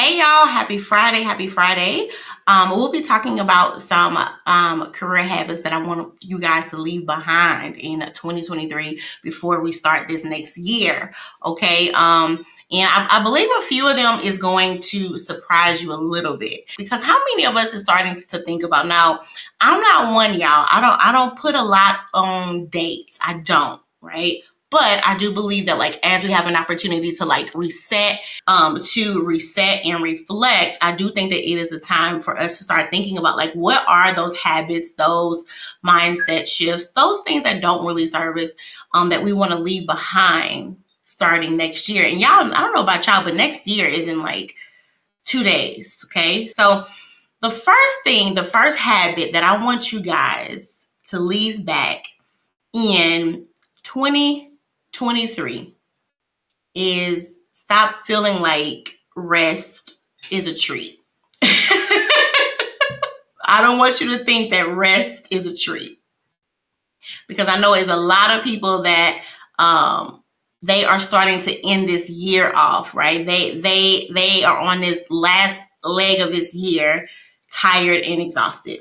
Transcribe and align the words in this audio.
Hey 0.00 0.16
y'all, 0.16 0.46
happy 0.46 0.78
Friday, 0.78 1.20
happy 1.20 1.46
Friday. 1.46 2.08
Um, 2.46 2.70
we'll 2.70 2.90
be 2.90 3.02
talking 3.02 3.38
about 3.38 3.82
some 3.82 4.16
um, 4.46 4.90
career 4.92 5.24
habits 5.24 5.60
that 5.60 5.74
I 5.74 5.78
want 5.78 6.14
you 6.22 6.38
guys 6.38 6.68
to 6.68 6.78
leave 6.78 7.04
behind 7.04 7.76
in 7.76 8.00
2023 8.00 8.98
before 9.22 9.60
we 9.60 9.72
start 9.72 10.08
this 10.08 10.24
next 10.24 10.56
year. 10.56 11.12
Okay. 11.44 11.90
Um, 11.90 12.46
and 12.72 12.90
I, 12.90 13.18
I, 13.18 13.22
believe 13.22 13.50
a 13.58 13.60
few 13.60 13.86
of 13.90 13.96
them 13.96 14.20
is 14.20 14.38
going 14.38 14.80
to 14.84 15.18
surprise 15.18 15.82
you 15.82 15.92
a 15.92 16.00
little 16.00 16.38
bit 16.38 16.60
because 16.78 17.02
how 17.02 17.18
many 17.32 17.44
of 17.44 17.54
us 17.56 17.74
is 17.74 17.82
starting 17.82 18.16
to 18.16 18.38
think 18.38 18.62
about 18.62 18.86
now? 18.86 19.20
I'm 19.60 19.82
not 19.82 20.14
one, 20.14 20.32
y'all. 20.32 20.66
I 20.70 20.80
don't 20.80 20.98
I 20.98 21.12
don't 21.12 21.38
put 21.38 21.54
a 21.54 21.62
lot 21.62 22.00
on 22.14 22.68
dates. 22.68 23.18
I 23.22 23.34
don't, 23.34 23.82
right? 24.00 24.38
But 24.70 25.04
I 25.04 25.16
do 25.16 25.32
believe 25.32 25.66
that 25.66 25.78
like 25.78 25.98
as 26.04 26.22
we 26.22 26.30
have 26.30 26.46
an 26.46 26.54
opportunity 26.54 27.10
to 27.12 27.24
like 27.24 27.52
reset, 27.54 28.20
um, 28.46 28.80
to 28.80 29.22
reset 29.22 29.84
and 29.84 30.02
reflect, 30.02 30.78
I 30.80 30.92
do 30.92 31.10
think 31.10 31.30
that 31.30 31.48
it 31.48 31.58
is 31.58 31.72
a 31.72 31.80
time 31.80 32.20
for 32.20 32.38
us 32.38 32.58
to 32.58 32.64
start 32.64 32.90
thinking 32.90 33.18
about 33.18 33.36
like 33.36 33.52
what 33.54 33.84
are 33.88 34.14
those 34.14 34.36
habits, 34.36 34.94
those 34.94 35.44
mindset 35.84 36.46
shifts, 36.46 36.90
those 36.90 37.20
things 37.22 37.42
that 37.42 37.60
don't 37.60 37.84
really 37.84 38.06
serve 38.06 38.36
us, 38.38 38.52
um, 38.94 39.08
that 39.08 39.24
we 39.24 39.32
want 39.32 39.50
to 39.50 39.58
leave 39.58 39.86
behind 39.86 40.76
starting 41.02 41.56
next 41.56 41.88
year. 41.88 42.04
And 42.04 42.20
y'all, 42.20 42.54
I 42.54 42.60
don't 42.60 42.74
know 42.74 42.82
about 42.82 43.06
y'all, 43.08 43.24
but 43.24 43.34
next 43.34 43.66
year 43.66 43.88
is 43.88 44.06
in 44.06 44.22
like 44.22 44.54
two 45.24 45.42
days. 45.42 46.04
Okay. 46.06 46.46
So 46.46 46.86
the 47.40 47.50
first 47.50 47.94
thing, 48.04 48.34
the 48.34 48.44
first 48.44 48.78
habit 48.78 49.32
that 49.32 49.42
I 49.42 49.62
want 49.62 49.92
you 49.92 50.00
guys 50.00 50.86
to 51.08 51.18
leave 51.18 51.64
back 51.64 52.04
in 52.72 53.46
20 53.82 54.49
23 55.00 55.74
is 56.74 57.38
stop 57.52 57.94
feeling 58.04 58.42
like 58.42 58.90
rest 59.16 59.98
is 60.30 60.46
a 60.46 60.54
treat. 60.54 60.98
I 61.42 62.10
don't 63.62 63.78
want 63.78 64.02
you 64.02 64.18
to 64.18 64.22
think 64.26 64.50
that 64.50 64.68
rest 64.68 65.28
is 65.30 65.46
a 65.46 65.56
treat 65.56 66.00
because 67.28 67.48
I 67.48 67.58
know 67.58 67.74
there's 67.74 67.88
a 67.88 67.96
lot 67.96 68.36
of 68.36 68.44
people 68.44 68.82
that 68.82 69.22
um, 69.58 70.22
they 70.60 70.84
are 70.84 71.00
starting 71.00 71.40
to 71.40 71.66
end 71.66 71.88
this 71.88 72.10
year 72.10 72.52
off, 72.54 72.94
right? 72.94 73.24
They 73.24 73.58
they 73.58 74.06
they 74.12 74.44
are 74.44 74.58
on 74.58 74.82
this 74.82 75.06
last 75.08 75.64
leg 75.82 76.20
of 76.20 76.30
this 76.30 76.54
year, 76.54 77.08
tired 77.50 78.02
and 78.02 78.20
exhausted, 78.20 78.80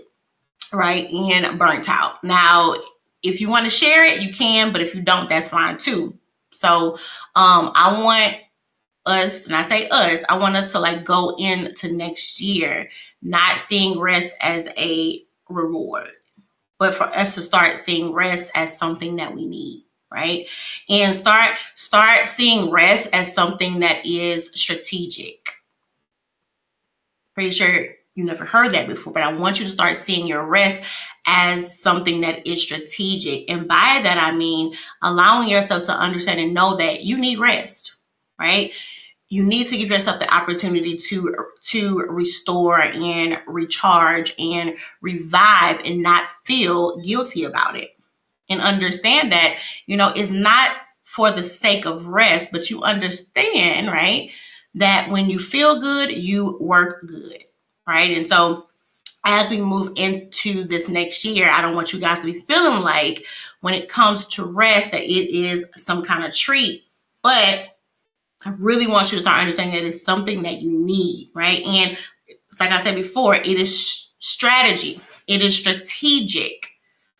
right, 0.73 1.09
and 1.09 1.57
burnt 1.57 1.87
out. 1.87 2.21
Now, 2.25 2.75
if 3.23 3.41
you 3.41 3.49
want 3.49 3.65
to 3.65 3.69
share 3.71 4.05
it, 4.05 4.21
you 4.21 4.33
can, 4.33 4.71
but 4.71 4.81
if 4.81 4.95
you 4.95 5.01
don't, 5.01 5.29
that's 5.29 5.49
fine 5.49 5.77
too. 5.77 6.17
So 6.51 6.93
um 7.35 7.71
I 7.75 8.01
want 8.03 8.37
us, 9.05 9.45
and 9.45 9.55
I 9.55 9.63
say 9.63 9.87
us, 9.89 10.23
I 10.29 10.37
want 10.37 10.55
us 10.55 10.71
to 10.73 10.79
like 10.79 11.05
go 11.05 11.35
into 11.37 11.91
next 11.91 12.41
year 12.41 12.89
not 13.21 13.59
seeing 13.59 13.99
rest 13.99 14.35
as 14.41 14.67
a 14.77 15.23
reward, 15.49 16.11
but 16.77 16.95
for 16.95 17.05
us 17.05 17.35
to 17.35 17.41
start 17.41 17.79
seeing 17.79 18.13
rest 18.13 18.51
as 18.55 18.77
something 18.77 19.15
that 19.17 19.33
we 19.33 19.45
need 19.45 19.85
right 20.11 20.47
and 20.89 21.15
start 21.15 21.55
start 21.75 22.27
seeing 22.27 22.71
rest 22.71 23.09
as 23.13 23.33
something 23.33 23.79
that 23.79 24.05
is 24.05 24.51
strategic 24.55 25.49
pretty 27.35 27.51
sure 27.51 27.87
you 28.19 28.25
never 28.25 28.43
heard 28.43 28.73
that 28.73 28.85
before, 28.85 29.13
but 29.13 29.23
I 29.23 29.31
want 29.31 29.59
you 29.59 29.65
to 29.65 29.71
start 29.71 29.95
seeing 29.95 30.27
your 30.27 30.45
rest 30.45 30.81
as 31.25 31.79
something 31.79 32.19
that 32.19 32.45
is 32.45 32.61
strategic. 32.61 33.49
And 33.49 33.65
by 33.65 34.01
that, 34.03 34.17
I 34.17 34.35
mean 34.35 34.75
allowing 35.01 35.47
yourself 35.47 35.85
to 35.85 35.93
understand 35.93 36.41
and 36.41 36.53
know 36.53 36.75
that 36.75 37.03
you 37.03 37.17
need 37.17 37.39
rest, 37.39 37.95
right? 38.37 38.73
You 39.29 39.45
need 39.45 39.67
to 39.67 39.77
give 39.77 39.89
yourself 39.89 40.19
the 40.19 40.33
opportunity 40.33 40.97
to 40.97 41.33
to 41.67 41.99
restore 42.09 42.81
and 42.81 43.37
recharge 43.47 44.35
and 44.37 44.75
revive 44.99 45.79
and 45.85 46.03
not 46.03 46.31
feel 46.43 46.97
guilty 46.97 47.45
about 47.45 47.77
it. 47.77 47.91
And 48.49 48.59
understand 48.59 49.31
that, 49.31 49.59
you 49.85 49.95
know, 49.95 50.11
it's 50.13 50.31
not 50.31 50.71
for 51.03 51.31
the 51.31 51.43
sake 51.43 51.85
of 51.85 52.07
rest, 52.07 52.51
but 52.51 52.69
you 52.69 52.81
understand, 52.83 53.87
right? 53.87 54.31
That 54.73 55.09
when 55.09 55.29
you 55.29 55.39
feel 55.39 55.79
good, 55.79 56.11
you 56.11 56.57
work 56.59 57.07
good 57.07 57.45
right? 57.89 58.15
And 58.15 58.27
so 58.27 58.67
as 59.25 59.49
we 59.49 59.59
move 59.59 59.91
into 59.95 60.63
this 60.63 60.87
next 60.87 61.25
year, 61.25 61.49
I 61.49 61.61
don't 61.61 61.75
want 61.75 61.91
you 61.91 61.99
guys 61.99 62.19
to 62.19 62.31
be 62.31 62.39
feeling 62.41 62.83
like 62.83 63.25
when 63.61 63.73
it 63.73 63.89
comes 63.89 64.27
to 64.27 64.45
rest 64.45 64.91
that 64.91 65.03
it 65.03 65.35
is 65.35 65.65
some 65.75 66.05
kind 66.05 66.23
of 66.23 66.33
treat, 66.33 66.85
but 67.21 67.75
I 68.45 68.51
really 68.57 68.87
want 68.87 69.11
you 69.11 69.17
to 69.17 69.21
start 69.21 69.41
understanding 69.41 69.75
that 69.75 69.87
it's 69.87 70.03
something 70.03 70.43
that 70.43 70.61
you 70.61 70.71
need, 70.71 71.31
right? 71.33 71.61
And 71.65 71.97
like 72.59 72.71
I 72.71 72.81
said 72.81 72.95
before, 72.95 73.35
it 73.35 73.45
is 73.45 74.13
strategy. 74.19 75.01
It 75.27 75.41
is 75.41 75.57
strategic 75.57 76.67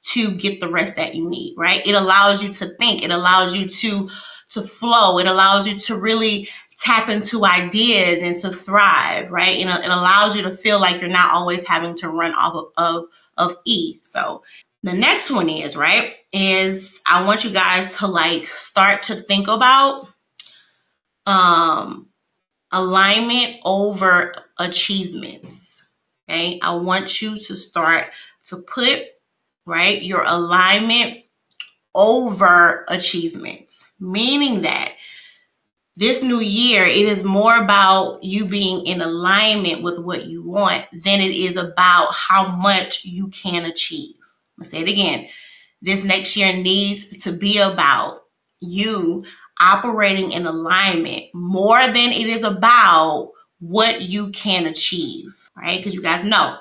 to 0.01 0.31
get 0.31 0.59
the 0.59 0.69
rest 0.69 0.95
that 0.95 1.15
you 1.15 1.29
need, 1.29 1.55
right? 1.57 1.85
It 1.85 1.93
allows 1.93 2.41
you 2.41 2.53
to 2.53 2.67
think. 2.75 3.03
It 3.03 3.11
allows 3.11 3.55
you 3.55 3.67
to 3.67 4.09
to 4.49 4.61
flow. 4.63 5.19
It 5.19 5.27
allows 5.27 5.67
you 5.67 5.77
to 5.77 5.95
really 5.95 6.49
tap 6.79 7.09
into 7.09 7.45
ideas 7.45 8.19
and 8.21 8.37
to 8.37 8.51
thrive, 8.51 9.29
right? 9.29 9.59
And 9.59 9.69
it 9.83 9.91
allows 9.91 10.35
you 10.35 10.43
to 10.43 10.51
feel 10.51 10.79
like 10.79 11.01
you're 11.01 11.09
not 11.09 11.33
always 11.33 11.65
having 11.65 11.95
to 11.97 12.09
run 12.09 12.33
off 12.33 12.55
of, 12.55 12.65
of, 12.77 13.05
of 13.37 13.57
E. 13.65 13.99
So 14.03 14.43
the 14.83 14.93
next 14.93 15.29
one 15.29 15.49
is, 15.49 15.75
right, 15.75 16.15
is 16.31 17.01
I 17.05 17.25
want 17.25 17.43
you 17.43 17.51
guys 17.51 17.97
to 17.97 18.07
like 18.07 18.45
start 18.45 19.03
to 19.03 19.15
think 19.15 19.47
about 19.47 20.07
um 21.25 22.07
alignment 22.71 23.57
over 23.65 24.33
achievements. 24.57 25.83
Okay. 26.29 26.59
I 26.61 26.75
want 26.75 27.21
you 27.21 27.37
to 27.37 27.55
start 27.55 28.05
to 28.45 28.57
put 28.57 29.03
right 29.65 30.01
your 30.01 30.23
alignment 30.23 31.23
over 31.93 32.85
achievements, 32.87 33.83
meaning 33.99 34.61
that 34.61 34.93
this 35.99 36.23
new 36.23 36.39
year, 36.39 36.85
it 36.85 37.09
is 37.09 37.25
more 37.25 37.61
about 37.61 38.23
you 38.23 38.45
being 38.45 38.85
in 38.85 39.01
alignment 39.01 39.83
with 39.83 39.99
what 39.99 40.27
you 40.27 40.41
want 40.41 40.85
than 40.93 41.19
it 41.19 41.31
is 41.31 41.57
about 41.57 42.13
how 42.13 42.55
much 42.55 43.03
you 43.03 43.27
can 43.27 43.65
achieve. 43.65 44.15
I'm 44.57 44.61
gonna 44.61 44.69
say 44.69 44.79
it 44.79 44.87
again. 44.87 45.27
This 45.81 46.05
next 46.05 46.37
year 46.37 46.53
needs 46.53 47.17
to 47.17 47.33
be 47.33 47.59
about 47.59 48.21
you 48.61 49.25
operating 49.59 50.31
in 50.31 50.45
alignment 50.45 51.25
more 51.33 51.81
than 51.81 52.13
it 52.13 52.27
is 52.27 52.43
about 52.43 53.31
what 53.59 54.01
you 54.01 54.29
can 54.29 54.67
achieve, 54.67 55.49
right? 55.57 55.79
Because 55.79 55.93
you 55.93 56.01
guys 56.01 56.23
know 56.23 56.59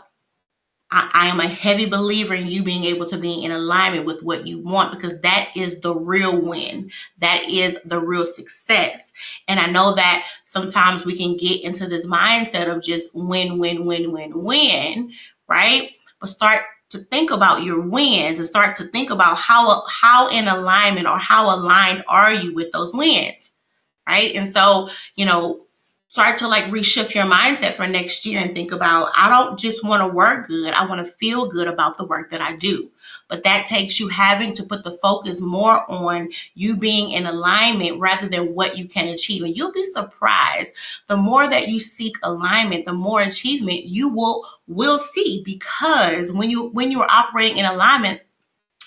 I, 0.91 1.11
I, 1.13 1.27
am 1.27 1.41
a 1.41 1.47
heavy 1.47 1.87
believer 1.87 2.35
in 2.35 2.47
you 2.47 2.63
being 2.63 2.85
able 2.85 3.07
to 3.07 3.19
be 3.19 3.45
in 3.45 3.51
alignment 3.51 4.07
with 4.07 4.23
what 4.23 4.47
you 4.47 4.59
want 4.59 4.93
because 4.93 5.21
that 5.21 5.51
is 5.55 5.81
the 5.81 5.95
real 5.95 6.41
win. 6.41 6.91
That 7.19 7.49
is 7.49 7.79
the 7.85 8.01
real 8.01 8.25
success. 8.25 9.13
And 9.49 9.61
I 9.61 9.67
know 9.67 9.95
that 9.95 10.27
sometimes 10.45 11.05
we 11.05 11.17
can 11.17 11.37
get 11.37 11.63
into 11.63 11.87
this 11.87 12.07
mindset 12.07 12.75
of 12.75 12.83
just 12.83 13.11
win, 13.15 13.59
win, 13.59 13.85
win, 13.85 14.13
win, 14.13 14.33
win, 14.35 15.13
right? 15.47 15.91
But 16.21 16.31
start 16.31 16.63
to 16.91 16.99
think 16.99 17.31
about 17.31 17.65
your 17.65 17.81
wins 17.81 18.39
and 18.39 18.49
start 18.49 18.75
to 18.77 18.85
think 18.85 19.11
about 19.11 19.37
how 19.37 19.85
how 19.87 20.29
in 20.31 20.49
alignment 20.49 21.07
or 21.07 21.19
how 21.19 21.55
aligned 21.55 22.03
are 22.09 22.33
you 22.33 22.55
with 22.55 22.73
those 22.73 22.95
wins, 22.95 23.55
right? 24.09 24.35
And 24.35 24.51
so, 24.51 24.89
you 25.17 25.27
know, 25.27 25.67
start 26.11 26.39
to 26.39 26.49
like 26.49 26.65
reshift 26.65 27.15
your 27.15 27.27
mindset 27.27 27.75
for 27.75 27.87
next 27.87 28.25
year 28.25 28.41
and 28.41 28.55
think 28.55 28.73
about 28.73 29.11
I 29.15 29.29
don't 29.29 29.59
just 29.59 29.85
want 29.85 30.01
to 30.03 30.09
work 30.09 30.49
good, 30.49 30.73
I 30.73 30.87
want 30.87 31.07
to 31.07 31.13
feel 31.13 31.47
good 31.49 31.69
about 31.69 31.99
the 31.99 32.07
work 32.07 32.31
that 32.31 32.41
I 32.41 32.57
do. 32.57 32.91
But 33.29 33.45
that 33.45 33.67
takes 33.67 34.01
you 34.01 34.09
having 34.09 34.55
to 34.55 34.63
put 34.63 34.85
the 34.85 34.91
focus 34.91 35.41
more 35.41 35.85
on 35.91 36.31
you 36.55 36.77
being 36.77 37.13
in 37.13 37.27
alignment 37.27 38.01
rather 38.01 38.27
than 38.27 38.55
what 38.55 38.79
you 38.79 38.89
can 38.89 39.09
achieve. 39.09 39.43
And 39.43 39.55
you'll 39.55 39.73
be 39.73 39.85
surprised 39.85 40.73
the 41.09 41.17
more 41.17 41.49
that 41.49 41.69
you 41.69 41.79
seek 41.79 42.17
alignment, 42.23 42.87
the 42.87 42.95
more 42.95 43.21
achievement 43.21 43.85
you 43.85 44.09
will 44.09 44.47
will 44.67 44.99
see 44.99 45.43
because 45.45 46.33
when 46.33 46.49
you 46.49 46.69
when 46.71 46.91
you 46.91 47.03
are 47.03 47.11
operating 47.11 47.59
in 47.59 47.67
alignment, 47.67 48.23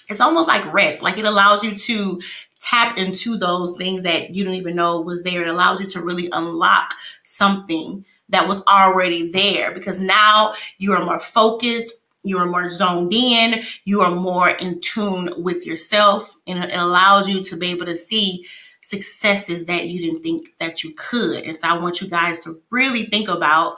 it's 0.10 0.22
almost 0.22 0.48
like 0.48 0.74
rest. 0.74 1.04
Like 1.04 1.18
it 1.20 1.26
allows 1.26 1.64
you 1.64 1.76
to 1.76 2.22
tap 2.62 2.98
into 2.98 3.38
those 3.38 3.76
things 3.78 4.04
that 4.04 4.34
you 4.34 4.44
didn't 4.44 4.60
even 4.60 4.76
know 4.76 5.02
was 5.02 5.24
there. 5.24 5.42
It 5.42 5.48
allows 5.48 5.82
you 5.82 5.88
to 5.88 6.02
really 6.02 6.30
unlock 6.32 6.94
something 7.24 8.06
that 8.30 8.48
was 8.48 8.64
already 8.66 9.30
there 9.32 9.72
because 9.72 10.00
now 10.00 10.54
you 10.78 10.94
are 10.94 11.04
more 11.04 11.20
focused, 11.20 12.02
you 12.24 12.38
are 12.38 12.46
more 12.46 12.70
zoned 12.70 13.12
in, 13.14 13.64
you 13.84 14.02
are 14.02 14.12
more 14.12 14.50
in 14.50 14.80
tune 14.80 15.34
with 15.38 15.66
yourself, 15.66 16.38
and 16.48 16.64
it 16.64 16.74
allows 16.74 17.28
you 17.28 17.44
to 17.44 17.58
be 17.58 17.72
able 17.72 17.88
to 17.88 17.98
see 17.98 18.46
successes 18.82 19.66
that 19.66 19.88
you 19.88 20.02
didn't 20.02 20.24
think 20.24 20.50
that 20.60 20.84
you 20.84 20.94
could. 20.96 21.44
And 21.44 21.60
so 21.60 21.68
I 21.68 21.78
want 21.78 22.02
you 22.02 22.08
guys 22.08 22.40
to 22.42 22.62
really 22.70 23.06
think 23.06 23.28
about 23.28 23.78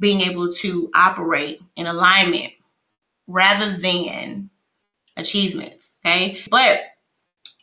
being 0.00 0.20
able 0.20 0.52
to 0.52 0.90
operate 0.94 1.60
in 1.76 1.86
alignment 1.86 2.52
rather 3.26 3.76
than 3.76 4.50
achievements. 5.16 5.98
Okay. 6.04 6.40
But 6.50 6.80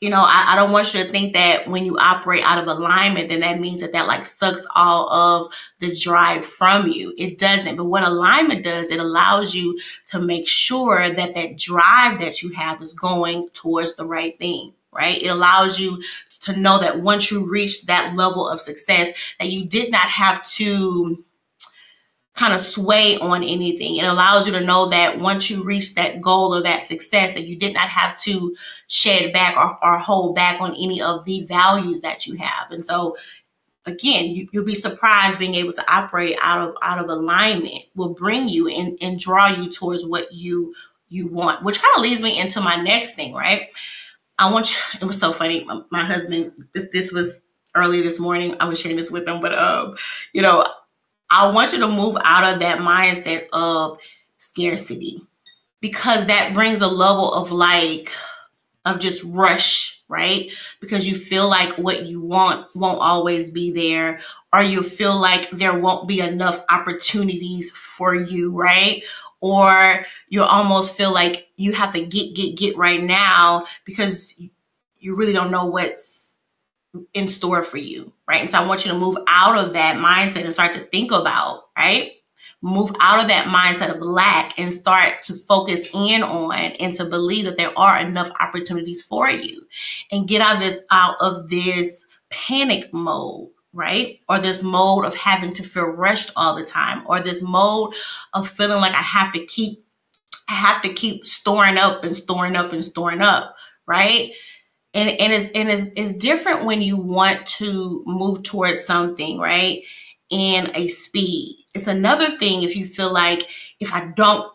you 0.01 0.09
know, 0.09 0.23
I, 0.23 0.45
I, 0.49 0.55
don't 0.55 0.71
want 0.71 0.95
you 0.95 1.03
to 1.03 1.09
think 1.09 1.33
that 1.33 1.67
when 1.67 1.85
you 1.85 1.95
operate 1.99 2.43
out 2.43 2.57
of 2.57 2.67
alignment, 2.67 3.29
then 3.29 3.41
that 3.41 3.59
means 3.59 3.81
that 3.81 3.93
that 3.93 4.07
like 4.07 4.25
sucks 4.25 4.65
all 4.75 5.07
of 5.11 5.53
the 5.77 5.95
drive 5.95 6.43
from 6.43 6.87
you. 6.87 7.13
It 7.19 7.37
doesn't. 7.37 7.75
But 7.75 7.85
what 7.85 8.03
alignment 8.03 8.63
does, 8.63 8.89
it 8.89 8.99
allows 8.99 9.53
you 9.53 9.79
to 10.07 10.19
make 10.19 10.47
sure 10.47 11.11
that 11.11 11.35
that 11.35 11.57
drive 11.57 12.19
that 12.19 12.41
you 12.41 12.49
have 12.53 12.81
is 12.81 12.93
going 12.93 13.49
towards 13.53 13.95
the 13.95 14.05
right 14.05 14.35
thing, 14.39 14.73
right? 14.91 15.21
It 15.21 15.27
allows 15.27 15.79
you 15.79 16.01
to 16.41 16.55
know 16.55 16.79
that 16.79 17.01
once 17.01 17.29
you 17.29 17.47
reach 17.47 17.85
that 17.85 18.15
level 18.15 18.49
of 18.49 18.59
success, 18.59 19.15
that 19.39 19.49
you 19.49 19.65
did 19.65 19.91
not 19.91 20.09
have 20.09 20.43
to 20.53 21.23
kind 22.33 22.53
of 22.53 22.61
sway 22.61 23.17
on 23.19 23.43
anything. 23.43 23.97
It 23.97 24.05
allows 24.05 24.45
you 24.45 24.53
to 24.53 24.61
know 24.61 24.87
that 24.89 25.19
once 25.19 25.49
you 25.49 25.63
reach 25.63 25.95
that 25.95 26.21
goal 26.21 26.55
or 26.55 26.61
that 26.63 26.83
success, 26.83 27.33
that 27.33 27.45
you 27.45 27.57
did 27.57 27.73
not 27.73 27.89
have 27.89 28.17
to 28.21 28.55
shed 28.87 29.33
back 29.33 29.55
or, 29.57 29.77
or 29.83 29.99
hold 29.99 30.35
back 30.35 30.61
on 30.61 30.71
any 30.71 31.01
of 31.01 31.25
the 31.25 31.43
values 31.45 32.01
that 32.01 32.25
you 32.25 32.35
have. 32.37 32.71
And 32.71 32.85
so 32.85 33.17
again, 33.85 34.29
you, 34.29 34.47
will 34.53 34.65
be 34.65 34.75
surprised 34.75 35.39
being 35.39 35.55
able 35.55 35.73
to 35.73 35.93
operate 35.93 36.37
out 36.41 36.69
of 36.69 36.75
out 36.81 36.99
of 36.99 37.09
alignment 37.09 37.83
will 37.95 38.13
bring 38.13 38.47
you 38.47 38.67
and, 38.67 38.97
and 39.01 39.19
draw 39.19 39.47
you 39.47 39.69
towards 39.69 40.05
what 40.05 40.31
you 40.31 40.73
you 41.09 41.27
want, 41.27 41.63
which 41.63 41.81
kind 41.81 41.93
of 41.97 42.01
leads 42.01 42.21
me 42.21 42.39
into 42.39 42.61
my 42.61 42.77
next 42.77 43.15
thing, 43.15 43.33
right? 43.33 43.67
I 44.39 44.51
want 44.51 44.71
you, 44.71 44.77
it 45.01 45.05
was 45.05 45.19
so 45.19 45.33
funny. 45.33 45.63
My, 45.65 45.81
my 45.89 46.05
husband, 46.05 46.53
this 46.73 46.89
this 46.91 47.11
was 47.11 47.41
early 47.75 48.01
this 48.01 48.19
morning. 48.19 48.55
I 48.59 48.65
was 48.65 48.79
sharing 48.79 48.97
this 48.97 49.11
with 49.11 49.27
him, 49.27 49.41
but 49.41 49.57
um, 49.57 49.95
you 50.33 50.41
know, 50.41 50.65
I 51.31 51.51
want 51.53 51.73
you 51.73 51.79
to 51.79 51.87
move 51.87 52.17
out 52.25 52.53
of 52.53 52.59
that 52.59 52.79
mindset 52.79 53.47
of 53.53 53.99
scarcity 54.39 55.21
because 55.79 56.27
that 56.27 56.53
brings 56.53 56.81
a 56.81 56.87
level 56.87 57.33
of 57.33 57.51
like, 57.53 58.11
of 58.85 58.99
just 58.99 59.23
rush, 59.25 60.01
right? 60.09 60.51
Because 60.81 61.07
you 61.07 61.15
feel 61.15 61.49
like 61.49 61.77
what 61.77 62.05
you 62.05 62.21
want 62.21 62.67
won't 62.75 63.01
always 63.01 63.51
be 63.51 63.71
there, 63.71 64.19
or 64.53 64.63
you 64.63 64.83
feel 64.83 65.17
like 65.19 65.49
there 65.51 65.79
won't 65.79 66.07
be 66.07 66.19
enough 66.19 66.65
opportunities 66.69 67.71
for 67.71 68.15
you, 68.15 68.51
right? 68.51 69.03
Or 69.39 70.05
you 70.29 70.43
almost 70.43 70.97
feel 70.97 71.13
like 71.13 71.49
you 71.57 71.73
have 71.73 71.93
to 71.93 72.05
get, 72.05 72.35
get, 72.35 72.57
get 72.57 72.77
right 72.77 73.01
now 73.01 73.65
because 73.85 74.35
you 74.99 75.15
really 75.15 75.33
don't 75.33 75.51
know 75.51 75.65
what's 75.65 76.20
in 77.13 77.27
store 77.27 77.63
for 77.63 77.77
you, 77.77 78.11
right? 78.27 78.41
And 78.41 78.51
so 78.51 78.59
I 78.59 78.67
want 78.67 78.85
you 78.85 78.91
to 78.91 78.97
move 78.97 79.17
out 79.27 79.57
of 79.57 79.73
that 79.73 79.97
mindset 79.97 80.43
and 80.43 80.53
start 80.53 80.73
to 80.73 80.79
think 80.79 81.11
about, 81.11 81.69
right? 81.77 82.13
Move 82.61 82.91
out 82.99 83.21
of 83.21 83.27
that 83.29 83.47
mindset 83.47 83.95
of 83.95 84.01
lack 84.01 84.57
and 84.59 84.73
start 84.73 85.23
to 85.23 85.33
focus 85.33 85.89
in 85.93 86.21
on 86.21 86.53
and 86.53 86.95
to 86.95 87.05
believe 87.05 87.45
that 87.45 87.57
there 87.57 87.77
are 87.77 87.99
enough 87.99 88.31
opportunities 88.39 89.03
for 89.03 89.29
you 89.29 89.65
and 90.11 90.27
get 90.27 90.41
out 90.41 90.55
of 90.55 90.61
this 90.61 90.79
out 90.91 91.15
of 91.21 91.49
this 91.49 92.05
panic 92.29 92.93
mode 92.93 93.49
right? 93.73 94.19
Or 94.27 94.39
this 94.39 94.63
mode 94.63 95.05
of 95.05 95.15
having 95.15 95.53
to 95.53 95.63
feel 95.63 95.85
rushed 95.85 96.31
all 96.35 96.55
the 96.55 96.63
time, 96.63 97.03
or 97.05 97.21
this 97.21 97.41
mode 97.41 97.93
of 98.33 98.49
feeling 98.49 98.81
like 98.81 98.93
I 98.93 99.01
have 99.01 99.33
to 99.33 99.45
keep, 99.45 99.83
I 100.49 100.53
have 100.53 100.81
to 100.81 100.93
keep 100.93 101.25
storing 101.25 101.77
up 101.77 102.03
and 102.03 102.15
storing 102.15 102.55
up 102.55 102.73
and 102.73 102.83
storing 102.83 103.21
up, 103.21 103.55
right? 103.87 104.31
And 104.93 105.09
and 105.09 105.33
it's 105.33 105.51
and 105.51 105.69
it's, 105.69 105.85
it's 105.95 106.13
different 106.13 106.65
when 106.65 106.81
you 106.81 106.97
want 106.97 107.45
to 107.45 108.03
move 108.05 108.43
towards 108.43 108.83
something 108.83 109.39
right? 109.39 109.83
In 110.29 110.71
a 110.75 110.87
speed. 110.87 111.65
It's 111.73 111.87
another 111.87 112.29
thing 112.29 112.63
if 112.63 112.75
you 112.75 112.85
feel 112.85 113.11
like 113.11 113.47
if 113.79 113.93
i 113.93 114.05
don't 114.15 114.51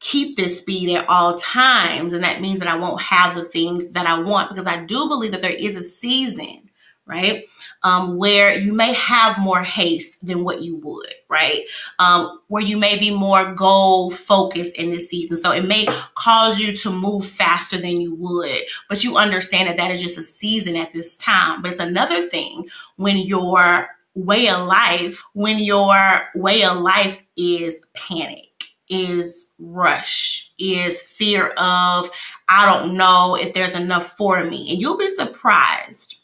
keep 0.00 0.36
this 0.36 0.58
speed 0.58 0.96
at 0.96 1.08
all 1.08 1.36
times 1.36 2.12
and 2.12 2.24
that 2.24 2.40
means 2.40 2.58
that 2.58 2.66
i 2.68 2.76
won't 2.76 3.00
have 3.00 3.36
the 3.36 3.44
things 3.44 3.90
that 3.92 4.06
i 4.06 4.18
want 4.18 4.48
because 4.48 4.66
i 4.66 4.84
do 4.84 5.06
believe 5.06 5.30
that 5.30 5.40
there 5.40 5.52
is 5.52 5.76
a 5.76 5.82
season 5.82 6.68
right? 7.06 7.44
Um, 7.82 8.16
where 8.16 8.56
you 8.56 8.72
may 8.72 8.92
have 8.94 9.38
more 9.38 9.62
haste 9.62 10.24
than 10.26 10.44
what 10.44 10.62
you 10.62 10.76
would, 10.76 11.12
right? 11.28 11.62
Um, 11.98 12.40
where 12.48 12.62
you 12.62 12.76
may 12.78 12.98
be 12.98 13.16
more 13.16 13.54
goal 13.54 14.10
focused 14.10 14.76
in 14.76 14.90
this 14.90 15.08
season. 15.08 15.38
So 15.38 15.50
it 15.50 15.66
may 15.66 15.86
cause 16.14 16.60
you 16.60 16.74
to 16.76 16.90
move 16.90 17.26
faster 17.26 17.76
than 17.76 18.00
you 18.00 18.14
would, 18.14 18.62
but 18.88 19.02
you 19.02 19.16
understand 19.16 19.68
that 19.68 19.76
that 19.78 19.90
is 19.90 20.02
just 20.02 20.18
a 20.18 20.22
season 20.22 20.76
at 20.76 20.92
this 20.92 21.16
time. 21.16 21.62
But 21.62 21.72
it's 21.72 21.80
another 21.80 22.22
thing 22.22 22.68
when 22.96 23.16
your 23.16 23.88
way 24.14 24.48
of 24.48 24.66
life, 24.66 25.22
when 25.32 25.58
your 25.58 26.28
way 26.34 26.62
of 26.62 26.78
life 26.78 27.22
is 27.36 27.80
panic 27.94 28.48
is 28.88 29.50
rush, 29.58 30.52
is 30.58 31.00
fear 31.00 31.48
of, 31.56 32.10
I 32.48 32.66
don't 32.66 32.94
know 32.94 33.36
if 33.40 33.54
there's 33.54 33.74
enough 33.74 34.06
for 34.18 34.44
me. 34.44 34.70
And 34.70 34.80
you'll 34.80 34.98
be 34.98 35.08
surprised 35.08 36.18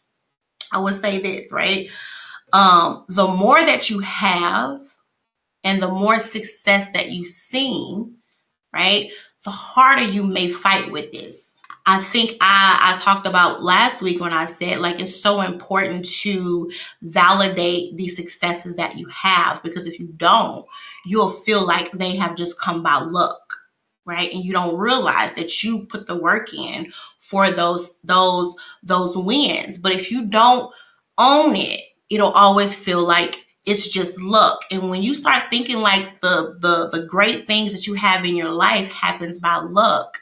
I 0.72 0.78
would 0.78 0.94
say 0.94 1.20
this, 1.20 1.52
right? 1.52 1.88
Um, 2.52 3.04
the 3.08 3.26
more 3.26 3.60
that 3.64 3.90
you 3.90 3.98
have 4.00 4.80
and 5.64 5.82
the 5.82 5.88
more 5.88 6.20
success 6.20 6.92
that 6.92 7.10
you've 7.10 7.28
seen, 7.28 8.16
right, 8.72 9.10
the 9.44 9.50
harder 9.50 10.02
you 10.02 10.22
may 10.22 10.50
fight 10.50 10.90
with 10.90 11.12
this. 11.12 11.54
I 11.86 12.02
think 12.02 12.32
I, 12.42 12.94
I 12.94 13.00
talked 13.02 13.26
about 13.26 13.62
last 13.62 14.02
week 14.02 14.20
when 14.20 14.34
I 14.34 14.44
said 14.44 14.80
like 14.80 15.00
it's 15.00 15.18
so 15.18 15.40
important 15.40 16.04
to 16.20 16.70
validate 17.00 17.96
the 17.96 18.08
successes 18.08 18.76
that 18.76 18.98
you 18.98 19.06
have 19.08 19.62
because 19.62 19.86
if 19.86 19.98
you 19.98 20.08
don't, 20.18 20.66
you'll 21.06 21.30
feel 21.30 21.66
like 21.66 21.90
they 21.92 22.14
have 22.16 22.36
just 22.36 22.60
come 22.60 22.82
by 22.82 22.98
luck 22.98 23.40
right? 24.08 24.32
And 24.32 24.44
you 24.44 24.52
don't 24.52 24.76
realize 24.76 25.34
that 25.34 25.62
you 25.62 25.86
put 25.86 26.06
the 26.06 26.16
work 26.16 26.52
in 26.52 26.92
for 27.18 27.50
those 27.50 27.98
those 28.02 28.56
those 28.82 29.16
wins. 29.16 29.78
But 29.78 29.92
if 29.92 30.10
you 30.10 30.26
don't 30.26 30.72
own 31.18 31.54
it 31.54 31.80
it'll 32.10 32.32
always 32.32 32.74
feel 32.74 33.02
like 33.02 33.44
it's 33.66 33.88
just 33.88 34.20
luck. 34.22 34.62
And 34.70 34.88
when 34.88 35.02
you 35.02 35.14
start 35.14 35.50
thinking 35.50 35.78
like 35.78 36.20
the 36.22 36.56
the 36.60 36.88
the 36.88 37.06
great 37.06 37.46
things 37.46 37.72
that 37.72 37.86
you 37.86 37.94
have 37.94 38.24
in 38.24 38.34
your 38.34 38.50
life 38.50 38.90
happens 38.90 39.38
by 39.38 39.58
luck 39.58 40.18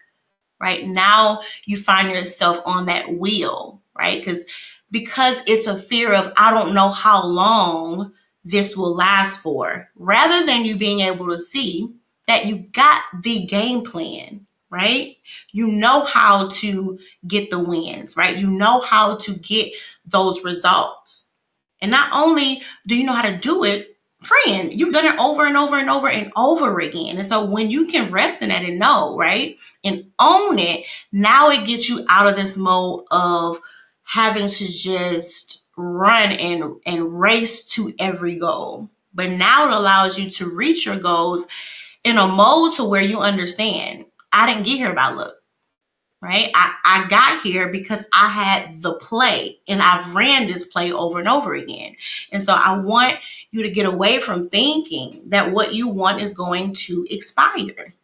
right? 0.59 0.87
Now 0.87 1.41
you 1.67 1.77
find 1.77 2.09
yourself 2.11 2.61
on 2.67 2.87
that 2.87 3.15
wheel 3.15 3.81
right? 3.97 4.19
Because 4.19 4.45
because 4.91 5.41
it's 5.47 5.67
a 5.67 5.77
fear 5.77 6.13
of 6.13 6.33
i 6.37 6.53
don't 6.53 6.73
know 6.73 6.89
how 6.89 7.27
long 7.27 8.13
this 8.47 8.77
will 8.77 8.95
last 8.95 9.39
for. 9.39 9.89
Rather 9.97 10.47
than 10.47 10.65
you 10.65 10.77
being 10.77 11.01
able 11.01 11.27
to 11.29 11.41
see 11.41 11.93
that 12.27 12.47
you 12.47 12.59
got 12.73 13.03
the 13.23 13.47
game 13.47 13.83
plan, 13.83 14.47
right? 14.71 15.17
You 15.53 15.69
know 15.69 16.05
how 16.05 16.49
to 16.49 16.99
get 17.27 17.51
the 17.51 17.59
wins, 17.59 18.17
right? 18.17 18.37
You 18.37 18.47
know 18.47 18.81
how 18.81 19.17
to 19.17 19.35
get 19.35 19.73
those 20.07 20.45
results. 20.45 21.27
And 21.81 21.91
not 21.91 22.11
only 22.13 22.63
do 22.87 22.97
you 22.97 23.05
know 23.05 23.13
how 23.13 23.23
to 23.29 23.37
do 23.37 23.65
it, 23.65 23.97
friend, 24.23 24.73
you've 24.73 24.93
done 24.93 25.07
it 25.07 25.21
over 25.21 25.47
and 25.47 25.57
over 25.57 25.77
and 25.77 25.91
over 25.91 26.09
and 26.09 26.33
over 26.37 26.81
again. 26.81 27.19
And 27.19 27.27
so 27.27 27.45
when 27.45 27.71
you 27.71 27.87
can 27.87 28.11
rest 28.11 28.43
in 28.43 28.49
that 28.49 28.65
and 28.65 28.79
know, 28.79 29.17
right, 29.17 29.57
and 29.85 30.11
own 30.19 30.59
it, 30.59 30.85
now 31.13 31.51
it 31.51 31.67
gets 31.67 31.89
you 31.89 32.05
out 32.09 32.27
of 32.27 32.37
this 32.37 32.57
mode 32.57 33.05
of 33.11 33.61
having 34.05 34.49
to 34.49 34.73
just 34.73 35.67
run 35.77 36.33
and 36.33 36.77
and 36.87 37.21
race 37.21 37.67
to 37.67 37.93
every 37.99 38.39
goal. 38.39 38.89
But 39.15 39.33
now 39.33 39.67
it 39.67 39.73
allows 39.73 40.19
you 40.19 40.31
to 40.33 40.51
reach 40.51 40.87
your 40.87 40.99
goals 40.99 41.47
in 42.07 42.19
a 42.19 42.29
mode 42.29 42.73
to 42.75 42.85
where 42.85 43.03
you 43.03 43.19
understand 43.19 44.07
I 44.33 44.47
didn't 44.47 44.65
get 44.67 44.77
here 44.77 44.95
by 44.95 45.09
luck, 45.09 45.35
right? 46.23 46.51
I, 46.55 46.75
I 46.85 47.09
got 47.09 47.43
here 47.43 47.69
because 47.69 48.05
I 48.13 48.29
had 48.29 48.81
the 48.83 48.95
play 48.95 49.59
and 49.67 49.83
I've 49.83 50.15
ran 50.15 50.47
this 50.47 50.65
play 50.65 50.93
over 50.93 51.19
and 51.19 51.27
over 51.27 51.55
again. 51.55 51.97
And 52.31 52.45
so 52.45 52.53
I 52.53 52.79
want 52.79 53.17
you 53.51 53.63
to 53.63 53.71
get 53.71 53.87
away 53.87 54.21
from 54.21 54.49
thinking 54.51 55.23
that 55.31 55.51
what 55.51 55.75
you 55.75 55.89
want 55.89 56.21
is 56.21 56.33
going 56.33 56.75
to 56.75 57.07
expire 57.11 57.95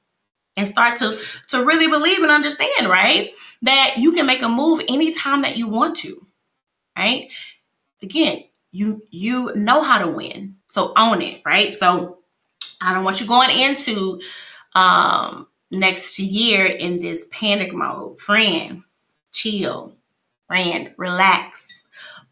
and 0.56 0.66
start 0.66 0.99
to 0.99 1.16
to 1.49 1.64
really 1.64 1.87
believe 1.87 2.18
and 2.18 2.30
understand 2.30 2.88
right 2.88 3.30
that 3.62 3.94
you 3.99 4.12
can 4.12 4.26
make 4.26 4.42
a 4.42 4.49
move 4.49 4.82
anytime 4.88 5.42
that 5.42 5.56
you 5.56 5.66
want 5.66 5.97
to 5.97 6.26
right 6.99 7.30
again 8.02 8.44
you 8.71 9.02
you 9.09 9.50
know 9.54 9.82
how 9.82 9.99
to 9.99 10.09
win 10.09 10.54
so 10.66 10.92
own 10.97 11.23
it 11.23 11.40
right 11.47 11.75
so 11.75 12.18
I 12.82 12.92
don't 12.92 13.04
want 13.04 13.20
you 13.20 13.26
going 13.26 13.50
into 13.50 14.20
um, 14.74 15.46
next 15.70 16.18
year 16.18 16.66
in 16.66 17.00
this 17.00 17.26
panic 17.30 17.72
mode. 17.72 18.20
Friend, 18.20 18.82
chill, 19.30 19.94
friend, 20.48 20.92
relax, 20.96 21.86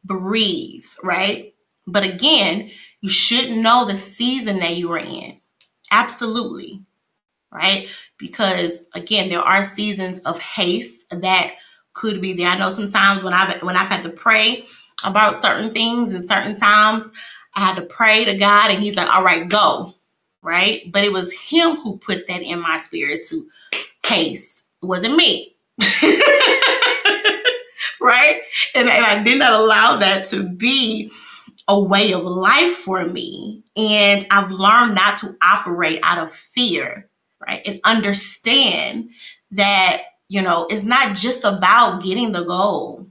breathe, 0.04 0.86
right? 1.02 1.54
But 1.86 2.04
again, 2.04 2.70
you 3.00 3.10
should 3.10 3.52
know 3.52 3.84
the 3.84 3.96
season 3.96 4.58
that 4.58 4.76
you 4.76 4.90
are 4.92 4.98
in. 4.98 5.40
Absolutely. 5.90 6.84
Right? 7.52 7.88
Because 8.18 8.86
again, 8.94 9.28
there 9.28 9.40
are 9.40 9.64
seasons 9.64 10.20
of 10.20 10.38
haste 10.38 11.06
that 11.10 11.54
could 11.94 12.20
be 12.20 12.32
there. 12.32 12.48
I 12.48 12.58
know 12.58 12.70
sometimes 12.70 13.22
when 13.24 13.32
I've 13.32 13.60
when 13.62 13.76
I've 13.76 13.90
had 13.90 14.04
to 14.04 14.10
pray 14.10 14.66
about 15.04 15.34
certain 15.34 15.72
things 15.72 16.12
and 16.12 16.24
certain 16.24 16.54
times, 16.54 17.10
I 17.56 17.60
had 17.60 17.74
to 17.76 17.82
pray 17.82 18.24
to 18.24 18.36
God 18.36 18.70
and 18.70 18.80
He's 18.80 18.96
like, 18.96 19.08
all 19.08 19.24
right, 19.24 19.48
go 19.48 19.94
right? 20.42 20.90
But 20.90 21.04
it 21.04 21.12
was 21.12 21.32
him 21.32 21.76
who 21.76 21.98
put 21.98 22.26
that 22.28 22.42
in 22.42 22.60
my 22.60 22.78
spirit 22.78 23.26
to 23.28 23.48
haste. 24.06 24.68
It 24.82 24.86
wasn't 24.86 25.16
me. 25.16 25.56
right? 28.00 28.40
And, 28.74 28.88
and 28.88 29.04
I 29.04 29.22
did 29.22 29.38
not 29.38 29.52
allow 29.52 29.98
that 29.98 30.24
to 30.26 30.48
be 30.48 31.12
a 31.68 31.78
way 31.78 32.12
of 32.12 32.24
life 32.24 32.74
for 32.74 33.04
me. 33.06 33.62
And 33.76 34.26
I've 34.30 34.50
learned 34.50 34.94
not 34.94 35.18
to 35.18 35.36
operate 35.42 36.00
out 36.02 36.18
of 36.18 36.34
fear, 36.34 37.08
right? 37.40 37.62
And 37.64 37.80
understand 37.84 39.10
that, 39.52 40.02
you 40.28 40.42
know, 40.42 40.66
it's 40.68 40.84
not 40.84 41.16
just 41.16 41.44
about 41.44 42.02
getting 42.02 42.32
the 42.32 42.44
goal, 42.44 43.06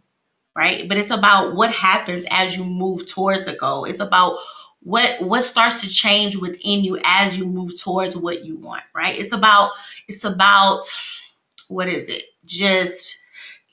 right? 0.55 0.89
But 0.89 0.98
it's 0.98 1.12
about 1.12 1.55
what 1.55 1.71
happens 1.71 2.25
as 2.31 2.57
you 2.57 2.63
move 2.65 3.07
towards 3.07 3.45
the 3.45 3.53
goal. 3.53 3.86
It's 3.86 4.01
about 4.01 4.38
what 4.81 5.21
what 5.21 5.43
starts 5.43 5.81
to 5.81 5.89
change 5.89 6.38
within 6.38 6.83
you 6.83 7.00
as 7.03 7.38
you 7.38 7.45
move 7.45 7.79
towards 7.79 8.15
what 8.15 8.45
you 8.45 8.57
want, 8.57 8.83
right? 8.95 9.17
It's 9.17 9.33
about 9.33 9.71
it's 10.07 10.24
about 10.24 10.83
what 11.67 11.88
is 11.88 12.09
it? 12.09 12.24
Just 12.45 13.17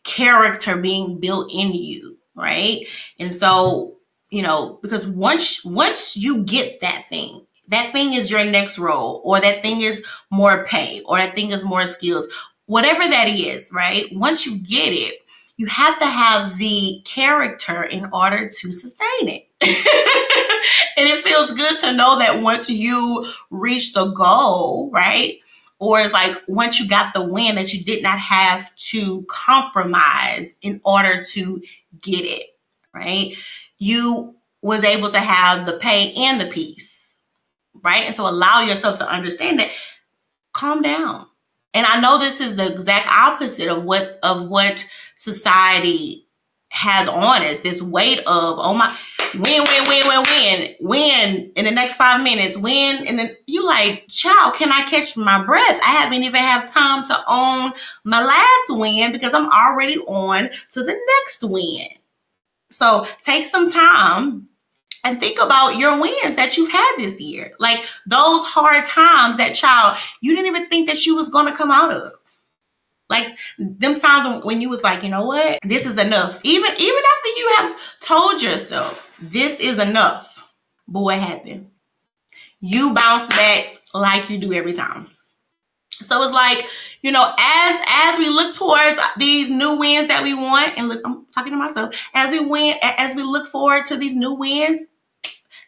character 0.05 0.77
being 0.77 1.19
built 1.19 1.51
in 1.53 1.73
you, 1.73 2.17
right? 2.35 2.87
And 3.19 3.35
so, 3.35 3.97
you 4.31 4.43
know, 4.43 4.79
because 4.83 5.07
once 5.07 5.65
once 5.65 6.17
you 6.17 6.43
get 6.45 6.81
that 6.81 7.05
thing, 7.07 7.47
that 7.69 7.93
thing 7.93 8.15
is 8.15 8.31
your 8.31 8.45
next 8.45 8.79
role, 8.79 9.21
or 9.25 9.41
that 9.41 9.63
thing 9.63 9.81
is 9.81 10.05
more 10.31 10.65
pay, 10.67 11.03
or 11.03 11.19
that 11.19 11.35
thing 11.35 11.51
is 11.51 11.65
more 11.65 11.87
skills, 11.87 12.29
whatever 12.67 13.09
that 13.09 13.29
is, 13.29 13.71
right? 13.73 14.07
Once 14.13 14.47
you 14.47 14.59
get 14.59 14.93
it, 14.93 15.21
you 15.57 15.67
have 15.67 15.99
to 15.99 16.07
have 16.07 16.59
the 16.59 17.01
character 17.05 17.85
in 17.85 18.09
order 18.13 18.49
to 18.49 18.73
sustain 18.73 19.29
it. 19.29 19.46
and 20.97 21.09
it 21.09 21.25
feels 21.25 21.53
good 21.53 21.79
to 21.81 21.93
know 21.95 22.19
that 22.19 22.43
once 22.43 22.69
you 22.69 23.27
reach 23.51 23.93
the 23.93 24.07
goal, 24.13 24.91
right? 24.93 25.39
Or 25.79 26.01
it's 26.01 26.13
like 26.13 26.41
once 26.49 26.81
you 26.81 26.89
got 26.89 27.13
the 27.13 27.25
win 27.25 27.57
that 27.57 27.73
you 27.73 27.85
did 27.85 28.03
not 28.03 28.19
have 28.19 28.75
to 28.77 29.25
compromise 29.29 30.55
in 30.63 30.81
order 30.85 31.23
to 31.33 31.63
get 32.01 32.25
it, 32.25 32.47
right? 32.95 33.37
You 33.79 34.35
was 34.63 34.85
able 34.85 35.11
to 35.11 35.19
have 35.19 35.67
the 35.67 35.75
pay 35.75 36.13
and 36.15 36.41
the 36.41 36.47
peace, 36.47 37.13
right? 37.83 38.05
And 38.05 38.15
so 38.15 38.29
allow 38.29 38.63
yourself 38.63 38.99
to 38.99 39.09
understand 39.09 39.59
that 39.59 39.71
calm 40.53 40.83
down. 40.83 41.27
And 41.75 41.85
I 41.85 42.01
know 42.01 42.19
this 42.19 42.41
is 42.41 42.57
the 42.57 42.73
exact 42.73 43.07
opposite 43.07 43.69
of 43.69 43.85
what 43.85 44.19
of 44.23 44.49
what 44.49 44.87
society 45.17 46.27
has 46.69 47.07
on 47.09 47.43
us 47.43 47.61
this 47.61 47.81
weight 47.81 48.19
of 48.21 48.25
oh 48.27 48.75
my 48.75 48.95
win 49.35 49.63
win 49.63 49.89
win 49.89 50.09
win 50.09 50.23
win 50.23 50.75
win 50.81 51.53
in 51.57 51.65
the 51.65 51.71
next 51.71 51.95
five 51.95 52.23
minutes? 52.23 52.57
Win 52.57 53.07
and 53.07 53.19
then 53.19 53.31
you 53.47 53.65
like 53.65 54.07
child 54.09 54.55
can 54.55 54.73
i 54.73 54.83
catch 54.89 55.17
my 55.17 55.43
breath? 55.45 55.81
I 55.85 55.91
haven't 55.91 56.23
even 56.23 56.41
had 56.41 56.69
time 56.69 57.05
to 57.07 57.25
own 57.27 57.73
my 58.05 58.23
last 58.23 58.81
win 58.81 59.13
because 59.13 59.35
i'm 59.35 59.51
already 59.51 59.99
on 59.99 60.51
to 60.73 60.83
the 60.83 60.99
next 61.19 61.43
win. 61.43 61.89
So 62.71 63.07
take 63.23 63.45
some 63.45 63.71
time 63.71 64.49
and 65.05 65.21
think 65.21 65.39
about 65.39 65.77
your 65.77 66.01
wins 66.01 66.35
that 66.35 66.57
you've 66.57 66.73
had 66.73 66.97
this 66.97 67.21
year. 67.21 67.53
Like 67.59 67.85
those 68.07 68.45
hard 68.45 68.85
times 68.85 69.37
that 69.37 69.55
child 69.55 69.99
you 70.21 70.35
didn't 70.35 70.49
even 70.49 70.69
think 70.69 70.89
that 70.89 71.07
you 71.07 71.17
was 71.17 71.29
going 71.29 71.47
to 71.47 71.57
come 71.57 71.71
out 71.71 71.93
of. 71.93 72.13
Like 73.09 73.39
them 73.59 73.95
times 73.95 74.45
when 74.45 74.61
you 74.61 74.69
was 74.69 74.83
like, 74.83 75.05
you 75.05 75.09
know 75.09 75.25
what, 75.25 75.61
this 75.63 75.87
is 75.87 75.97
enough. 75.97 76.41
Even 76.43 76.71
even 76.77 77.03
after 77.17 77.29
you 77.37 77.55
have 77.57 78.01
told 78.01 78.43
yourself 78.43 79.06
this 79.21 79.59
is 79.61 79.79
enough, 79.79 80.47
but 80.89 81.01
what 81.01 81.19
happened? 81.19 81.71
You 82.61 82.95
bounce 82.95 83.27
back 83.27 83.81
like 83.95 84.29
you 84.31 84.39
do 84.39 84.53
every 84.53 84.73
time. 84.73 85.09
So 85.91 86.23
it's 86.23 86.33
like, 86.33 86.67
you 87.03 87.11
know, 87.11 87.33
as 87.39 87.81
as 87.89 88.19
we 88.19 88.29
look 88.29 88.55
towards 88.55 88.99
these 89.17 89.51
new 89.51 89.79
wins 89.79 90.09
that 90.09 90.23
we 90.23 90.35
want, 90.35 90.77
and 90.77 90.89
look, 90.89 91.01
I'm 91.05 91.27
talking 91.35 91.53
to 91.53 91.59
myself, 91.59 91.95
as 92.13 92.31
we 92.31 92.41
win, 92.41 92.77
as 92.83 93.15
we 93.15 93.23
look 93.23 93.49
forward 93.49 93.87
to 93.87 93.97
these 93.97 94.15
new 94.15 94.35
wins, 94.35 94.83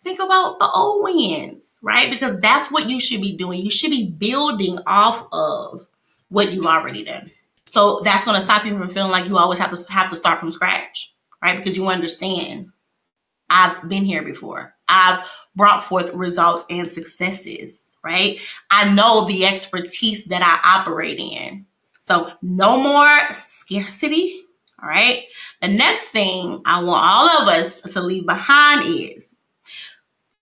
think 0.05 0.21
about 0.21 0.59
the 0.59 0.69
old 0.71 1.05
wins, 1.05 1.79
right? 1.83 2.11
Because 2.11 2.39
that's 2.41 2.71
what 2.71 2.91
you 2.91 3.01
should 3.01 3.23
be 3.23 3.37
doing. 3.37 3.61
You 3.61 3.71
should 3.71 3.91
be 3.91 4.11
building 4.11 4.79
off 4.87 5.27
of 5.33 5.87
what 6.29 6.53
you've 6.53 6.67
already 6.67 7.05
done. 7.05 7.31
So 7.65 8.01
that's 8.05 8.25
going 8.25 8.35
to 8.35 8.45
stop 8.45 8.65
you 8.65 8.77
from 8.79 8.89
feeling 8.89 9.13
like 9.13 9.27
you 9.27 9.39
always 9.39 9.59
have 9.59 9.75
to 9.75 9.93
have 9.93 10.11
to 10.11 10.17
start 10.17 10.39
from 10.39 10.51
scratch, 10.51 11.15
right? 11.43 11.57
Because 11.57 11.77
you 11.77 11.87
understand 11.89 12.71
I've 13.51 13.89
been 13.89 14.05
here 14.05 14.23
before. 14.23 14.75
I've 14.89 15.29
brought 15.55 15.85
forth 15.85 16.13
results 16.15 16.65
and 16.71 16.91
successes, 16.91 17.99
right? 18.05 18.39
I 18.71 18.93
know 18.95 19.25
the 19.25 19.47
expertise 19.47 20.25
that 20.27 20.43
I 20.43 20.79
operate 20.79 21.19
in. 21.19 21.67
So 21.99 22.33
no 22.41 22.81
more 22.83 23.19
scarcity, 23.33 24.43
all 24.83 24.89
right? 24.89 25.25
The 25.61 25.69
next 25.69 26.09
thing 26.09 26.63
I 26.65 26.83
want 26.83 27.05
all 27.05 27.43
of 27.43 27.49
us 27.49 27.83
to 27.83 28.01
leave 28.01 28.25
behind 28.25 28.89
is 28.89 29.35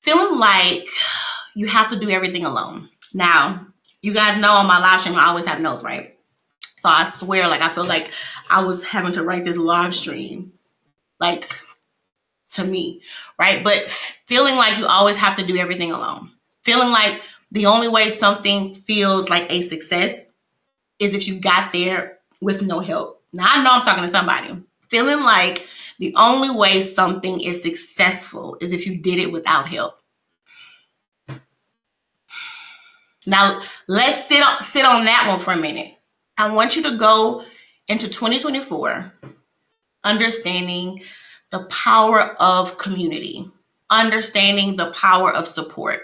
feeling 0.03 0.39
like 0.39 0.87
you 1.55 1.67
have 1.67 1.91
to 1.91 1.99
do 1.99 2.11
everything 2.11 2.45
alone. 2.45 2.89
Now, 3.13 3.67
you 4.03 4.15
guys 4.15 4.41
know 4.41 4.53
on 4.53 4.67
my 4.67 4.79
live 4.79 5.01
stream, 5.01 5.17
I 5.17 5.27
always 5.27 5.47
have 5.47 5.61
notes, 5.61 5.83
right? 5.83 6.17
So 6.79 6.89
I 6.89 7.05
swear, 7.05 7.49
like, 7.49 7.63
I 7.63 7.71
feel 7.71 7.87
like 7.87 8.13
I 8.49 8.63
was 8.63 8.85
having 8.85 9.13
to 9.15 9.25
write 9.25 9.45
this 9.45 9.57
live 9.57 9.97
stream, 9.97 10.53
like, 11.19 11.59
to 12.57 12.65
me, 12.65 13.03
right? 13.39 13.63
But 13.63 13.89
feeling 13.89 14.57
like 14.57 14.79
you 14.79 14.87
always 14.87 15.17
have 15.17 15.37
to 15.37 15.47
do 15.47 15.57
everything 15.57 15.93
alone, 15.93 16.31
feeling 16.63 16.91
like 16.91 17.23
the 17.53 17.67
only 17.67 17.89
way 17.89 18.11
something 18.11 18.75
feels 18.75 19.31
like 19.31 19.47
a 19.51 19.63
success 19.63 20.31
is 20.99 21.15
if 21.15 21.29
you 21.29 21.39
got 21.39 21.73
there 21.73 22.19
with 22.41 22.63
no 22.63 22.81
help. 22.81 23.23
Now, 23.33 23.47
I 23.49 23.63
know 23.63 23.71
I'm 23.73 23.83
talking 23.83 24.05
to 24.05 24.11
somebody. 24.11 24.63
Feeling 24.89 25.23
like 25.23 25.67
the 25.99 26.15
only 26.17 26.51
way 26.51 26.83
something 26.83 27.41
is 27.41 27.63
successful 27.63 28.57
is 28.61 28.73
if 28.73 28.87
you 28.87 28.99
did 28.99 29.19
it 29.19 29.33
without 29.33 29.69
help. 29.69 30.01
Now, 33.27 33.63
let's 33.89 34.27
sit 34.27 34.43
on, 34.43 34.63
sit 34.63 34.85
on 34.85 35.05
that 35.05 35.27
one 35.29 35.41
for 35.41 35.53
a 35.53 35.57
minute. 35.57 35.95
I 36.39 36.53
want 36.53 36.77
you 36.77 36.83
to 36.85 36.97
go 36.97 37.45
into 37.89 38.09
2024 38.09 39.13
understanding 40.05 41.03
the 41.51 41.65
power 41.65 42.37
of 42.41 42.79
community, 42.79 43.47
understanding 43.91 44.77
the 44.77 44.91
power 44.93 45.33
of 45.33 45.47
support, 45.47 46.01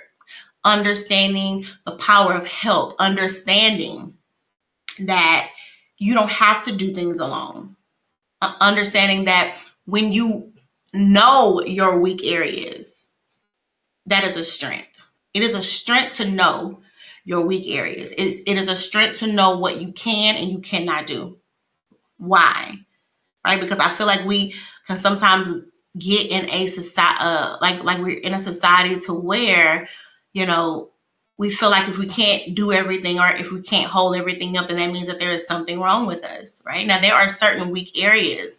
understanding 0.64 1.64
the 1.84 1.96
power 1.96 2.34
of 2.34 2.46
help, 2.46 2.94
understanding 2.98 4.14
that 5.00 5.50
you 5.98 6.14
don't 6.14 6.30
have 6.30 6.64
to 6.64 6.72
do 6.72 6.92
things 6.92 7.18
alone, 7.18 7.76
uh, 8.40 8.54
understanding 8.60 9.24
that 9.24 9.56
when 9.86 10.12
you 10.12 10.52
know 10.92 11.62
your 11.62 11.98
weak 12.00 12.24
areas, 12.24 13.10
that 14.06 14.24
is 14.24 14.36
a 14.36 14.44
strength. 14.44 14.88
It 15.34 15.42
is 15.42 15.54
a 15.54 15.62
strength 15.62 16.16
to 16.16 16.28
know 16.28 16.80
your 17.24 17.46
weak 17.46 17.68
areas. 17.68 18.12
It's, 18.18 18.40
it 18.46 18.56
is 18.56 18.68
a 18.68 18.76
strength 18.76 19.20
to 19.20 19.32
know 19.32 19.58
what 19.58 19.80
you 19.80 19.92
can 19.92 20.36
and 20.36 20.50
you 20.50 20.58
cannot 20.58 21.06
do. 21.06 21.38
Why? 22.18 22.78
Right? 23.44 23.60
Because 23.60 23.78
I 23.78 23.92
feel 23.92 24.06
like 24.06 24.24
we 24.24 24.54
can 24.86 24.96
sometimes 24.96 25.64
get 25.98 26.30
in 26.30 26.48
a 26.50 26.66
society, 26.66 27.18
uh, 27.20 27.56
like 27.60 27.84
like 27.84 28.00
we're 28.00 28.18
in 28.18 28.34
a 28.34 28.40
society 28.40 28.98
to 29.00 29.14
where, 29.14 29.88
you 30.32 30.46
know, 30.46 30.90
we 31.38 31.50
feel 31.50 31.70
like 31.70 31.88
if 31.88 31.98
we 31.98 32.06
can't 32.06 32.54
do 32.54 32.72
everything 32.72 33.18
or 33.18 33.28
if 33.28 33.52
we 33.52 33.60
can't 33.60 33.90
hold 33.90 34.16
everything 34.16 34.56
up, 34.56 34.68
then 34.68 34.76
that 34.76 34.92
means 34.92 35.06
that 35.08 35.18
there 35.18 35.32
is 35.32 35.46
something 35.46 35.80
wrong 35.80 36.06
with 36.06 36.24
us. 36.24 36.62
Right? 36.64 36.86
Now 36.86 37.00
there 37.00 37.14
are 37.14 37.28
certain 37.28 37.70
weak 37.70 38.02
areas 38.02 38.56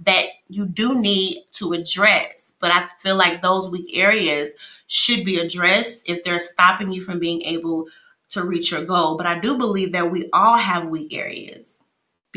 that 0.00 0.26
you 0.48 0.66
do 0.66 1.00
need 1.00 1.44
to 1.52 1.72
address, 1.72 2.54
but 2.60 2.70
I 2.70 2.88
feel 2.98 3.16
like 3.16 3.42
those 3.42 3.70
weak 3.70 3.96
areas 3.96 4.52
should 4.88 5.24
be 5.24 5.38
addressed 5.38 6.08
if 6.08 6.22
they're 6.22 6.38
stopping 6.38 6.90
you 6.90 7.00
from 7.00 7.18
being 7.18 7.42
able 7.42 7.86
to 8.30 8.44
reach 8.44 8.70
your 8.70 8.84
goal. 8.84 9.16
But 9.16 9.26
I 9.26 9.38
do 9.38 9.56
believe 9.56 9.92
that 9.92 10.10
we 10.10 10.28
all 10.32 10.56
have 10.56 10.88
weak 10.88 11.14
areas 11.14 11.82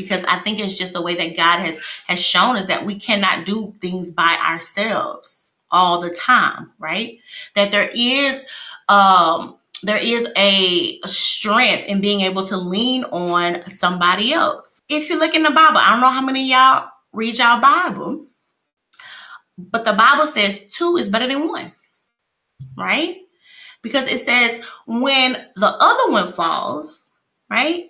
because 0.00 0.24
I 0.24 0.38
think 0.38 0.58
it's 0.58 0.78
just 0.78 0.92
the 0.92 1.02
way 1.02 1.14
that 1.16 1.36
God 1.36 1.60
has 1.60 1.78
has 2.06 2.20
shown 2.20 2.56
us 2.56 2.66
that 2.66 2.84
we 2.84 2.98
cannot 2.98 3.44
do 3.44 3.74
things 3.80 4.10
by 4.10 4.38
ourselves 4.46 5.54
all 5.70 6.00
the 6.00 6.10
time, 6.10 6.72
right? 6.78 7.18
That 7.54 7.70
there 7.70 7.90
is 7.94 8.44
um 8.88 9.56
there 9.82 9.96
is 9.96 10.28
a, 10.36 11.00
strength 11.06 11.86
in 11.86 12.02
being 12.02 12.20
able 12.20 12.44
to 12.44 12.54
lean 12.54 13.02
on 13.04 13.66
somebody 13.70 14.30
else. 14.30 14.82
If 14.90 15.08
you 15.08 15.18
look 15.18 15.34
in 15.34 15.42
the 15.42 15.50
Bible, 15.50 15.78
I 15.78 15.92
don't 15.92 16.02
know 16.02 16.10
how 16.10 16.20
many 16.20 16.50
y'all 16.50 16.90
read 17.14 17.38
y'all 17.38 17.62
Bible, 17.62 18.26
but 19.56 19.86
the 19.86 19.94
Bible 19.94 20.26
says 20.26 20.66
two 20.66 20.98
is 20.98 21.08
better 21.08 21.26
than 21.26 21.48
one, 21.48 21.72
right? 22.76 23.16
because 23.82 24.10
it 24.10 24.18
says 24.18 24.62
when 24.86 25.32
the 25.56 25.66
other 25.80 26.12
one 26.12 26.30
falls, 26.30 27.06
right? 27.48 27.89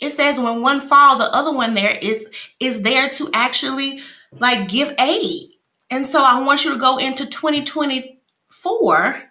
It 0.00 0.10
says 0.10 0.38
when 0.38 0.62
one 0.62 0.80
fall, 0.80 1.18
the 1.18 1.32
other 1.32 1.52
one 1.52 1.74
there 1.74 1.96
is 2.00 2.26
is 2.60 2.82
there 2.82 3.10
to 3.10 3.30
actually 3.32 4.00
like 4.32 4.68
give 4.68 4.94
aid. 4.98 5.50
And 5.90 6.06
so 6.06 6.24
I 6.24 6.40
want 6.44 6.64
you 6.64 6.72
to 6.72 6.78
go 6.78 6.98
into 6.98 7.26
2024 7.26 9.22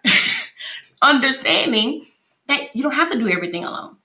understanding 1.01 2.05
that 2.47 2.75
you 2.75 2.83
don't 2.83 2.93
have 2.93 3.11
to 3.11 3.19
do 3.19 3.27
everything 3.29 3.63
alone. 3.65 3.97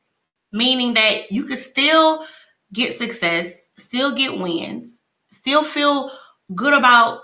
Meaning 0.53 0.95
that 0.95 1.31
you 1.31 1.45
could 1.45 1.59
still 1.59 2.25
get 2.73 2.95
success, 2.95 3.69
still 3.77 4.15
get 4.15 4.39
wins, 4.39 4.99
still 5.31 5.63
feel 5.63 6.11
good 6.55 6.73
about 6.75 7.21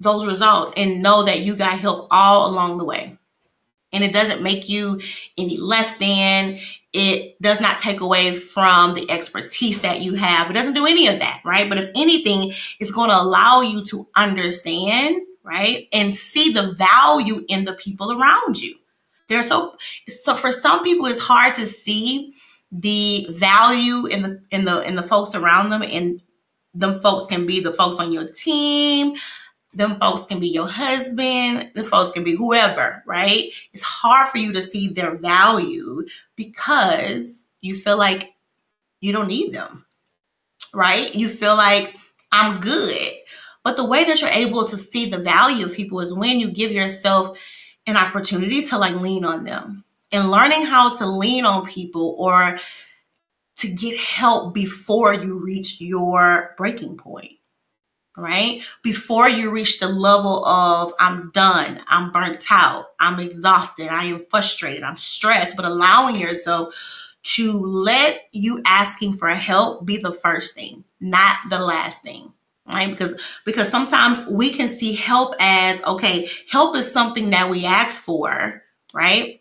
those 0.00 0.26
results 0.26 0.72
and 0.76 1.02
know 1.02 1.24
that 1.24 1.40
you 1.40 1.56
got 1.56 1.78
help 1.78 2.08
all 2.10 2.48
along 2.50 2.78
the 2.78 2.84
way. 2.84 3.16
And 3.92 4.02
it 4.02 4.12
doesn't 4.12 4.42
make 4.42 4.68
you 4.68 5.00
any 5.38 5.56
less 5.56 5.96
than, 5.98 6.58
it 6.94 7.42
does 7.42 7.60
not 7.60 7.80
take 7.80 8.00
away 8.00 8.36
from 8.36 8.94
the 8.94 9.10
expertise 9.10 9.82
that 9.82 10.00
you 10.00 10.14
have. 10.14 10.48
It 10.48 10.54
doesn't 10.54 10.74
do 10.74 10.86
any 10.86 11.08
of 11.08 11.18
that, 11.18 11.42
right? 11.44 11.68
But 11.68 11.78
if 11.78 11.90
anything, 11.96 12.54
it's 12.78 12.92
going 12.92 13.10
to 13.10 13.20
allow 13.20 13.62
you 13.62 13.84
to 13.86 14.06
understand, 14.14 15.20
right? 15.42 15.88
And 15.92 16.14
see 16.14 16.52
the 16.52 16.72
value 16.74 17.44
in 17.48 17.64
the 17.64 17.72
people 17.72 18.12
around 18.12 18.60
you. 18.60 18.76
They're 19.28 19.42
so 19.42 19.76
so 20.06 20.36
for 20.36 20.52
some 20.52 20.84
people 20.84 21.06
it's 21.06 21.18
hard 21.18 21.54
to 21.54 21.66
see 21.66 22.34
the 22.70 23.26
value 23.30 24.06
in 24.06 24.22
the 24.22 24.42
in 24.50 24.64
the 24.64 24.82
in 24.82 24.94
the 24.94 25.02
folks 25.02 25.34
around 25.34 25.70
them 25.70 25.82
and 25.82 26.20
them 26.74 27.00
folks 27.00 27.26
can 27.26 27.46
be 27.46 27.60
the 27.60 27.72
folks 27.72 27.98
on 27.98 28.12
your 28.12 28.28
team 28.28 29.16
them 29.74 29.98
folks 29.98 30.24
can 30.24 30.40
be 30.40 30.48
your 30.48 30.68
husband 30.68 31.70
the 31.74 31.84
folks 31.84 32.12
can 32.12 32.24
be 32.24 32.34
whoever 32.34 33.02
right? 33.06 33.50
It's 33.72 33.82
hard 33.82 34.28
for 34.28 34.38
you 34.38 34.52
to 34.52 34.62
see 34.62 34.88
their 34.88 35.16
value 35.16 36.06
because 36.36 37.46
you 37.60 37.74
feel 37.74 37.96
like 37.96 38.34
you 39.00 39.12
don't 39.12 39.28
need 39.28 39.52
them 39.52 39.84
right? 40.74 41.14
You 41.14 41.28
feel 41.28 41.56
like 41.56 41.96
i'm 42.32 42.60
good. 42.60 43.12
But 43.62 43.76
the 43.76 43.84
way 43.84 44.04
that 44.04 44.20
you're 44.20 44.30
able 44.30 44.66
to 44.66 44.76
see 44.76 45.08
the 45.08 45.18
value 45.18 45.64
of 45.64 45.72
people 45.72 46.00
is 46.00 46.12
when 46.12 46.38
you 46.38 46.50
give 46.50 46.70
yourself 46.70 47.38
an 47.86 47.96
opportunity 47.96 48.62
to 48.62 48.78
like 48.78 48.94
lean 48.96 49.24
on 49.24 49.44
them. 49.44 49.84
And 50.12 50.30
learning 50.30 50.66
how 50.66 50.94
to 50.94 51.06
lean 51.06 51.44
on 51.44 51.66
people 51.66 52.14
or 52.18 52.58
to 53.56 53.68
get 53.68 53.98
help 53.98 54.54
before 54.54 55.14
you 55.14 55.38
reach 55.38 55.80
your 55.80 56.54
breaking 56.56 56.96
point 56.96 57.32
right? 58.16 58.62
Before 58.82 59.28
you 59.28 59.50
reach 59.50 59.80
the 59.80 59.88
level 59.88 60.44
of 60.44 60.92
I'm 61.00 61.30
done, 61.32 61.80
I'm 61.88 62.12
burnt 62.12 62.46
out, 62.50 62.86
I'm 63.00 63.20
exhausted, 63.20 63.88
I 63.88 64.04
am 64.04 64.24
frustrated, 64.30 64.82
I'm 64.82 64.96
stressed, 64.96 65.56
but 65.56 65.64
allowing 65.64 66.16
yourself 66.16 66.74
to 67.24 67.52
let 67.52 68.22
you 68.32 68.62
asking 68.66 69.14
for 69.14 69.28
help 69.30 69.84
be 69.84 69.96
the 69.96 70.12
first 70.12 70.54
thing, 70.54 70.84
not 71.00 71.36
the 71.50 71.58
last 71.58 72.02
thing 72.02 72.32
right? 72.66 72.90
Because 72.90 73.20
because 73.44 73.68
sometimes 73.68 74.26
we 74.26 74.50
can 74.50 74.68
see 74.68 74.94
help 74.94 75.34
as 75.38 75.82
okay 75.84 76.30
help 76.48 76.76
is 76.76 76.90
something 76.90 77.30
that 77.30 77.50
we 77.50 77.64
ask 77.66 78.02
for 78.02 78.62
right? 78.94 79.40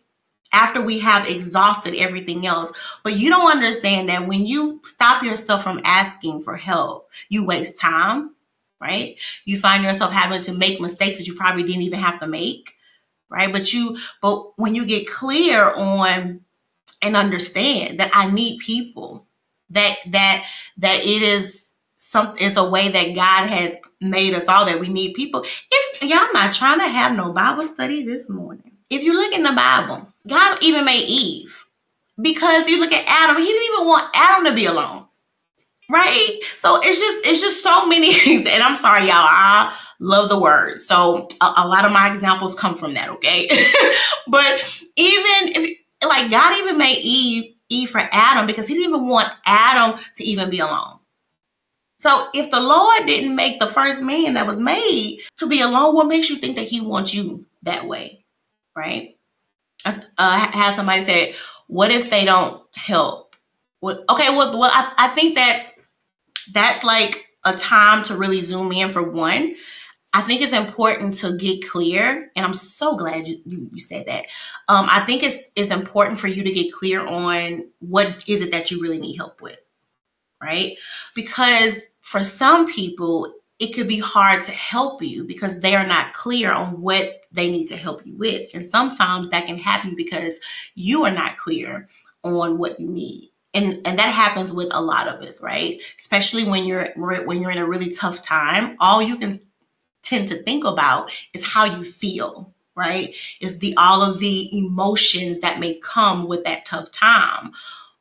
After 0.51 0.81
we 0.81 0.99
have 0.99 1.27
exhausted 1.27 1.95
everything 1.95 2.45
else. 2.45 2.71
But 3.03 3.17
you 3.17 3.29
don't 3.29 3.51
understand 3.51 4.09
that 4.09 4.27
when 4.27 4.45
you 4.45 4.81
stop 4.83 5.23
yourself 5.23 5.63
from 5.63 5.81
asking 5.83 6.41
for 6.41 6.57
help 6.57 7.09
you 7.29 7.45
waste 7.45 7.79
time 7.79 8.31
right 8.83 9.17
you 9.45 9.57
find 9.57 9.83
yourself 9.83 10.11
having 10.11 10.41
to 10.41 10.53
make 10.53 10.79
mistakes 10.79 11.17
that 11.17 11.27
you 11.27 11.35
probably 11.35 11.63
didn't 11.63 11.81
even 11.81 11.99
have 11.99 12.19
to 12.19 12.27
make 12.27 12.75
right 13.29 13.51
but 13.51 13.73
you 13.73 13.97
but 14.21 14.57
when 14.59 14.75
you 14.75 14.85
get 14.85 15.09
clear 15.09 15.71
on 15.75 16.39
and 17.01 17.15
understand 17.15 17.99
that 17.99 18.11
i 18.13 18.29
need 18.29 18.59
people 18.59 19.25
that 19.69 19.97
that 20.11 20.45
that 20.77 20.99
it 20.99 21.21
is 21.21 21.73
some 22.03 22.35
it's 22.37 22.57
a 22.57 22.69
way 22.69 22.89
that 22.89 23.15
God 23.15 23.47
has 23.47 23.75
made 24.01 24.33
us 24.33 24.49
all 24.49 24.65
that 24.65 24.79
we 24.79 24.89
need 24.89 25.13
people. 25.13 25.45
If 25.71 26.03
y'all 26.03 26.33
not 26.33 26.53
trying 26.53 26.79
to 26.79 26.87
have 26.87 27.15
no 27.15 27.31
Bible 27.31 27.63
study 27.63 28.03
this 28.03 28.29
morning, 28.29 28.73
if 28.89 29.03
you 29.03 29.13
look 29.13 29.33
in 29.33 29.43
the 29.43 29.53
Bible, 29.53 30.05
God 30.27 30.57
even 30.61 30.83
made 30.83 31.05
Eve 31.07 31.65
because 32.21 32.67
you 32.67 32.79
look 32.79 32.91
at 32.91 33.05
Adam, 33.07 33.41
he 33.41 33.47
didn't 33.47 33.73
even 33.73 33.87
want 33.87 34.09
Adam 34.13 34.45
to 34.45 34.53
be 34.53 34.65
alone. 34.65 35.05
Right? 35.89 36.39
So 36.57 36.79
it's 36.81 36.99
just 36.99 37.27
it's 37.27 37.41
just 37.41 37.63
so 37.63 37.85
many 37.87 38.13
things. 38.19 38.45
And 38.45 38.63
I'm 38.63 38.75
sorry, 38.75 39.01
y'all. 39.01 39.13
I 39.15 39.75
love 39.99 40.29
the 40.29 40.39
word. 40.39 40.81
So 40.81 41.27
a, 41.41 41.53
a 41.57 41.67
lot 41.67 41.85
of 41.85 41.91
my 41.91 42.11
examples 42.11 42.55
come 42.55 42.75
from 42.75 42.93
that, 42.93 43.09
okay? 43.09 43.47
but 44.27 44.81
even 44.95 45.55
if 45.55 45.77
like 46.05 46.31
God 46.31 46.57
even 46.59 46.77
made 46.77 46.99
Eve 47.01 47.53
Eve 47.69 47.89
for 47.89 48.07
Adam 48.11 48.45
because 48.45 48.67
he 48.67 48.75
didn't 48.75 48.89
even 48.89 49.07
want 49.07 49.29
Adam 49.45 49.99
to 50.15 50.23
even 50.23 50.49
be 50.49 50.59
alone. 50.59 50.99
So 51.99 52.27
if 52.33 52.51
the 52.51 52.59
Lord 52.59 53.05
didn't 53.07 53.33
make 53.33 53.61
the 53.61 53.67
first 53.67 54.01
man 54.01 54.33
that 54.33 54.45
was 54.45 54.59
made 54.59 55.21
to 55.37 55.47
be 55.47 55.61
alone, 55.61 55.95
what 55.95 56.07
makes 56.07 56.29
you 56.29 56.35
think 56.35 56.57
that 56.57 56.67
he 56.67 56.81
wants 56.81 57.13
you 57.13 57.45
that 57.61 57.87
way? 57.87 58.25
Right? 58.75 59.17
I 59.85 60.03
uh, 60.17 60.51
had 60.51 60.75
somebody 60.75 61.01
say, 61.01 61.35
what 61.67 61.91
if 61.91 62.09
they 62.09 62.25
don't 62.25 62.61
help? 62.73 63.35
What, 63.79 64.03
okay, 64.09 64.29
well, 64.29 64.57
well 64.57 64.71
I, 64.73 64.93
I 64.97 65.07
think 65.07 65.35
that's 65.35 65.71
that's 66.51 66.83
like 66.83 67.27
a 67.43 67.55
time 67.55 68.03
to 68.05 68.17
really 68.17 68.41
zoom 68.41 68.71
in 68.71 68.89
for 68.89 69.03
one. 69.03 69.55
I 70.15 70.21
think 70.21 70.41
it's 70.41 70.53
important 70.53 71.15
to 71.15 71.35
get 71.35 71.67
clear, 71.67 72.31
and 72.35 72.45
I'm 72.45 72.53
so 72.53 72.95
glad 72.95 73.27
you, 73.27 73.41
you, 73.45 73.79
said 73.79 74.05
that. 74.05 74.25
Um, 74.69 74.87
I 74.89 75.03
think 75.05 75.23
it's 75.23 75.51
it's 75.55 75.71
important 75.71 76.19
for 76.19 76.27
you 76.27 76.43
to 76.43 76.51
get 76.51 76.71
clear 76.71 77.05
on 77.05 77.67
what 77.79 78.23
is 78.27 78.43
it 78.43 78.51
that 78.51 78.69
you 78.69 78.79
really 78.79 78.99
need 78.99 79.15
help 79.15 79.41
with, 79.41 79.57
right? 80.39 80.77
Because 81.15 81.87
for 82.01 82.23
some 82.23 82.71
people, 82.71 83.33
it 83.59 83.73
could 83.73 83.87
be 83.87 83.99
hard 83.99 84.43
to 84.43 84.51
help 84.51 85.01
you 85.01 85.23
because 85.23 85.61
they 85.61 85.75
are 85.75 85.85
not 85.85 86.13
clear 86.13 86.51
on 86.51 86.79
what 86.79 87.21
they 87.31 87.49
need 87.49 87.67
to 87.67 87.77
help 87.77 88.05
you 88.05 88.15
with. 88.15 88.47
And 88.53 88.63
sometimes 88.63 89.31
that 89.31 89.47
can 89.47 89.57
happen 89.57 89.95
because 89.95 90.39
you 90.75 91.05
are 91.05 91.11
not 91.11 91.37
clear 91.37 91.89
on 92.23 92.59
what 92.59 92.79
you 92.79 92.87
need. 92.87 93.32
And, 93.53 93.85
and 93.85 93.99
that 93.99 94.13
happens 94.13 94.51
with 94.51 94.69
a 94.71 94.81
lot 94.81 95.07
of 95.07 95.21
us, 95.21 95.41
right? 95.41 95.79
Especially 95.99 96.43
when 96.43 96.65
you're 96.65 96.87
when 96.95 97.41
you're 97.41 97.51
in 97.51 97.59
a 97.59 97.67
really 97.67 97.91
tough 97.91 98.23
time, 98.23 98.75
all 98.79 99.01
you 99.01 99.17
can 99.17 99.39
tend 100.01 100.27
to 100.29 100.41
think 100.41 100.65
about 100.65 101.11
is 101.33 101.45
how 101.45 101.65
you 101.65 101.83
feel, 101.83 102.53
right? 102.75 103.15
Is 103.41 103.59
the 103.59 103.75
all 103.77 104.01
of 104.01 104.19
the 104.19 104.57
emotions 104.57 105.39
that 105.41 105.59
may 105.59 105.75
come 105.75 106.27
with 106.27 106.43
that 106.45 106.65
tough 106.65 106.91
time 106.91 107.51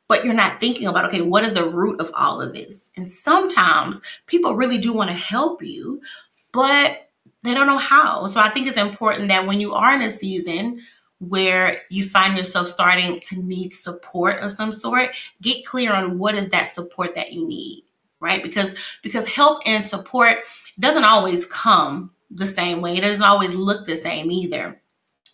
but 0.07 0.25
you're 0.25 0.33
not 0.35 0.59
thinking 0.59 0.87
about, 0.87 1.05
okay, 1.05 1.21
what 1.21 1.43
is 1.43 1.55
the 1.55 1.67
root 1.67 1.99
of 1.99 2.11
all 2.15 2.41
of 2.41 2.53
this? 2.53 2.91
And 2.95 3.09
sometimes 3.09 4.01
people 4.27 4.55
really 4.55 4.77
do 4.77 4.93
want 4.93 5.09
to 5.09 5.15
help 5.15 5.63
you, 5.63 6.01
but 6.51 7.09
they 7.43 7.53
don't 7.53 7.67
know 7.67 7.77
how. 7.77 8.27
So 8.27 8.39
I 8.39 8.49
think 8.49 8.67
it's 8.67 8.77
important 8.77 9.29
that 9.29 9.47
when 9.47 9.59
you 9.59 9.73
are 9.73 9.93
in 9.95 10.01
a 10.01 10.11
season 10.11 10.81
where 11.19 11.81
you 11.89 12.05
find 12.05 12.37
yourself 12.37 12.67
starting 12.67 13.19
to 13.21 13.35
need 13.37 13.73
support 13.73 14.39
of 14.39 14.51
some 14.51 14.73
sort, 14.73 15.09
get 15.41 15.65
clear 15.65 15.93
on 15.93 16.19
what 16.19 16.35
is 16.35 16.49
that 16.49 16.67
support 16.67 17.15
that 17.15 17.31
you 17.31 17.47
need, 17.47 17.83
right? 18.19 18.43
Because 18.43 18.75
because 19.01 19.27
help 19.27 19.61
and 19.65 19.83
support 19.83 20.39
doesn't 20.79 21.03
always 21.05 21.45
come 21.45 22.11
the 22.31 22.47
same 22.47 22.81
way. 22.81 22.97
It 22.97 23.01
doesn't 23.01 23.23
always 23.23 23.55
look 23.55 23.85
the 23.85 23.95
same 23.95 24.31
either 24.31 24.79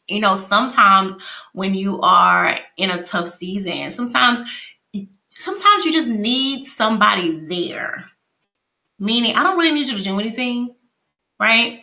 you 0.10 0.22
know, 0.22 0.36
sometimes 0.36 1.16
when 1.54 1.74
you 1.74 2.02
are 2.02 2.58
in 2.78 2.90
a 2.90 3.04
tough 3.04 3.30
season, 3.30 3.92
sometimes 3.92 4.42
sometimes 5.30 5.86
you 5.86 5.92
just 5.92 6.08
need 6.08 6.66
somebody 6.66 7.40
there. 7.48 8.06
Meaning, 9.00 9.36
I 9.36 9.44
don't 9.44 9.58
really 9.58 9.74
need 9.74 9.88
you 9.88 9.98
to 9.98 10.04
do 10.04 10.20
anything, 10.20 10.76
right? 11.40 11.82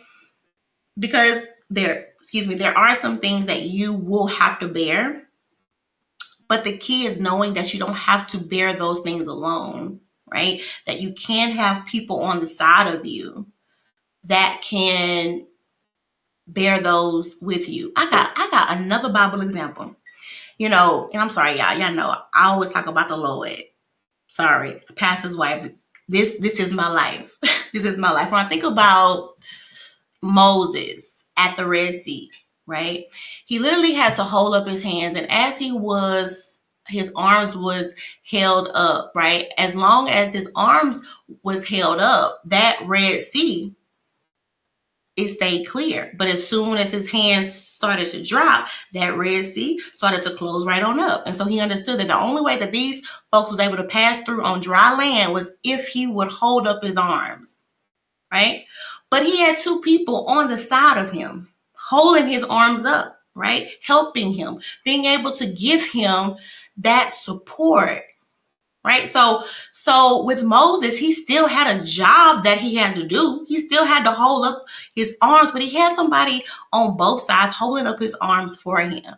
Because 0.99 1.43
there, 1.69 2.06
excuse 2.27 2.45
me, 2.45 2.55
there 2.55 2.77
are 2.77 2.93
some 2.93 3.19
things 3.19 3.45
that 3.45 3.61
you 3.61 3.93
will 3.93 4.27
have 4.27 4.59
to 4.59 4.67
bear. 4.67 5.29
But 6.49 6.65
the 6.65 6.77
key 6.77 7.05
is 7.05 7.21
knowing 7.21 7.53
that 7.53 7.73
you 7.73 7.79
don't 7.79 7.93
have 7.93 8.27
to 8.27 8.37
bear 8.37 8.73
those 8.75 8.99
things 8.99 9.27
alone, 9.27 10.01
right? 10.29 10.59
That 10.87 10.99
you 10.99 11.13
can 11.13 11.51
have 11.51 11.85
people 11.85 12.19
on 12.23 12.41
the 12.41 12.47
side 12.47 12.93
of 12.93 13.05
you 13.05 13.47
that 14.25 14.61
can 14.61 15.47
bear 16.47 16.81
those 16.81 17.37
with 17.41 17.69
you. 17.69 17.93
I 17.95 18.09
got 18.09 18.33
I 18.35 18.49
got 18.51 18.77
another 18.77 19.07
Bible 19.07 19.39
example. 19.39 19.95
You 20.57 20.67
know, 20.67 21.09
and 21.13 21.21
I'm 21.21 21.29
sorry, 21.29 21.57
y'all. 21.57 21.77
Y'all 21.77 21.93
know 21.93 22.09
I 22.33 22.49
always 22.49 22.73
talk 22.73 22.87
about 22.87 23.07
the 23.07 23.15
Lord. 23.15 23.55
Sorry, 24.27 24.81
pastor's 24.97 25.37
wife. 25.37 25.71
This 26.09 26.35
this 26.41 26.59
is 26.59 26.73
my 26.73 26.89
life. 26.89 27.37
this 27.71 27.85
is 27.85 27.97
my 27.97 28.11
life. 28.11 28.33
When 28.33 28.45
I 28.45 28.49
think 28.49 28.63
about 28.63 29.35
Moses 30.21 31.16
at 31.37 31.55
the 31.55 31.65
Red 31.65 31.95
Sea, 31.95 32.31
right? 32.65 33.05
He 33.45 33.59
literally 33.59 33.93
had 33.93 34.15
to 34.15 34.23
hold 34.23 34.55
up 34.55 34.67
his 34.67 34.83
hands, 34.83 35.15
and 35.15 35.29
as 35.31 35.57
he 35.57 35.71
was, 35.71 36.59
his 36.87 37.11
arms 37.15 37.55
was 37.55 37.93
held 38.29 38.69
up, 38.73 39.11
right? 39.15 39.47
As 39.57 39.75
long 39.75 40.09
as 40.09 40.33
his 40.33 40.51
arms 40.55 41.01
was 41.43 41.67
held 41.67 41.99
up, 41.99 42.41
that 42.45 42.81
Red 42.85 43.23
Sea 43.23 43.75
it 45.17 45.29
stayed 45.29 45.65
clear. 45.65 46.13
But 46.15 46.27
as 46.27 46.47
soon 46.47 46.77
as 46.77 46.91
his 46.91 47.09
hands 47.09 47.51
started 47.51 48.07
to 48.09 48.23
drop, 48.23 48.67
that 48.93 49.17
Red 49.17 49.45
Sea 49.47 49.79
started 49.93 50.21
to 50.23 50.35
close 50.35 50.65
right 50.65 50.83
on 50.83 50.99
up. 50.99 51.23
And 51.25 51.35
so 51.35 51.43
he 51.45 51.59
understood 51.59 51.99
that 51.99 52.07
the 52.07 52.17
only 52.17 52.43
way 52.43 52.57
that 52.57 52.71
these 52.71 53.01
folks 53.31 53.49
was 53.49 53.59
able 53.59 53.77
to 53.77 53.83
pass 53.83 54.21
through 54.21 54.43
on 54.43 54.61
dry 54.61 54.95
land 54.95 55.33
was 55.33 55.51
if 55.63 55.87
he 55.87 56.05
would 56.05 56.29
hold 56.29 56.67
up 56.67 56.83
his 56.83 56.95
arms. 56.95 57.57
Right? 58.31 58.65
But 59.09 59.25
he 59.25 59.37
had 59.39 59.57
two 59.57 59.81
people 59.81 60.25
on 60.25 60.49
the 60.49 60.57
side 60.57 60.97
of 60.97 61.11
him 61.11 61.49
holding 61.73 62.27
his 62.27 62.43
arms 62.43 62.85
up, 62.85 63.19
right? 63.35 63.69
Helping 63.81 64.33
him, 64.33 64.59
being 64.83 65.05
able 65.05 65.31
to 65.33 65.45
give 65.45 65.83
him 65.89 66.35
that 66.77 67.11
support 67.11 68.03
right? 68.87 69.09
So, 69.09 69.43
so 69.73 70.23
with 70.23 70.43
Moses, 70.43 70.97
he 70.97 71.11
still 71.11 71.47
had 71.47 71.75
a 71.75 71.83
job 71.83 72.45
that 72.45 72.57
he 72.57 72.75
had 72.75 72.95
to 72.95 73.05
do. 73.05 73.45
He 73.45 73.59
still 73.59 73.83
had 73.83 74.03
to 74.05 74.13
hold 74.13 74.45
up 74.45 74.63
his 74.95 75.17
arms, 75.21 75.51
but 75.51 75.61
he 75.61 75.75
had 75.75 75.93
somebody 75.93 76.45
on 76.71 76.95
both 76.95 77.21
sides 77.23 77.53
holding 77.53 77.85
up 77.85 77.99
his 77.99 78.15
arms 78.21 78.55
for 78.55 78.79
him. 78.79 79.15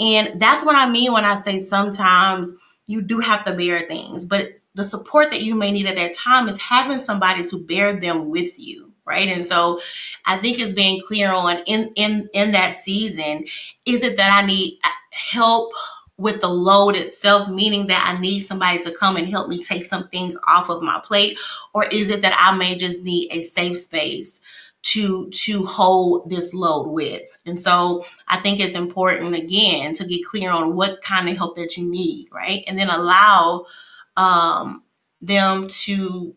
And 0.00 0.40
that's 0.40 0.64
what 0.64 0.74
I 0.74 0.90
mean 0.90 1.12
when 1.12 1.24
I 1.24 1.36
say 1.36 1.60
sometimes 1.60 2.52
you 2.88 3.00
do 3.00 3.20
have 3.20 3.44
to 3.44 3.54
bear 3.54 3.86
things, 3.86 4.26
but 4.26 4.48
the 4.74 4.82
support 4.82 5.30
that 5.30 5.42
you 5.42 5.54
may 5.54 5.70
need 5.70 5.86
at 5.86 5.96
that 5.96 6.14
time 6.14 6.48
is 6.48 6.58
having 6.58 7.00
somebody 7.00 7.44
to 7.46 7.62
bear 7.62 8.00
them 8.00 8.28
with 8.28 8.58
you 8.58 8.85
right 9.06 9.28
and 9.28 9.46
so 9.46 9.80
i 10.26 10.36
think 10.36 10.58
it's 10.58 10.72
being 10.72 11.00
clear 11.06 11.32
on 11.32 11.58
in 11.66 11.90
in 11.96 12.28
in 12.34 12.52
that 12.52 12.74
season 12.74 13.44
is 13.84 14.02
it 14.02 14.16
that 14.16 14.42
i 14.42 14.46
need 14.46 14.78
help 15.10 15.72
with 16.18 16.40
the 16.40 16.48
load 16.48 16.96
itself, 16.96 17.48
meaning 17.48 17.86
that 17.88 18.04
I 18.06 18.20
need 18.20 18.40
somebody 18.40 18.78
to 18.80 18.90
come 18.92 19.16
and 19.16 19.28
help 19.28 19.48
me 19.48 19.62
take 19.62 19.84
some 19.84 20.08
things 20.08 20.36
off 20.48 20.70
of 20.70 20.82
my 20.82 21.00
plate? 21.04 21.38
Or 21.74 21.84
is 21.84 22.10
it 22.10 22.22
that 22.22 22.36
I 22.38 22.56
may 22.56 22.76
just 22.76 23.02
need 23.02 23.30
a 23.32 23.42
safe 23.42 23.78
space 23.78 24.40
to 24.82 25.28
to 25.30 25.66
hold 25.66 26.30
this 26.30 26.54
load 26.54 26.86
with? 26.86 27.36
And 27.44 27.60
so 27.60 28.04
I 28.28 28.40
think 28.40 28.60
it's 28.60 28.74
important 28.74 29.34
again 29.34 29.94
to 29.94 30.06
get 30.06 30.24
clear 30.24 30.50
on 30.50 30.74
what 30.74 31.02
kind 31.02 31.28
of 31.28 31.36
help 31.36 31.56
that 31.56 31.76
you 31.76 31.84
need, 31.84 32.28
right? 32.32 32.64
And 32.66 32.78
then 32.78 32.88
allow 32.88 33.66
um, 34.16 34.82
them 35.20 35.68
to 35.68 36.34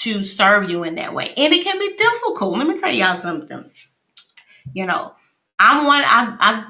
to 0.00 0.22
serve 0.22 0.70
you 0.70 0.84
in 0.84 0.94
that 0.96 1.14
way. 1.14 1.32
And 1.36 1.52
it 1.52 1.64
can 1.64 1.78
be 1.78 1.94
difficult. 1.94 2.58
Let 2.58 2.66
me 2.66 2.78
tell 2.78 2.92
y'all 2.92 3.16
something. 3.16 3.70
You 4.72 4.86
know, 4.86 5.12
I'm 5.58 5.86
one 5.86 6.02
I 6.04 6.36
I 6.38 6.66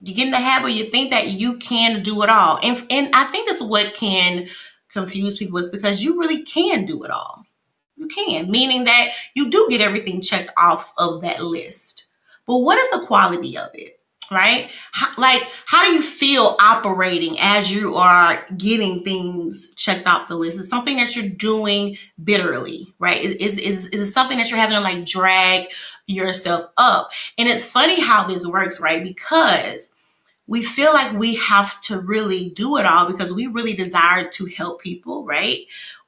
you 0.00 0.14
get 0.14 0.26
in 0.26 0.30
the 0.30 0.38
habit, 0.38 0.72
you 0.72 0.84
think 0.90 1.10
that 1.10 1.28
you 1.28 1.56
can 1.56 2.02
do 2.02 2.22
it 2.22 2.28
all. 2.28 2.58
And, 2.62 2.84
and 2.90 3.14
I 3.14 3.24
think 3.24 3.48
that's 3.48 3.62
what 3.62 3.94
can 3.94 4.48
confuse 4.92 5.38
people 5.38 5.58
is 5.58 5.70
because 5.70 6.02
you 6.02 6.20
really 6.20 6.44
can 6.44 6.84
do 6.84 7.02
it 7.04 7.10
all. 7.10 7.42
You 7.96 8.06
can, 8.06 8.48
meaning 8.48 8.84
that 8.84 9.10
you 9.34 9.50
do 9.50 9.66
get 9.68 9.80
everything 9.80 10.22
checked 10.22 10.52
off 10.56 10.92
of 10.98 11.22
that 11.22 11.42
list. 11.42 12.06
But 12.46 12.58
what 12.58 12.78
is 12.78 12.90
the 12.90 13.06
quality 13.06 13.58
of 13.58 13.70
it? 13.74 13.97
Right? 14.30 14.70
How, 14.92 15.08
like, 15.16 15.42
how 15.64 15.86
do 15.86 15.92
you 15.92 16.02
feel 16.02 16.54
operating 16.60 17.36
as 17.40 17.72
you 17.72 17.94
are 17.94 18.44
getting 18.58 19.02
things 19.02 19.68
checked 19.74 20.06
off 20.06 20.28
the 20.28 20.36
list? 20.36 20.60
Is 20.60 20.68
something 20.68 20.96
that 20.96 21.16
you're 21.16 21.30
doing 21.30 21.96
bitterly, 22.22 22.92
right? 22.98 23.22
Is, 23.22 23.34
is, 23.36 23.58
is, 23.58 23.86
is 23.86 24.12
something 24.12 24.36
that 24.36 24.50
you're 24.50 24.58
having 24.58 24.76
to 24.76 24.82
like 24.82 25.06
drag 25.06 25.68
yourself 26.08 26.70
up. 26.76 27.10
And 27.36 27.48
it's 27.48 27.64
funny 27.64 28.00
how 28.00 28.26
this 28.26 28.46
works, 28.46 28.80
right? 28.80 29.02
Because 29.02 29.88
we 30.46 30.64
feel 30.64 30.92
like 30.94 31.12
we 31.12 31.36
have 31.36 31.80
to 31.82 32.00
really 32.00 32.50
do 32.50 32.78
it 32.78 32.86
all 32.86 33.06
because 33.06 33.32
we 33.32 33.46
really 33.46 33.74
desire 33.74 34.28
to 34.30 34.46
help 34.46 34.80
people, 34.80 35.24
right? 35.24 35.60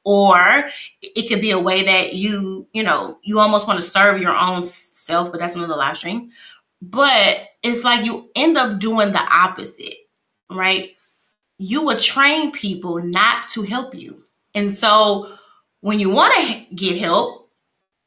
Or 0.03 0.71
it 1.03 1.29
could 1.29 1.43
be 1.43 1.51
a 1.51 1.59
way 1.59 1.85
that 1.85 2.15
you, 2.15 2.67
you 2.73 2.83
know, 2.83 3.19
you 3.23 3.39
almost 3.39 3.69
want 3.69 3.79
to 3.79 3.89
serve 3.89 4.21
your 4.21 4.35
own 4.35 4.65
self, 4.65 5.31
but 5.31 5.41
that's 5.41 5.55
another 5.55 5.77
live 5.77 5.99
stream. 5.99 6.31
But 6.83 7.49
it's 7.63 7.85
like 7.85 8.05
you 8.05 8.31
end 8.35 8.57
up 8.57 8.79
doing 8.79 9.13
the 9.13 9.21
opposite, 9.21 9.97
right? 10.51 10.95
You 11.59 11.85
would 11.85 11.99
train 11.99 12.53
people 12.53 13.03
not 13.03 13.49
to 13.51 13.63
help 13.63 13.95
you. 13.95 14.25
And 14.55 14.73
so 14.73 15.33
when 15.81 15.99
you 15.99 16.11
want 16.11 16.35
to 16.35 16.75
get 16.75 16.99
help, 16.99 17.41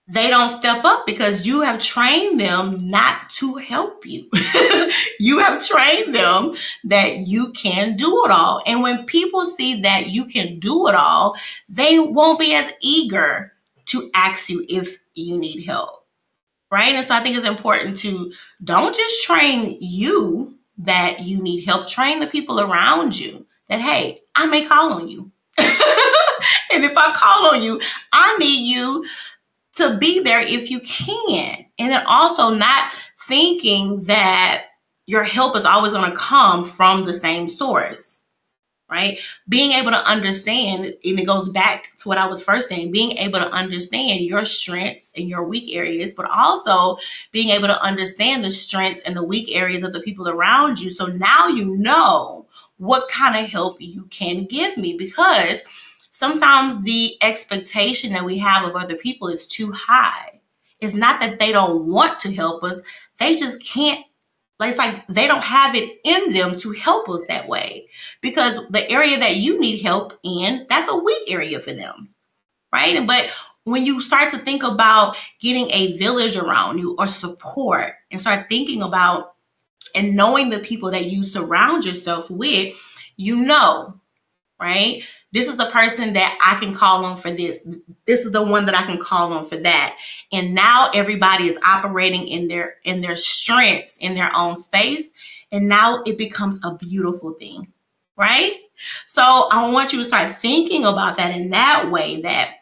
they 0.07 0.29
don't 0.29 0.49
step 0.49 0.83
up 0.83 1.05
because 1.05 1.45
you 1.45 1.61
have 1.61 1.79
trained 1.79 2.39
them 2.39 2.89
not 2.89 3.29
to 3.29 3.55
help 3.55 4.05
you. 4.05 4.29
you 5.19 5.39
have 5.39 5.65
trained 5.65 6.13
them 6.13 6.55
that 6.83 7.19
you 7.19 7.53
can 7.53 7.95
do 7.95 8.25
it 8.25 8.31
all. 8.31 8.61
And 8.65 8.83
when 8.83 9.05
people 9.05 9.45
see 9.45 9.81
that 9.81 10.09
you 10.09 10.25
can 10.25 10.59
do 10.59 10.87
it 10.89 10.95
all, 10.95 11.35
they 11.69 11.99
won't 11.99 12.39
be 12.39 12.53
as 12.53 12.73
eager 12.81 13.53
to 13.85 14.11
ask 14.13 14.49
you 14.49 14.65
if 14.67 14.99
you 15.15 15.37
need 15.37 15.65
help. 15.65 16.02
Right. 16.73 16.95
And 16.95 17.05
so 17.05 17.13
I 17.13 17.19
think 17.19 17.37
it's 17.37 17.45
important 17.45 17.97
to 17.97 18.33
don't 18.63 18.95
just 18.95 19.23
train 19.23 19.77
you 19.79 20.57
that 20.79 21.19
you 21.19 21.39
need 21.39 21.65
help, 21.65 21.87
train 21.87 22.19
the 22.19 22.25
people 22.25 22.59
around 22.59 23.15
you 23.19 23.45
that, 23.69 23.79
hey, 23.79 24.17
I 24.33 24.47
may 24.47 24.65
call 24.65 24.93
on 24.93 25.07
you. 25.07 25.31
and 25.59 26.83
if 26.83 26.97
I 26.97 27.13
call 27.13 27.53
on 27.53 27.61
you, 27.61 27.79
I 28.11 28.35
need 28.39 28.65
you 28.67 29.05
to 29.73 29.97
be 29.99 30.21
there 30.21 30.41
if 30.41 30.71
you 30.71 30.79
can. 30.79 31.63
And 31.77 31.91
then 31.91 32.03
also 32.07 32.49
not 32.49 32.91
thinking 33.19 34.01
that 34.05 34.65
your 35.05 35.23
help 35.23 35.55
is 35.55 35.65
always 35.65 35.93
going 35.93 36.09
to 36.09 36.17
come 36.17 36.65
from 36.65 37.05
the 37.05 37.13
same 37.13 37.49
source, 37.49 38.12
right? 38.89 39.19
Being 39.49 39.71
able 39.71 39.91
to 39.91 40.05
understand, 40.05 40.85
and 40.85 40.95
it 41.03 41.25
goes 41.25 41.49
back 41.49 41.97
to 41.99 42.07
what 42.07 42.17
I 42.17 42.27
was 42.27 42.43
first 42.43 42.69
saying, 42.69 42.91
being 42.91 43.17
able 43.17 43.39
to 43.39 43.49
understand 43.49 44.21
your 44.21 44.45
strengths 44.45 45.13
and 45.17 45.27
your 45.27 45.43
weak 45.43 45.75
areas, 45.75 46.13
but 46.13 46.29
also 46.29 46.97
being 47.31 47.49
able 47.49 47.67
to 47.67 47.81
understand 47.81 48.43
the 48.43 48.51
strengths 48.51 49.01
and 49.03 49.15
the 49.15 49.23
weak 49.23 49.55
areas 49.55 49.83
of 49.83 49.93
the 49.93 50.01
people 50.01 50.29
around 50.29 50.79
you. 50.79 50.91
So 50.91 51.07
now 51.07 51.47
you 51.47 51.77
know 51.77 52.47
what 52.77 53.09
kind 53.09 53.35
of 53.35 53.49
help 53.49 53.81
you 53.81 54.05
can 54.11 54.45
give 54.45 54.77
me 54.77 54.95
because 54.97 55.61
sometimes 56.11 56.81
the 56.83 57.15
expectation 57.21 58.11
that 58.11 58.25
we 58.25 58.37
have 58.37 58.63
of 58.67 58.75
other 58.75 58.95
people 58.95 59.27
is 59.27 59.47
too 59.47 59.71
high. 59.71 60.41
It's 60.81 60.95
not 60.95 61.19
that 61.21 61.39
they 61.39 61.51
don't 61.51 61.85
want 61.85 62.19
to 62.21 62.33
help 62.33 62.63
us, 62.63 62.81
they 63.17 63.35
just 63.35 63.63
can't. 63.63 64.05
Like 64.59 64.69
it's 64.69 64.77
like 64.77 65.05
they 65.07 65.27
don't 65.27 65.43
have 65.43 65.75
it 65.75 65.99
in 66.03 66.33
them 66.33 66.57
to 66.59 66.71
help 66.71 67.09
us 67.09 67.25
that 67.27 67.47
way 67.47 67.87
because 68.21 68.59
the 68.69 68.89
area 68.89 69.17
that 69.19 69.37
you 69.37 69.59
need 69.59 69.81
help 69.81 70.13
in, 70.23 70.65
that's 70.69 70.89
a 70.89 70.95
weak 70.95 71.23
area 71.27 71.59
for 71.59 71.73
them. 71.73 72.09
Right. 72.71 73.05
But 73.05 73.29
when 73.65 73.85
you 73.85 74.01
start 74.01 74.31
to 74.31 74.37
think 74.37 74.63
about 74.63 75.15
getting 75.39 75.69
a 75.71 75.97
village 75.97 76.35
around 76.35 76.79
you 76.79 76.95
or 76.97 77.07
support 77.07 77.93
and 78.11 78.19
start 78.19 78.47
thinking 78.49 78.81
about 78.81 79.35
and 79.95 80.15
knowing 80.15 80.49
the 80.49 80.59
people 80.59 80.91
that 80.91 81.05
you 81.05 81.23
surround 81.23 81.85
yourself 81.85 82.29
with, 82.29 82.75
you 83.15 83.35
know, 83.35 83.99
right? 84.59 85.03
This 85.33 85.47
is 85.47 85.57
the 85.57 85.65
person 85.71 86.13
that 86.13 86.37
I 86.39 86.63
can 86.63 86.75
call 86.75 87.03
on 87.05 87.17
for 87.17 87.31
this. 87.31 87.67
This 88.05 88.23
is 88.23 88.31
the 88.31 88.45
one 88.45 88.67
that 88.67 88.75
I 88.75 88.85
can 88.85 89.01
call 89.01 89.33
on 89.33 89.47
for 89.47 89.57
that. 89.57 89.97
And 90.31 90.53
now 90.53 90.91
everybody 90.93 91.47
is 91.47 91.57
operating 91.65 92.27
in 92.27 92.47
their 92.47 92.75
in 92.83 93.01
their 93.01 93.17
strengths 93.17 93.97
in 93.97 94.13
their 94.13 94.31
own 94.35 94.57
space. 94.57 95.11
And 95.51 95.67
now 95.67 96.03
it 96.05 96.19
becomes 96.19 96.59
a 96.63 96.75
beautiful 96.75 97.33
thing, 97.33 97.67
right? 98.15 98.53
So 99.07 99.47
I 99.51 99.69
want 99.71 99.91
you 99.91 99.99
to 99.99 100.05
start 100.05 100.31
thinking 100.31 100.85
about 100.85 101.17
that 101.17 101.35
in 101.35 101.49
that 101.49 101.89
way 101.91 102.21
that 102.21 102.57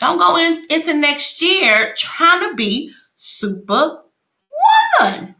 don't 0.00 0.18
go 0.18 0.38
in, 0.38 0.64
into 0.70 0.94
next 0.94 1.42
year 1.42 1.94
trying 1.98 2.48
to 2.48 2.56
be 2.56 2.92
super 3.14 4.02
woman 5.00 5.34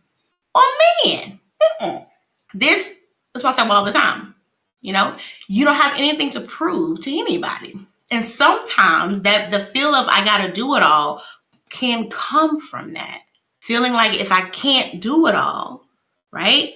or 0.54 0.62
man. 1.04 1.40
Mm-mm. 1.80 2.06
This 2.52 2.96
is 3.34 3.42
what 3.42 3.54
I 3.54 3.56
talk 3.56 3.66
about 3.66 3.76
all 3.78 3.84
the 3.84 3.92
time. 3.92 4.35
You 4.80 4.92
know, 4.92 5.16
you 5.48 5.64
don't 5.64 5.76
have 5.76 5.98
anything 5.98 6.30
to 6.32 6.40
prove 6.40 7.00
to 7.00 7.18
anybody. 7.18 7.74
And 8.10 8.24
sometimes 8.24 9.22
that 9.22 9.50
the 9.50 9.58
feel 9.58 9.94
of 9.94 10.06
I 10.08 10.24
got 10.24 10.46
to 10.46 10.52
do 10.52 10.76
it 10.76 10.82
all 10.82 11.22
can 11.70 12.08
come 12.10 12.60
from 12.60 12.92
that. 12.92 13.22
Feeling 13.60 13.92
like 13.92 14.20
if 14.20 14.30
I 14.30 14.48
can't 14.50 15.00
do 15.00 15.26
it 15.26 15.34
all, 15.34 15.84
right? 16.30 16.74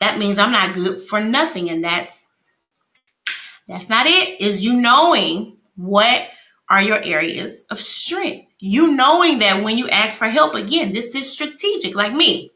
That 0.00 0.18
means 0.18 0.38
I'm 0.38 0.50
not 0.50 0.74
good 0.74 1.00
for 1.00 1.20
nothing 1.20 1.70
and 1.70 1.84
that's 1.84 2.26
that's 3.68 3.88
not 3.88 4.06
it. 4.06 4.40
Is 4.40 4.60
you 4.60 4.74
knowing 4.74 5.56
what 5.76 6.28
are 6.68 6.82
your 6.82 7.02
areas 7.02 7.64
of 7.70 7.80
strength. 7.80 8.48
You 8.58 8.94
knowing 8.94 9.38
that 9.40 9.62
when 9.62 9.76
you 9.76 9.88
ask 9.88 10.18
for 10.18 10.26
help 10.28 10.54
again, 10.54 10.92
this 10.92 11.14
is 11.14 11.30
strategic 11.30 11.94
like 11.94 12.12
me. 12.12 12.52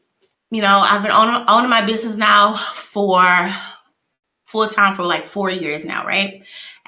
You 0.51 0.61
know, 0.61 0.79
I've 0.79 1.03
been 1.03 1.11
owning, 1.11 1.69
my 1.69 1.85
business 1.85 2.15
now 2.15 2.53
for 2.55 3.53
full 4.49 4.67
time 4.67 4.95
for 4.95 5.03
like 5.03 5.27
four 5.27 5.49
years 5.49 5.85
now, 5.85 6.05
right? 6.05 6.43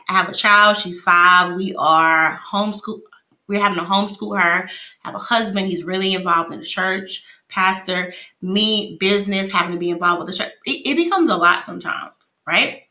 I 0.10 0.14
have 0.14 0.30
a 0.30 0.34
child, 0.34 0.78
she's 0.78 1.00
five. 1.00 1.56
We 1.56 1.76
are 1.76 2.40
homeschool, 2.44 3.02
we're 3.48 3.62
having 3.62 3.78
to 3.78 3.86
homeschool 3.86 4.40
her. 4.40 4.68
I 5.04 5.08
have 5.08 5.16
a 5.16 5.20
husband, 5.20 5.68
he's 5.68 5.84
really 5.84 6.14
involved 6.14 6.52
in 6.52 6.60
the 6.60 6.66
church, 6.66 7.24
pastor, 7.50 8.14
me, 8.42 8.98
business, 9.00 9.52
having 9.52 9.74
to 9.74 9.80
be 9.80 9.92
involved 9.92 10.20
with 10.20 10.28
the 10.28 10.44
church. 10.44 10.54
It, 10.66 10.90
it 10.90 10.96
becomes 10.96 11.30
a 11.30 11.38
lot 11.38 11.66
sometimes, 11.66 12.34
right? 12.48 12.84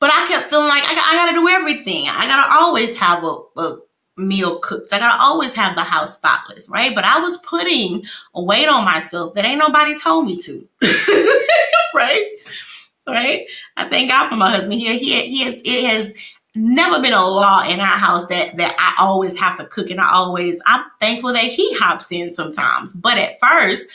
But 0.00 0.10
I 0.12 0.28
kept 0.28 0.50
feeling 0.50 0.68
like 0.68 0.84
I, 0.84 0.92
I 0.92 1.16
got 1.16 1.32
to 1.32 1.40
do 1.40 1.48
everything. 1.48 2.08
I 2.08 2.26
got 2.26 2.46
to 2.46 2.52
always 2.52 2.94
have 2.96 3.24
a, 3.24 3.40
a 3.56 3.78
meal 4.18 4.58
cooked. 4.58 4.92
I 4.92 4.98
gotta 4.98 5.22
always 5.22 5.54
have 5.54 5.76
the 5.76 5.84
house 5.84 6.14
spotless, 6.14 6.68
right? 6.68 6.94
But 6.94 7.04
I 7.04 7.20
was 7.20 7.36
putting 7.38 8.04
a 8.34 8.42
weight 8.42 8.68
on 8.68 8.84
myself 8.84 9.34
that 9.34 9.44
ain't 9.44 9.58
nobody 9.58 9.96
told 9.96 10.26
me 10.26 10.36
to, 10.38 10.68
right? 11.94 12.24
Right? 13.08 13.46
I 13.76 13.88
thank 13.88 14.10
God 14.10 14.28
for 14.28 14.36
my 14.36 14.50
husband. 14.50 14.80
He, 14.80 14.98
he, 14.98 15.20
he 15.28 15.44
has, 15.44 15.56
it 15.64 15.84
has 15.86 16.12
never 16.54 17.00
been 17.00 17.12
a 17.12 17.26
law 17.26 17.62
in 17.62 17.80
our 17.80 17.98
house 17.98 18.26
that 18.26 18.56
that 18.56 18.74
I 18.78 19.02
always 19.02 19.38
have 19.38 19.58
to 19.58 19.66
cook, 19.66 19.90
and 19.90 20.00
I 20.00 20.10
always 20.12 20.60
I'm 20.66 20.84
thankful 21.00 21.32
that 21.32 21.44
he 21.44 21.74
hops 21.74 22.10
in 22.10 22.32
sometimes. 22.32 22.92
But 22.92 23.18
at 23.18 23.38
first, 23.40 23.86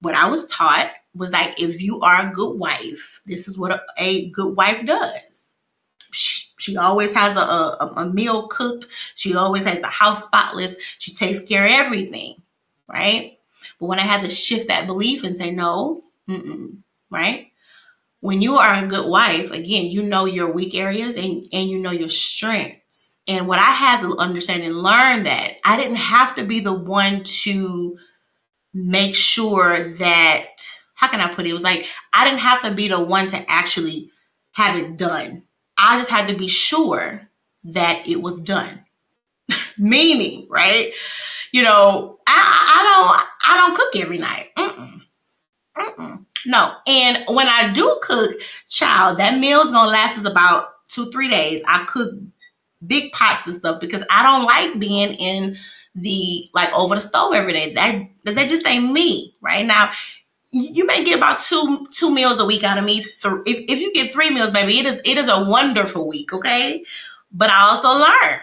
what 0.00 0.14
I 0.14 0.28
was 0.28 0.46
taught 0.46 0.90
was 1.14 1.30
like, 1.30 1.60
if 1.60 1.80
you 1.80 2.00
are 2.00 2.28
a 2.28 2.34
good 2.34 2.58
wife, 2.58 3.22
this 3.26 3.46
is 3.48 3.56
what 3.56 3.72
a, 3.72 3.80
a 3.98 4.30
good 4.30 4.56
wife 4.56 4.84
does. 4.84 5.54
She, 6.10 6.48
She 6.58 6.76
always 6.76 7.12
has 7.12 7.36
a, 7.36 7.40
a, 7.40 7.92
a 7.96 8.10
meal 8.10 8.48
cooked. 8.48 8.86
She 9.14 9.34
always 9.34 9.64
has 9.64 9.80
the 9.80 9.88
house 9.88 10.24
spotless. 10.24 10.76
She 10.98 11.12
takes 11.14 11.44
care 11.44 11.64
of 11.66 11.72
everything, 11.72 12.42
right? 12.88 13.38
But 13.80 13.86
when 13.86 13.98
I 13.98 14.02
had 14.02 14.22
to 14.22 14.30
shift 14.30 14.68
that 14.68 14.86
belief 14.86 15.24
and 15.24 15.36
say, 15.36 15.50
no, 15.50 16.04
right? 17.10 17.50
When 18.24 18.40
you 18.40 18.54
are 18.54 18.82
a 18.82 18.88
good 18.88 19.06
wife, 19.06 19.50
again, 19.50 19.84
you 19.84 20.02
know 20.02 20.24
your 20.24 20.50
weak 20.50 20.74
areas 20.74 21.16
and, 21.16 21.46
and 21.52 21.68
you 21.68 21.78
know 21.78 21.90
your 21.90 22.08
strengths. 22.08 23.16
And 23.28 23.46
what 23.46 23.58
I 23.58 23.70
had 23.70 24.00
to 24.00 24.16
understand 24.16 24.62
and 24.62 24.82
learn 24.82 25.24
that 25.24 25.56
I 25.62 25.76
didn't 25.76 25.96
have 25.96 26.34
to 26.36 26.44
be 26.46 26.60
the 26.60 26.72
one 26.72 27.24
to 27.42 27.98
make 28.72 29.14
sure 29.14 29.90
that, 29.96 30.46
how 30.94 31.08
can 31.08 31.20
I 31.20 31.34
put 31.34 31.44
it? 31.44 31.50
It 31.50 31.52
was 31.52 31.62
like, 31.62 31.86
I 32.14 32.24
didn't 32.24 32.40
have 32.40 32.62
to 32.62 32.72
be 32.72 32.88
the 32.88 32.98
one 32.98 33.28
to 33.28 33.50
actually 33.50 34.10
have 34.52 34.78
it 34.78 34.96
done. 34.96 35.42
I 35.76 35.98
just 35.98 36.08
had 36.08 36.26
to 36.30 36.34
be 36.34 36.48
sure 36.48 37.28
that 37.64 38.08
it 38.08 38.22
was 38.22 38.40
done. 38.40 38.86
Meaning, 39.78 40.46
right? 40.48 40.94
You 41.52 41.62
know, 41.62 42.20
I, 42.26 42.32
I 42.74 42.82
don't 42.84 43.52
I 43.52 43.56
don't 43.58 43.76
cook 43.76 43.96
every 44.02 44.18
night. 44.18 44.48
Mm-mm. 44.56 45.02
Mm-mm. 45.78 46.26
No. 46.46 46.74
And 46.86 47.24
when 47.28 47.48
I 47.48 47.72
do 47.72 47.98
cook, 48.02 48.36
child, 48.68 49.18
that 49.18 49.38
meal's 49.38 49.70
gonna 49.70 49.90
last 49.90 50.18
us 50.18 50.26
about 50.26 50.68
two, 50.88 51.10
three 51.10 51.28
days. 51.28 51.62
I 51.66 51.84
cook 51.86 52.12
big 52.86 53.12
pots 53.12 53.46
and 53.46 53.56
stuff 53.56 53.80
because 53.80 54.04
I 54.10 54.22
don't 54.22 54.44
like 54.44 54.78
being 54.78 55.14
in 55.14 55.56
the 55.94 56.48
like 56.54 56.72
over 56.72 56.94
the 56.94 57.00
stove 57.00 57.34
every 57.34 57.52
day. 57.52 57.72
That 57.74 58.34
that 58.34 58.48
just 58.48 58.66
ain't 58.66 58.92
me. 58.92 59.34
Right 59.40 59.64
now, 59.64 59.90
you 60.50 60.86
may 60.86 61.04
get 61.04 61.16
about 61.16 61.40
two 61.40 61.88
two 61.92 62.10
meals 62.10 62.38
a 62.38 62.44
week 62.44 62.64
out 62.64 62.78
of 62.78 62.84
me. 62.84 63.00
If, 63.00 63.24
if 63.24 63.80
you 63.80 63.92
get 63.92 64.12
three 64.12 64.30
meals, 64.30 64.50
baby, 64.50 64.78
it 64.78 64.86
is 64.86 65.00
it 65.04 65.18
is 65.18 65.28
a 65.28 65.48
wonderful 65.48 66.06
week, 66.06 66.32
okay? 66.32 66.82
But 67.32 67.50
I 67.50 67.68
also 67.68 67.88
learn, 67.88 68.40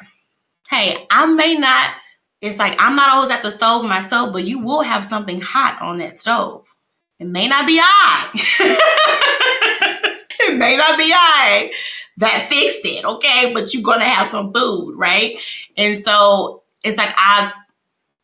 hey, 0.69 1.05
I 1.09 1.25
may 1.27 1.55
not. 1.57 1.95
It's 2.41 2.57
like 2.57 2.75
I'm 2.79 2.95
not 2.95 3.13
always 3.13 3.29
at 3.29 3.43
the 3.43 3.51
stove 3.51 3.85
myself, 3.85 4.33
but 4.33 4.45
you 4.45 4.59
will 4.59 4.81
have 4.81 5.05
something 5.05 5.39
hot 5.39 5.79
on 5.81 5.99
that 5.99 6.17
stove. 6.17 6.65
It 7.21 7.27
may 7.27 7.47
not 7.47 7.67
be 7.67 7.79
I. 7.79 8.29
it 10.39 10.57
may 10.57 10.75
not 10.75 10.97
be 10.97 11.13
I 11.15 11.71
that 12.17 12.47
fixed 12.49 12.84
it, 12.84 13.05
okay? 13.05 13.53
But 13.53 13.75
you're 13.75 13.84
gonna 13.84 14.05
have 14.05 14.29
some 14.29 14.51
food, 14.51 14.95
right? 14.97 15.38
And 15.77 15.99
so 15.99 16.63
it's 16.84 16.97
like 16.97 17.13
I 17.15 17.53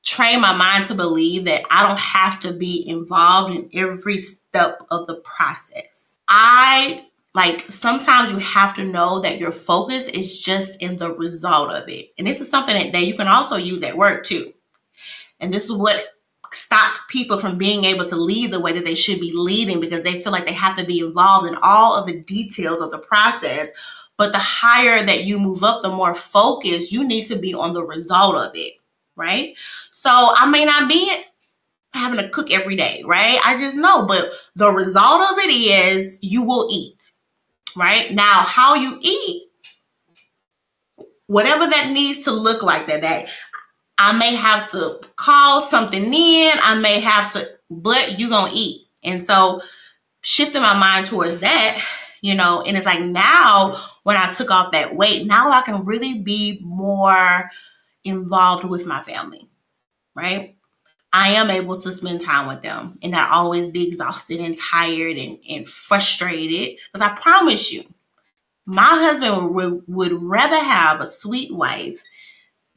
train 0.04 0.42
my 0.42 0.56
mind 0.56 0.88
to 0.88 0.96
believe 0.96 1.46
that 1.46 1.62
I 1.70 1.88
don't 1.88 2.00
have 2.00 2.40
to 2.40 2.54
be 2.54 2.90
involved 2.90 3.54
in 3.54 3.70
every 3.72 4.18
step 4.18 4.80
of 4.90 5.06
the 5.06 5.18
process. 5.18 6.18
I 6.28 7.06
like 7.36 7.72
sometimes 7.72 8.32
you 8.32 8.40
have 8.40 8.74
to 8.78 8.84
know 8.84 9.20
that 9.20 9.38
your 9.38 9.52
focus 9.52 10.08
is 10.08 10.40
just 10.40 10.82
in 10.82 10.98
the 10.98 11.14
result 11.14 11.70
of 11.70 11.88
it. 11.88 12.14
And 12.18 12.26
this 12.26 12.42
is 12.42 12.50
something 12.50 12.76
that, 12.76 12.94
that 12.94 13.06
you 13.06 13.14
can 13.14 13.28
also 13.28 13.58
use 13.58 13.84
at 13.84 13.96
work 13.96 14.24
too. 14.24 14.56
And 15.40 15.54
this 15.54 15.66
is 15.66 15.74
what 15.74 16.04
stops 16.54 17.00
people 17.10 17.40
from 17.40 17.58
being 17.58 17.86
able 17.86 18.06
to 18.06 18.16
lead 18.16 18.52
the 18.52 18.60
way 18.60 18.74
that 18.74 18.86
they 18.86 18.96
should 18.96 19.20
be 19.20 19.32
leading 19.34 19.80
because 19.80 20.04
they 20.04 20.22
feel 20.22 20.32
like 20.32 20.46
they 20.46 20.54
have 20.54 20.78
to 20.78 20.86
be 20.86 21.00
involved 21.00 21.48
in 21.48 21.56
all 21.62 21.96
of 21.96 22.06
the 22.06 22.20
details 22.22 22.82
of 22.82 22.92
the 22.92 22.98
process. 23.00 23.70
But 24.18 24.32
the 24.32 24.40
higher 24.40 25.06
that 25.06 25.26
you 25.26 25.38
move 25.38 25.64
up, 25.64 25.84
the 25.84 25.90
more 25.90 26.16
focused 26.16 26.92
you 26.92 27.08
need 27.08 27.26
to 27.28 27.36
be 27.36 27.54
on 27.54 27.74
the 27.74 27.84
result 27.84 28.36
of 28.36 28.52
it 28.56 28.74
right? 29.18 29.58
So 29.92 30.10
I 30.10 30.50
may 30.50 30.64
not 30.64 30.88
be 30.88 31.12
having 31.94 32.20
to 32.20 32.30
cook 32.30 32.52
every 32.52 32.78
day, 32.78 33.04
right? 33.06 33.40
I 33.44 33.58
just 33.58 33.76
know, 33.76 34.06
but 34.06 34.30
the 34.56 34.70
result 34.70 35.32
of 35.32 35.40
it 35.40 35.50
is 35.50 36.20
you 36.22 36.44
will 36.44 36.70
eat, 36.72 37.12
right? 37.76 38.14
Now, 38.14 38.42
how 38.42 38.76
you 38.76 38.98
eat, 39.02 39.50
whatever 41.26 41.68
that 41.68 41.92
needs 41.92 42.22
to 42.22 42.32
look 42.32 42.64
like 42.64 42.88
that 42.88 43.02
day, 43.02 43.28
I 43.98 44.18
may 44.18 44.36
have 44.36 44.70
to 44.72 45.00
call 45.16 45.62
something 45.62 46.04
in, 46.04 46.52
I 46.62 46.80
may 46.82 47.00
have 47.00 47.32
to, 47.34 47.48
but 47.70 48.20
you're 48.20 48.30
gonna 48.30 48.52
eat. 48.54 48.88
And 49.04 49.24
so 49.24 49.62
shifting 50.22 50.62
my 50.62 50.78
mind 50.78 51.08
towards 51.08 51.40
that, 51.40 51.84
you 52.22 52.36
know, 52.36 52.62
and 52.62 52.78
it's 52.78 52.86
like 52.86 53.02
now 53.02 53.82
when 54.04 54.18
I 54.18 54.32
took 54.34 54.52
off 54.52 54.72
that 54.72 54.96
weight, 54.96 55.26
now 55.26 55.52
I 55.52 55.62
can 55.62 55.86
really 55.86 56.20
be 56.20 56.60
more 56.64 57.50
involved 58.04 58.66
with 58.66 58.86
my 58.86 59.04
family, 59.04 59.50
right? 60.16 60.56
I 61.14 61.30
am 61.30 61.50
able 61.50 61.80
to 61.80 61.92
spend 61.92 62.22
time 62.22 62.48
with 62.48 62.62
them 62.62 63.00
and 63.02 63.12
not 63.12 63.32
always 63.32 63.70
be 63.70 63.88
exhausted 63.88 64.40
and 64.40 64.58
tired 64.58 65.18
and, 65.18 65.40
and 65.50 65.68
frustrated. 65.68 66.78
Because 66.92 67.10
I 67.10 67.16
promise 67.16 67.72
you, 67.72 67.84
my 68.66 68.84
husband 68.84 69.56
would, 69.56 69.84
would 69.88 70.12
rather 70.12 70.58
have 70.58 71.00
a 71.00 71.08
sweet 71.08 71.54
wife 71.54 72.04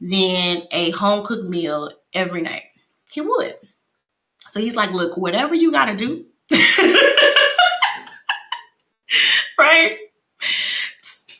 than 0.01 0.63
a 0.71 0.89
home 0.91 1.25
cooked 1.25 1.49
meal 1.49 1.91
every 2.13 2.41
night. 2.41 2.63
He 3.11 3.21
would. 3.21 3.55
So 4.49 4.59
he's 4.59 4.75
like, 4.75 4.91
look, 4.91 5.15
whatever 5.15 5.55
you 5.55 5.71
got 5.71 5.85
to 5.85 5.95
do, 5.95 6.25
right? 9.57 9.95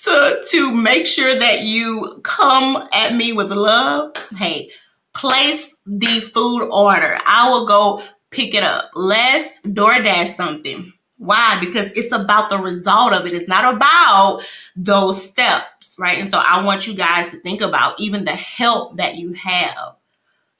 to 0.03 0.41
to 0.49 0.73
make 0.73 1.05
sure 1.05 1.35
that 1.35 1.61
you 1.61 2.19
come 2.23 2.87
at 2.93 3.15
me 3.15 3.33
with 3.33 3.51
love, 3.51 4.13
hey, 4.37 4.69
place 5.13 5.79
the 5.85 6.19
food 6.33 6.69
order. 6.71 7.17
I 7.25 7.49
will 7.49 7.67
go 7.67 8.03
pick 8.31 8.53
it 8.53 8.63
up. 8.63 8.89
Let's 8.95 9.61
DoorDash 9.61 10.35
something. 10.35 10.91
Why? 11.21 11.59
Because 11.59 11.91
it's 11.91 12.11
about 12.11 12.49
the 12.49 12.57
result 12.57 13.13
of 13.13 13.27
it. 13.27 13.33
It's 13.33 13.47
not 13.47 13.75
about 13.75 14.41
those 14.75 15.23
steps, 15.23 15.95
right? 15.99 16.17
And 16.17 16.31
so 16.31 16.39
I 16.43 16.65
want 16.65 16.87
you 16.87 16.95
guys 16.95 17.29
to 17.29 17.37
think 17.37 17.61
about 17.61 17.99
even 17.99 18.25
the 18.25 18.31
help 18.31 18.97
that 18.97 19.17
you 19.17 19.31
have. 19.33 19.97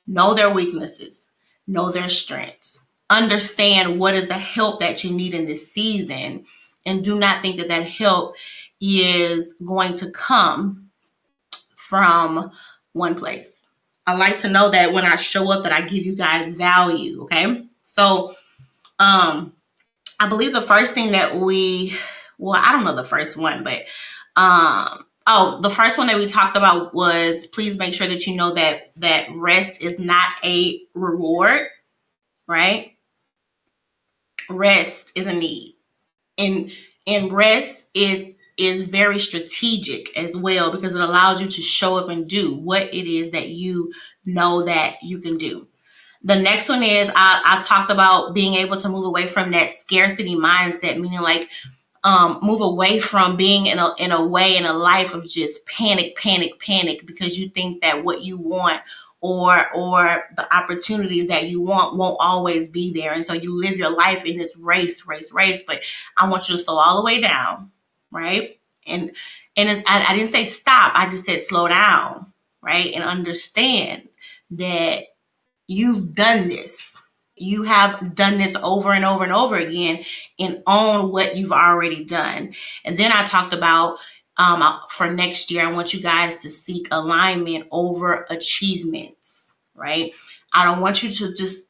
Know 0.06 0.36
their 0.36 0.54
weaknesses, 0.54 1.32
know 1.66 1.90
their 1.90 2.10
strengths, 2.10 2.80
understand 3.10 4.00
what 4.00 4.14
is 4.14 4.28
the 4.28 4.36
help 4.36 4.82
that 4.82 5.04
you 5.04 5.10
need 5.10 5.34
in 5.34 5.48
this 5.48 5.72
season, 5.72 6.46
and 6.86 7.04
do 7.04 7.18
not 7.18 7.42
think 7.42 7.58
that 7.58 7.70
that 7.70 7.88
help 7.88 8.36
is 8.80 9.54
going 9.66 9.96
to 9.96 10.12
come 10.12 10.92
from 11.76 12.52
one 12.94 13.16
place. 13.16 13.66
I 14.06 14.16
like 14.16 14.38
to 14.40 14.50
know 14.50 14.70
that 14.70 14.94
when 14.94 15.06
I 15.06 15.16
show 15.16 15.52
up 15.52 15.64
that 15.64 15.74
I 15.74 15.82
give 15.82 16.06
you 16.06 16.16
guys 16.16 16.56
value, 16.56 17.24
okay? 17.24 17.66
So 17.82 18.36
um 19.00 19.54
I 20.22 20.30
believe 20.30 20.54
the 20.54 20.62
first 20.62 20.94
thing 20.94 21.14
that 21.14 21.36
we 21.36 21.96
well, 22.38 22.62
I 22.64 22.72
don't 22.74 22.84
know 22.84 22.96
the 22.96 23.04
first 23.04 23.36
one, 23.36 23.64
but 23.64 23.86
um 24.36 25.06
oh, 25.26 25.60
the 25.62 25.72
first 25.72 25.98
one 25.98 26.08
that 26.08 26.18
we 26.18 26.28
talked 26.28 26.56
about 26.56 26.94
was 26.94 27.48
please 27.48 27.76
make 27.76 27.96
sure 27.96 28.08
that 28.08 28.28
you 28.28 28.36
know 28.36 28.54
that 28.54 28.92
that 28.98 29.30
rest 29.36 29.82
is 29.82 29.98
not 29.98 30.32
a 30.44 30.80
reward, 30.94 31.68
right? 32.48 32.98
Rest 34.48 35.12
is 35.16 35.26
a 35.26 35.34
need. 35.34 35.76
And 36.38 36.72
and 37.08 37.34
rest 37.34 37.88
is 37.96 38.24
is 38.58 38.84
very 38.84 39.18
strategic 39.18 40.16
as 40.16 40.38
well 40.38 40.72
because 40.72 40.94
it 40.94 41.02
allows 41.02 41.42
you 41.42 41.48
to 41.48 41.62
show 41.64 41.98
up 41.98 42.10
and 42.10 42.28
do 42.30 42.54
what 42.54 42.84
it 42.94 43.12
is 43.12 43.32
that 43.32 43.50
you 43.50 43.92
know 44.24 44.66
that 44.66 44.98
you 45.02 45.18
can 45.18 45.38
do. 45.40 45.68
The 46.24 46.36
next 46.36 46.70
one 46.70 46.84
is 46.84 47.10
I, 47.16 47.42
I 47.44 47.62
talked 47.64 47.92
about 47.92 48.34
being 48.34 48.54
able 48.56 48.78
to 48.78 48.90
move 48.90 49.06
away 49.06 49.28
from 49.28 49.52
that 49.52 49.72
scarcity 49.72 50.36
mindset, 50.36 51.00
meaning 51.00 51.22
like 51.22 51.50
um, 52.04 52.40
move 52.42 52.62
away 52.62 53.00
from 53.00 53.36
being 53.36 53.68
in 53.68 53.80
a 53.80 53.94
in 53.98 54.12
a 54.12 54.26
way 54.26 54.58
in 54.58 54.66
a 54.66 54.74
life 54.74 55.14
of 55.14 55.28
just 55.28 55.66
panic, 55.66 56.16
panic, 56.16 56.60
panic 56.60 57.06
because 57.06 57.38
you 57.38 57.50
think 57.50 57.82
that 57.82 58.04
what 58.04 58.22
you 58.22 58.38
want 58.38 58.82
or 59.22 59.72
or 59.76 60.26
the 60.36 60.56
opportunities 60.56 61.28
that 61.28 61.48
you 61.48 61.62
want 61.62 61.96
won't 61.96 62.18
always 62.20 62.70
be 62.70 62.94
there, 62.94 63.14
and 63.14 63.26
so 63.26 63.34
you 63.34 63.56
live 63.56 63.78
your 63.78 63.92
life 63.92 64.26
in 64.26 64.38
this 64.38 64.56
race, 64.58 65.06
race, 65.08 65.32
race. 65.32 65.62
But 65.66 65.82
I 66.18 66.30
want 66.30 66.50
you 66.50 66.56
to 66.56 66.62
slow 66.62 66.78
all 66.78 66.98
the 66.98 67.06
way 67.06 67.22
down 67.22 67.72
right? 68.12 68.60
And 68.86 69.12
and 69.58 69.70
it's, 69.70 69.82
I, 69.88 70.06
I 70.08 70.16
didn't 70.16 70.30
say 70.30 70.46
stop. 70.46 70.94
I 70.96 71.10
just 71.10 71.26
said 71.26 71.42
slow 71.42 71.68
down, 71.68 72.32
right? 72.62 72.94
And 72.94 73.04
understand 73.04 74.08
that 74.52 75.06
you've 75.72 76.14
done 76.14 76.50
this. 76.50 77.02
You 77.36 77.64
have 77.64 78.14
done 78.14 78.38
this 78.38 78.56
over 78.62 78.94
and 78.94 79.06
over 79.06 79.24
and 79.24 79.34
over 79.34 79.58
again 79.58 80.04
and 80.38 80.62
own 80.68 81.12
what 81.12 81.36
you've 81.36 81.52
already 81.52 82.04
done. 82.04 82.54
And 82.86 82.98
then 82.98 83.12
I 83.12 83.26
talked 83.26 83.54
about 83.54 83.98
um, 84.38 84.62
uh, 84.62 84.80
for 84.90 85.10
next 85.10 85.50
year, 85.50 85.66
I 85.66 85.72
want 85.72 85.94
you 85.94 86.02
guys 86.02 86.38
to 86.38 86.50
seek 86.50 86.88
alignment 86.92 87.68
over 87.72 88.26
achievements, 88.30 89.54
right? 89.74 90.12
I 90.54 90.66
don't 90.66 90.82
want 90.82 91.04
you 91.04 91.12
to 91.14 91.34
just 91.34 91.66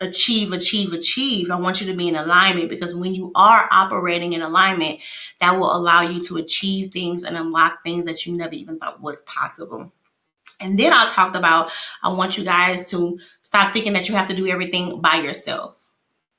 achieve, 0.00 0.52
achieve, 0.52 0.92
achieve. 0.92 1.50
I 1.50 1.56
want 1.56 1.80
you 1.80 1.86
to 1.88 1.96
be 1.96 2.08
in 2.08 2.16
alignment 2.16 2.70
because 2.70 2.94
when 2.94 3.14
you 3.14 3.32
are 3.34 3.68
operating 3.70 4.32
in 4.32 4.42
alignment, 4.42 5.00
that 5.40 5.58
will 5.58 5.74
allow 5.74 6.02
you 6.02 6.22
to 6.24 6.38
achieve 6.38 6.92
things 6.92 7.24
and 7.24 7.36
unlock 7.36 7.82
things 7.82 8.04
that 8.06 8.24
you 8.24 8.36
never 8.36 8.54
even 8.54 8.78
thought 8.78 9.00
was 9.00 9.20
possible. 9.22 9.92
And 10.60 10.78
then 10.78 10.92
I 10.92 11.08
talked 11.08 11.36
about 11.36 11.70
I 12.02 12.12
want 12.12 12.36
you 12.38 12.44
guys 12.44 12.88
to 12.90 13.18
stop 13.42 13.72
thinking 13.72 13.92
that 13.94 14.08
you 14.08 14.14
have 14.14 14.28
to 14.28 14.36
do 14.36 14.46
everything 14.46 15.00
by 15.00 15.16
yourself, 15.16 15.90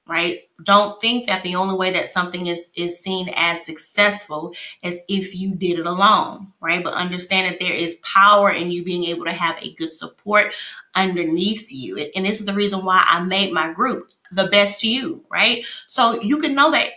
right? 0.08 0.38
Don't 0.64 1.00
think 1.02 1.28
that 1.28 1.44
the 1.44 1.56
only 1.56 1.76
way 1.76 1.92
that 1.92 2.10
something 2.10 2.48
is 2.48 2.72
is 2.76 3.00
seen 3.00 3.30
as 3.36 3.66
successful 3.66 4.54
is 4.84 5.00
if 5.08 5.36
you 5.36 5.56
did 5.56 5.80
it 5.80 5.86
alone, 5.86 6.54
right? 6.62 6.84
But 6.84 6.94
understand 6.94 7.52
that 7.52 7.60
there 7.60 7.74
is 7.74 7.96
power 8.04 8.52
in 8.52 8.72
you 8.72 8.84
being 8.84 9.06
able 9.06 9.26
to 9.26 9.34
have 9.34 9.58
a 9.62 9.74
good 9.74 9.92
support 9.92 10.54
underneath 10.96 11.72
you. 11.72 11.98
And 12.16 12.26
this 12.26 12.40
is 12.40 12.46
the 12.46 12.54
reason 12.54 12.86
why 12.86 13.04
I 13.08 13.24
made 13.24 13.54
my 13.54 13.74
group 13.74 14.10
the 14.32 14.48
best 14.48 14.84
you, 14.84 15.24
right? 15.30 15.66
So 15.88 16.22
you 16.22 16.38
can 16.38 16.56
know 16.56 16.72
that 16.72 16.90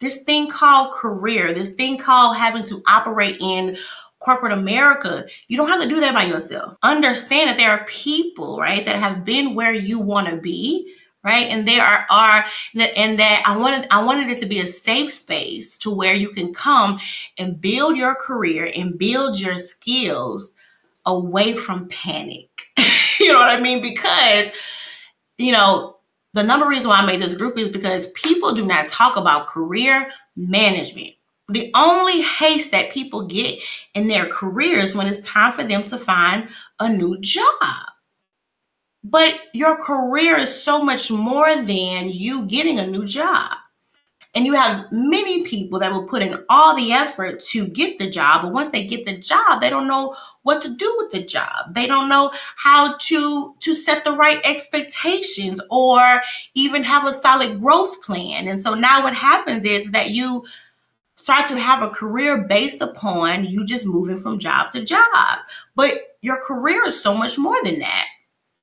this 0.00 0.22
thing 0.24 0.50
called 0.50 0.92
career, 0.92 1.52
this 1.54 1.74
thing 1.74 1.98
called 1.98 2.36
having 2.36 2.64
to 2.64 2.82
operate 2.86 3.38
in 3.40 3.76
corporate 4.24 4.52
America, 4.52 5.26
you 5.48 5.56
don't 5.56 5.68
have 5.68 5.82
to 5.82 5.88
do 5.88 6.00
that 6.00 6.14
by 6.14 6.24
yourself. 6.24 6.76
Understand 6.82 7.50
that 7.50 7.56
there 7.56 7.70
are 7.70 7.84
people, 7.84 8.58
right, 8.58 8.84
that 8.86 8.96
have 8.96 9.24
been 9.24 9.54
where 9.54 9.74
you 9.74 9.98
want 9.98 10.28
to 10.28 10.36
be 10.36 10.92
right? 11.24 11.46
And 11.48 11.66
there 11.66 11.82
are, 11.82 12.06
are 12.10 12.44
and 12.76 13.18
that 13.18 13.42
i 13.46 13.56
wanted 13.56 13.88
i 13.90 14.02
wanted 14.02 14.28
it 14.28 14.38
to 14.38 14.46
be 14.46 14.60
a 14.60 14.66
safe 14.66 15.12
space 15.12 15.78
to 15.78 15.90
where 15.90 16.14
you 16.14 16.28
can 16.28 16.52
come 16.52 17.00
and 17.38 17.60
build 17.60 17.96
your 17.96 18.14
career 18.14 18.70
and 18.76 18.98
build 18.98 19.40
your 19.40 19.58
skills 19.58 20.54
away 21.06 21.54
from 21.54 21.88
panic. 21.88 22.48
You 23.20 23.32
know 23.32 23.38
what 23.38 23.48
i 23.48 23.60
mean? 23.60 23.80
Because 23.80 24.50
you 25.38 25.52
know 25.52 25.96
the 26.34 26.42
number 26.42 26.66
reason 26.66 26.90
why 26.90 26.98
i 26.98 27.06
made 27.06 27.22
this 27.22 27.34
group 27.34 27.56
is 27.56 27.68
because 27.68 28.08
people 28.08 28.52
do 28.52 28.66
not 28.66 28.88
talk 28.88 29.16
about 29.16 29.46
career 29.46 30.10
management 30.36 31.14
the 31.48 31.70
only 31.74 32.22
haste 32.22 32.70
that 32.70 32.90
people 32.90 33.26
get 33.26 33.58
in 33.94 34.08
their 34.08 34.26
careers 34.26 34.94
when 34.94 35.06
it's 35.06 35.26
time 35.26 35.52
for 35.52 35.62
them 35.62 35.84
to 35.84 35.98
find 35.98 36.48
a 36.80 36.88
new 36.88 37.18
job 37.20 37.84
but 39.04 39.38
your 39.52 39.76
career 39.76 40.38
is 40.38 40.62
so 40.62 40.82
much 40.82 41.10
more 41.10 41.54
than 41.54 42.08
you 42.08 42.46
getting 42.46 42.78
a 42.78 42.86
new 42.86 43.04
job. 43.04 43.52
And 44.34 44.46
you 44.46 44.54
have 44.54 44.86
many 44.90 45.44
people 45.44 45.78
that 45.78 45.92
will 45.92 46.08
put 46.08 46.20
in 46.20 46.42
all 46.48 46.74
the 46.74 46.92
effort 46.92 47.40
to 47.42 47.68
get 47.68 47.98
the 48.00 48.10
job, 48.10 48.42
but 48.42 48.52
once 48.52 48.70
they 48.70 48.84
get 48.84 49.06
the 49.06 49.16
job, 49.16 49.60
they 49.60 49.70
don't 49.70 49.86
know 49.86 50.16
what 50.42 50.60
to 50.62 50.74
do 50.74 50.92
with 50.98 51.12
the 51.12 51.22
job. 51.22 51.72
They 51.72 51.86
don't 51.86 52.08
know 52.08 52.32
how 52.56 52.96
to 52.96 53.54
to 53.60 53.74
set 53.76 54.02
the 54.02 54.16
right 54.16 54.40
expectations 54.42 55.60
or 55.70 56.20
even 56.54 56.82
have 56.82 57.06
a 57.06 57.12
solid 57.12 57.60
growth 57.60 58.02
plan. 58.02 58.48
And 58.48 58.60
so 58.60 58.74
now 58.74 59.04
what 59.04 59.14
happens 59.14 59.64
is 59.64 59.92
that 59.92 60.10
you 60.10 60.44
start 61.16 61.46
to 61.46 61.58
have 61.58 61.82
a 61.82 61.90
career 61.90 62.46
based 62.46 62.80
upon 62.80 63.44
you 63.44 63.64
just 63.64 63.86
moving 63.86 64.18
from 64.18 64.38
job 64.38 64.72
to 64.72 64.84
job. 64.84 65.38
But 65.74 65.94
your 66.20 66.40
career 66.42 66.86
is 66.86 67.00
so 67.00 67.14
much 67.14 67.38
more 67.38 67.56
than 67.62 67.78
that 67.80 68.06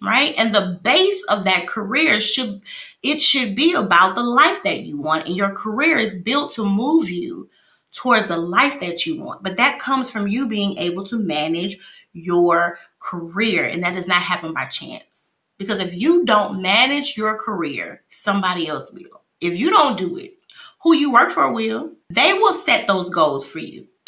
right? 0.01 0.33
And 0.37 0.53
the 0.53 0.79
base 0.83 1.23
of 1.29 1.43
that 1.45 1.67
career 1.67 2.19
should 2.19 2.61
it 3.03 3.21
should 3.21 3.55
be 3.55 3.73
about 3.73 4.15
the 4.15 4.23
life 4.23 4.63
that 4.63 4.81
you 4.81 4.99
want. 4.99 5.27
And 5.27 5.35
your 5.35 5.53
career 5.53 5.97
is 5.97 6.15
built 6.15 6.51
to 6.53 6.65
move 6.65 7.09
you 7.09 7.49
towards 7.91 8.27
the 8.27 8.37
life 8.37 8.79
that 8.79 9.05
you 9.05 9.21
want. 9.21 9.43
But 9.43 9.57
that 9.57 9.79
comes 9.79 10.09
from 10.09 10.27
you 10.27 10.47
being 10.47 10.77
able 10.77 11.05
to 11.05 11.19
manage 11.19 11.77
your 12.13 12.79
career. 12.99 13.65
And 13.65 13.83
that 13.83 13.95
does 13.95 14.07
not 14.07 14.21
happen 14.21 14.53
by 14.53 14.65
chance. 14.65 15.35
Because 15.57 15.79
if 15.79 15.93
you 15.93 16.25
don't 16.25 16.61
manage 16.61 17.15
your 17.15 17.37
career 17.37 18.01
somebody 18.09 18.67
else 18.67 18.91
will. 18.91 19.21
If 19.39 19.57
you 19.57 19.69
don't 19.69 19.97
do 19.97 20.17
it 20.17 20.35
who 20.83 20.95
you 20.95 21.11
work 21.11 21.31
for 21.31 21.51
will 21.51 21.91
they 22.09 22.33
will 22.33 22.53
set 22.53 22.87
those 22.87 23.09
goals 23.09 23.49
for 23.49 23.59
you. 23.59 23.87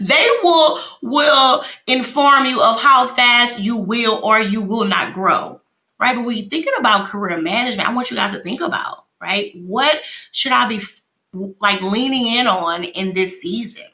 They 0.00 0.28
will 0.44 0.78
will 1.02 1.64
inform 1.88 2.46
you 2.46 2.62
of 2.62 2.80
how 2.80 3.08
fast 3.08 3.58
you 3.58 3.76
will 3.76 4.20
or 4.22 4.38
you 4.38 4.62
will 4.62 4.84
not 4.84 5.12
grow. 5.12 5.60
Right? 5.98 6.14
But 6.14 6.24
when 6.24 6.36
you're 6.36 6.46
thinking 6.46 6.72
about 6.78 7.08
career 7.08 7.42
management 7.42 7.88
i 7.88 7.92
want 7.92 8.10
you 8.10 8.16
guys 8.16 8.30
to 8.30 8.38
think 8.38 8.60
about 8.60 9.04
right? 9.20 9.52
What 9.56 10.00
should 10.32 10.52
i 10.52 10.68
be 10.68 10.80
like 11.60 11.82
leaning 11.82 12.38
in 12.38 12.46
on 12.46 12.84
in 12.84 13.14
this 13.14 13.40
season? 13.40 13.86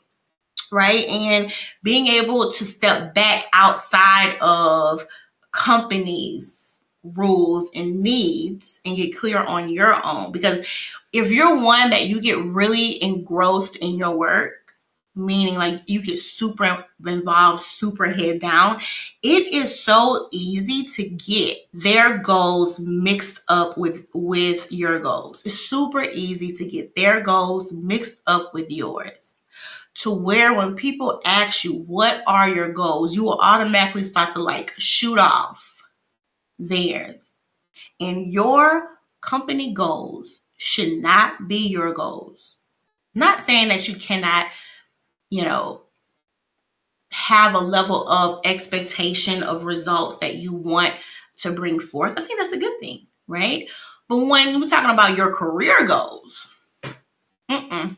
Right? 0.70 1.04
And 1.06 1.52
being 1.82 2.08
able 2.08 2.52
to 2.52 2.64
step 2.64 3.14
back 3.14 3.44
outside 3.52 4.36
of 4.40 5.06
companies 5.52 6.63
rules 7.04 7.68
and 7.74 8.02
needs 8.02 8.80
and 8.84 8.96
get 8.96 9.16
clear 9.16 9.38
on 9.38 9.68
your 9.68 10.04
own 10.04 10.32
because 10.32 10.66
if 11.12 11.30
you're 11.30 11.62
one 11.62 11.90
that 11.90 12.06
you 12.06 12.20
get 12.20 12.42
really 12.42 13.02
engrossed 13.02 13.76
in 13.76 13.90
your 13.96 14.16
work 14.16 14.64
meaning 15.16 15.54
like 15.54 15.82
you 15.86 16.02
get 16.02 16.18
super 16.18 16.84
involved, 17.06 17.62
super 17.62 18.06
head 18.06 18.40
down, 18.40 18.80
it 19.22 19.52
is 19.52 19.82
so 19.82 20.28
easy 20.32 20.84
to 20.84 21.08
get 21.08 21.58
their 21.72 22.18
goals 22.18 22.80
mixed 22.80 23.40
up 23.48 23.78
with 23.78 24.04
with 24.12 24.70
your 24.72 24.98
goals. 25.00 25.42
It's 25.44 25.68
super 25.68 26.02
easy 26.02 26.52
to 26.52 26.64
get 26.64 26.96
their 26.96 27.20
goals 27.20 27.72
mixed 27.72 28.22
up 28.26 28.52
with 28.54 28.70
yours. 28.70 29.36
To 29.98 30.10
where 30.10 30.54
when 30.54 30.74
people 30.74 31.20
ask 31.24 31.62
you 31.62 31.74
what 31.74 32.22
are 32.26 32.48
your 32.48 32.72
goals, 32.72 33.14
you 33.14 33.22
will 33.22 33.38
automatically 33.40 34.02
start 34.02 34.34
to 34.34 34.42
like 34.42 34.74
shoot 34.76 35.18
off 35.18 35.73
theirs. 36.58 37.36
And 38.00 38.32
your 38.32 38.98
company 39.20 39.72
goals 39.72 40.42
should 40.56 40.98
not 40.98 41.48
be 41.48 41.68
your 41.68 41.92
goals. 41.92 42.56
Not 43.14 43.40
saying 43.40 43.68
that 43.68 43.88
you 43.88 43.96
cannot 43.96 44.46
you 45.34 45.42
know, 45.42 45.82
have 47.10 47.54
a 47.54 47.58
level 47.58 48.08
of 48.08 48.40
expectation 48.44 49.42
of 49.42 49.64
results 49.64 50.18
that 50.18 50.36
you 50.36 50.52
want 50.52 50.94
to 51.38 51.50
bring 51.50 51.80
forth, 51.80 52.16
I 52.16 52.22
think 52.22 52.38
that's 52.38 52.52
a 52.52 52.56
good 52.58 52.78
thing, 52.78 53.08
right? 53.26 53.68
But 54.08 54.18
when 54.18 54.60
we're 54.60 54.68
talking 54.68 54.90
about 54.92 55.16
your 55.16 55.32
career 55.32 55.84
goals, 55.88 56.48
mm-mm, 57.50 57.96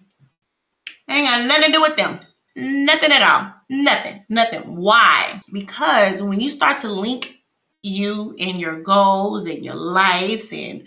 ain't 1.11 1.29
got 1.29 1.47
nothing 1.47 1.66
to 1.66 1.73
do 1.73 1.83
with 1.83 1.97
them. 1.97 2.21
Nothing 2.57 3.12
at 3.12 3.21
all. 3.21 3.53
Nothing. 3.69 4.25
Nothing. 4.31 4.77
Why? 4.77 5.42
Because 5.53 6.23
when 6.23 6.40
you 6.40 6.49
start 6.49 6.79
to 6.79 6.88
link 6.88 7.36
you 7.87 8.35
and 8.38 8.61
your 8.61 8.81
goals 8.81 9.46
and 9.46 9.64
your 9.64 9.77
life 9.77 10.53
and 10.53 10.85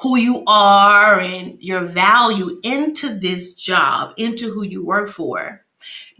who 0.00 0.16
you 0.18 0.44
are 0.46 1.20
and 1.20 1.60
your 1.62 1.84
value 1.84 2.60
into 2.62 3.18
this 3.18 3.54
job, 3.54 4.14
into 4.16 4.52
who 4.52 4.62
you 4.62 4.84
work 4.84 5.08
for. 5.08 5.64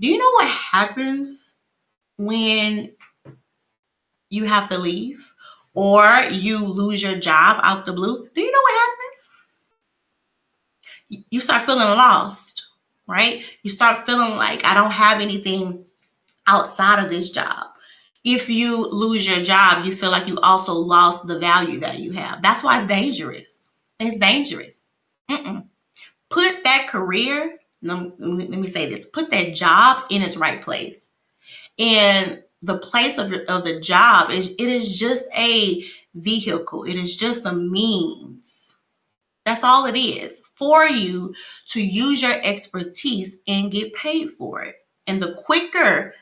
Do 0.00 0.06
you 0.06 0.18
know 0.18 0.30
what 0.32 0.48
happens 0.48 1.56
when 2.16 2.92
you 4.30 4.44
have 4.44 4.68
to 4.68 4.78
leave 4.78 5.34
or 5.74 6.22
you 6.30 6.64
lose 6.64 7.02
your 7.02 7.18
job 7.18 7.61
out 7.62 7.87
the 7.87 7.92
blue? 7.92 8.28
Do 8.34 8.40
you 8.40 8.52
know 8.52 8.62
what 8.62 8.88
happens? 8.88 9.30
You 11.30 11.40
start 11.40 11.66
feeling 11.66 11.88
lost, 11.88 12.66
right? 13.06 13.42
You 13.62 13.70
start 13.70 14.06
feeling 14.06 14.37
like 14.37 14.64
I 14.64 14.74
don't 14.74 14.90
have 14.90 15.20
anything 15.20 15.84
outside 16.46 17.02
of 17.02 17.11
this 17.11 17.30
job 17.30 17.67
if 18.24 18.48
you 18.50 18.87
lose 18.87 19.26
your 19.26 19.42
job, 19.42 19.85
you 19.85 19.92
feel 19.92 20.11
like 20.11 20.28
you 20.28 20.38
also 20.40 20.74
lost 20.74 21.26
the 21.26 21.38
value 21.38 21.81
that 21.81 21.98
you 21.98 22.12
have. 22.12 22.42
That's 22.42 22.62
why 22.62 22.78
it's 22.78 22.87
dangerous. 22.87 23.68
It's 24.00 24.18
dangerous. 24.18 24.85
Mm-mm. 25.31 25.66
Put 26.31 26.64
that 26.64 26.88
career, 26.88 27.59
let 27.83 28.18
me, 28.18 28.68
say 28.68 28.88
this, 28.88 29.07
put 29.07 29.31
that 29.31 29.54
job 29.54 30.04
in 30.11 30.22
its 30.22 30.37
right 30.37 30.61
place. 30.61 31.09
And 31.78 32.42
the 32.61 32.78
place 32.78 33.18
of, 33.18 33.33
of 33.48 33.64
the 33.64 33.81
job 33.81 34.31
is 34.31 34.50
it 34.50 34.61
is 34.61 34.98
just 34.98 35.24
a 35.37 35.85
vehicle. 36.14 36.85
It 36.85 36.96
is 36.96 37.16
just 37.16 37.46
a 37.46 37.52
means. 37.52 38.74
That's 39.46 39.64
all 39.64 39.87
it 39.87 39.96
is 39.98 40.40
for 40.57 40.85
you 40.85 41.35
to 41.68 41.81
use 41.81 42.20
your 42.20 42.38
expertise 42.42 43.38
and 43.46 43.72
get 43.72 43.94
paid 43.94 44.31
for 44.31 44.62
it. 44.62 44.76
And 45.07 45.22
the 45.22 45.33
quicker 45.35 46.14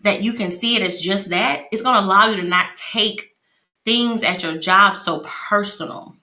that 0.00 0.22
you 0.22 0.32
can 0.32 0.50
see 0.50 0.76
it 0.76 0.82
as 0.82 1.00
just 1.00 1.28
that, 1.30 1.66
it's 1.72 1.82
going 1.82 2.00
to 2.00 2.06
allow 2.06 2.28
you 2.28 2.36
to 2.36 2.42
not 2.42 2.76
take 2.76 3.36
things 3.84 4.22
at 4.22 4.42
your 4.42 4.56
job 4.56 4.96
so 4.96 5.24
personal 5.48 6.16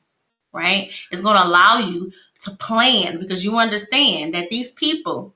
right? 0.58 0.92
It's 1.12 1.22
going 1.22 1.38
to 1.38 1.46
allow 1.46 1.78
you 1.78 2.12
to 2.42 2.52
plan 2.52 3.20
because 3.20 3.44
you 3.44 3.58
understand 3.58 4.34
that 4.34 4.50
these 4.50 4.72
people 4.72 5.34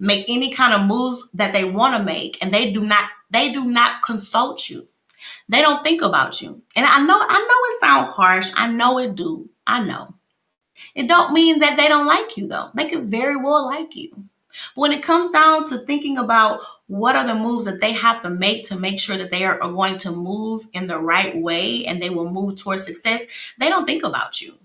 make 0.00 0.24
any 0.28 0.52
kind 0.52 0.74
of 0.74 0.86
moves 0.86 1.30
that 1.34 1.52
they 1.52 1.64
want 1.64 1.96
to 1.96 2.04
make 2.04 2.38
and 2.42 2.52
they 2.52 2.72
do 2.72 2.80
not 2.80 3.08
they 3.30 3.52
do 3.52 3.64
not 3.64 4.02
consult 4.02 4.68
you. 4.68 4.86
They 5.48 5.60
don't 5.60 5.84
think 5.84 6.02
about 6.02 6.42
you. 6.42 6.60
And 6.74 6.84
I 6.86 7.00
know 7.02 7.18
I 7.20 7.38
know 7.38 7.68
it 7.70 7.80
sounds 7.80 8.12
harsh. 8.12 8.50
I 8.56 8.68
know 8.68 8.98
it 8.98 9.14
do. 9.14 9.48
I 9.66 9.82
know. 9.82 10.14
It 10.94 11.06
don't 11.06 11.32
mean 11.32 11.60
that 11.60 11.76
they 11.76 11.88
don't 11.88 12.06
like 12.06 12.36
you 12.36 12.48
though. 12.48 12.70
They 12.74 12.88
could 12.88 13.10
very 13.10 13.36
well 13.36 13.66
like 13.66 13.94
you. 13.94 14.10
When 14.74 14.92
it 14.92 15.02
comes 15.02 15.30
down 15.30 15.68
to 15.68 15.78
thinking 15.78 16.18
about 16.18 16.60
what 16.86 17.16
are 17.16 17.26
the 17.26 17.34
moves 17.34 17.64
that 17.66 17.80
they 17.80 17.92
have 17.92 18.22
to 18.22 18.30
make 18.30 18.66
to 18.66 18.78
make 18.78 19.00
sure 19.00 19.16
that 19.16 19.30
they 19.30 19.44
are, 19.44 19.60
are 19.62 19.72
going 19.72 19.98
to 19.98 20.12
move 20.12 20.62
in 20.72 20.86
the 20.86 20.98
right 20.98 21.36
way 21.36 21.84
and 21.86 22.02
they 22.02 22.10
will 22.10 22.30
move 22.30 22.56
towards 22.56 22.84
success, 22.84 23.22
they 23.58 23.68
don't 23.68 23.86
think 23.86 24.04
about 24.04 24.40
you. 24.40 24.58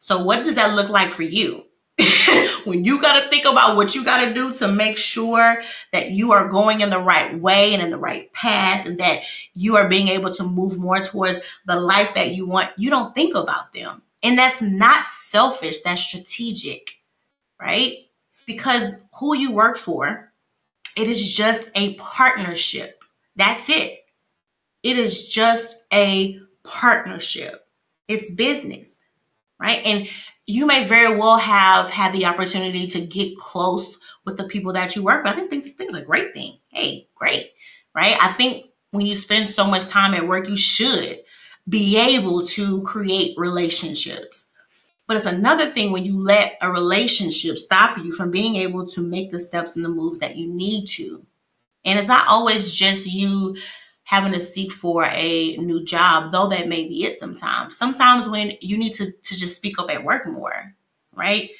So, 0.00 0.22
what 0.22 0.44
does 0.44 0.54
that 0.54 0.76
look 0.76 0.88
like 0.88 1.10
for 1.10 1.24
you? 1.24 1.66
when 2.64 2.84
you 2.84 3.00
got 3.00 3.22
to 3.22 3.28
think 3.30 3.44
about 3.44 3.74
what 3.74 3.94
you 3.94 4.04
got 4.04 4.24
to 4.24 4.34
do 4.34 4.52
to 4.54 4.68
make 4.68 4.98
sure 4.98 5.62
that 5.92 6.10
you 6.10 6.32
are 6.32 6.48
going 6.48 6.80
in 6.80 6.90
the 6.90 7.00
right 7.00 7.38
way 7.40 7.72
and 7.72 7.82
in 7.82 7.90
the 7.90 7.98
right 7.98 8.32
path 8.32 8.86
and 8.86 8.98
that 8.98 9.22
you 9.54 9.76
are 9.76 9.88
being 9.88 10.08
able 10.08 10.32
to 10.32 10.44
move 10.44 10.78
more 10.78 11.00
towards 11.00 11.40
the 11.66 11.74
life 11.74 12.14
that 12.14 12.34
you 12.34 12.46
want, 12.46 12.70
you 12.76 12.90
don't 12.90 13.14
think 13.14 13.34
about 13.34 13.72
them. 13.72 14.02
And 14.22 14.36
that's 14.36 14.60
not 14.60 15.06
selfish, 15.06 15.80
that's 15.80 16.02
strategic, 16.02 16.95
right? 17.60 17.98
Because 18.46 18.98
who 19.18 19.36
you 19.36 19.52
work 19.52 19.76
for, 19.76 20.32
it 20.96 21.08
is 21.08 21.34
just 21.34 21.70
a 21.74 21.94
partnership. 21.94 23.02
That's 23.36 23.68
it. 23.68 24.00
It 24.82 24.98
is 24.98 25.28
just 25.28 25.82
a 25.92 26.38
partnership. 26.62 27.66
It's 28.08 28.32
business, 28.34 28.98
right? 29.60 29.84
And 29.84 30.08
you 30.46 30.64
may 30.64 30.84
very 30.84 31.16
well 31.16 31.38
have 31.38 31.90
had 31.90 32.12
the 32.12 32.26
opportunity 32.26 32.86
to 32.86 33.00
get 33.00 33.36
close 33.36 33.98
with 34.24 34.36
the 34.36 34.44
people 34.44 34.72
that 34.74 34.94
you 34.94 35.02
work 35.02 35.24
with. 35.24 35.34
I 35.34 35.46
think 35.46 35.64
this 35.64 35.74
thing's 35.74 35.94
a 35.94 36.02
great 36.02 36.34
thing. 36.34 36.58
Hey, 36.68 37.08
great, 37.14 37.50
right? 37.94 38.16
I 38.22 38.28
think 38.28 38.66
when 38.92 39.06
you 39.06 39.16
spend 39.16 39.48
so 39.48 39.68
much 39.68 39.88
time 39.88 40.14
at 40.14 40.26
work, 40.26 40.48
you 40.48 40.56
should 40.56 41.20
be 41.68 41.98
able 41.98 42.44
to 42.46 42.82
create 42.82 43.36
relationships. 43.36 44.45
But 45.06 45.16
it's 45.16 45.26
another 45.26 45.66
thing 45.66 45.92
when 45.92 46.04
you 46.04 46.20
let 46.20 46.58
a 46.60 46.70
relationship 46.70 47.58
stop 47.58 47.96
you 47.98 48.12
from 48.12 48.30
being 48.30 48.56
able 48.56 48.86
to 48.88 49.00
make 49.00 49.30
the 49.30 49.38
steps 49.38 49.76
and 49.76 49.84
the 49.84 49.88
moves 49.88 50.18
that 50.18 50.36
you 50.36 50.48
need 50.48 50.86
to. 50.88 51.24
And 51.84 51.98
it's 51.98 52.08
not 52.08 52.26
always 52.26 52.74
just 52.74 53.06
you 53.06 53.56
having 54.02 54.32
to 54.32 54.40
seek 54.40 54.72
for 54.72 55.04
a 55.04 55.56
new 55.56 55.84
job, 55.84 56.32
though 56.32 56.48
that 56.48 56.68
may 56.68 56.86
be 56.86 57.04
it 57.04 57.18
sometimes. 57.18 57.76
Sometimes 57.76 58.28
when 58.28 58.52
you 58.60 58.78
need 58.78 58.94
to, 58.94 59.10
to 59.10 59.36
just 59.36 59.56
speak 59.56 59.78
up 59.80 59.90
at 59.90 60.04
work 60.04 60.26
more, 60.26 60.74
right? 61.12 61.50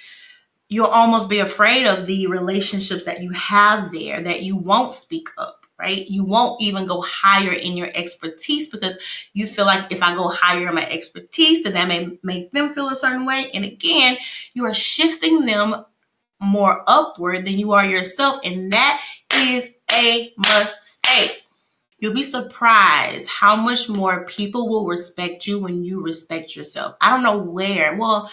You'll 0.69 0.87
almost 0.87 1.29
be 1.29 1.41
afraid 1.41 1.87
of 1.87 2.07
the 2.07 2.29
relationships 2.29 3.05
that 3.05 3.21
you 3.21 3.31
have 3.33 3.93
there 3.93 4.21
that 4.23 4.43
you 4.43 4.57
won't 4.57 4.95
speak 4.95 5.29
up, 5.39 5.66
right? 5.79 6.07
You 6.09 6.25
won't 6.25 6.61
even 6.61 6.87
go 6.87 7.03
higher 7.03 7.53
in 7.53 7.77
your 7.77 7.91
expertise 7.95 8.69
because 8.69 8.99
you 9.35 9.47
feel 9.47 9.67
like 9.67 9.93
if 9.93 10.03
I 10.03 10.15
go 10.15 10.29
higher 10.29 10.69
in 10.69 10.75
my 10.75 10.89
expertise, 10.89 11.63
then 11.63 11.75
that 11.75 11.89
may 11.89 12.19
make 12.23 12.53
them 12.53 12.75
feel 12.75 12.89
a 12.89 12.97
certain 12.97 13.27
way. 13.27 13.51
And 13.53 13.65
again, 13.65 14.17
you 14.55 14.65
are 14.65 14.75
shifting 14.75 15.45
them 15.45 15.85
more 16.41 16.83
upward 16.87 17.45
than 17.45 17.59
you 17.59 17.73
are 17.73 17.85
yourself. 17.85 18.41
And 18.45 18.73
that 18.73 19.03
is 19.35 19.75
a 19.93 20.33
mistake. 20.39 21.43
You'll 21.99 22.15
be 22.15 22.23
surprised 22.23 23.29
how 23.29 23.57
much 23.57 23.89
more 23.89 24.27
people 24.27 24.69
will 24.69 24.87
respect 24.87 25.47
you 25.47 25.59
when 25.59 25.83
you 25.83 26.03
respect 26.03 26.55
yourself. 26.55 26.95
I 27.01 27.11
don't 27.11 27.23
know 27.23 27.43
where. 27.43 27.97
Well, 27.97 28.31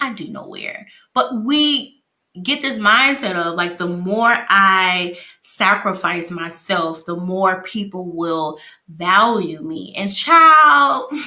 I 0.00 0.14
do 0.14 0.28
know 0.28 0.48
where. 0.48 0.86
But 1.12 1.44
we 1.44 1.95
get 2.42 2.62
this 2.62 2.78
mindset 2.78 3.34
of 3.34 3.54
like 3.54 3.78
the 3.78 3.88
more 3.88 4.34
I 4.48 5.18
sacrifice 5.42 6.30
myself, 6.30 7.04
the 7.06 7.16
more 7.16 7.62
people 7.62 8.06
will 8.12 8.58
value 8.88 9.60
me. 9.60 9.94
And 9.96 10.14
child. 10.14 11.12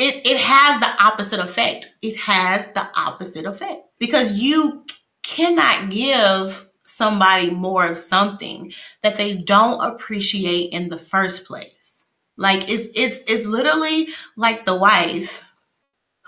It, 0.00 0.24
it 0.24 0.36
has 0.36 0.78
the 0.78 1.02
opposite 1.02 1.40
effect. 1.40 1.96
It 2.02 2.16
has 2.18 2.70
the 2.72 2.88
opposite 2.94 3.46
effect 3.46 3.82
because 3.98 4.34
you 4.34 4.84
cannot 5.24 5.90
give 5.90 6.68
somebody 6.84 7.50
more 7.50 7.86
of 7.86 7.98
something 7.98 8.72
that 9.02 9.16
they 9.16 9.34
don't 9.34 9.84
appreciate 9.84 10.72
in 10.72 10.88
the 10.88 10.98
first 10.98 11.46
place. 11.46 12.06
Like 12.36 12.68
it's 12.70 12.90
it's 12.94 13.24
it's 13.24 13.44
literally 13.44 14.08
like 14.36 14.64
the 14.64 14.76
wife 14.76 15.44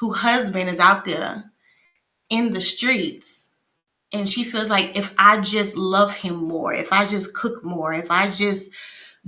who 0.01 0.13
husband 0.13 0.69
is 0.71 0.79
out 0.79 1.05
there 1.05 1.45
in 2.31 2.53
the 2.55 2.61
streets 2.61 3.51
and 4.13 4.29
she 4.29 4.45
feels 4.45 4.71
like 4.71 4.97
if 4.97 5.15
I 5.19 5.41
just 5.41 5.77
love 5.77 6.15
him 6.15 6.35
more, 6.35 6.73
if 6.73 6.93
I 6.93 7.07
just 7.07 7.35
cook 7.35 7.65
more, 7.65 7.93
if 7.93 8.11
I 8.11 8.31
just 8.31 8.71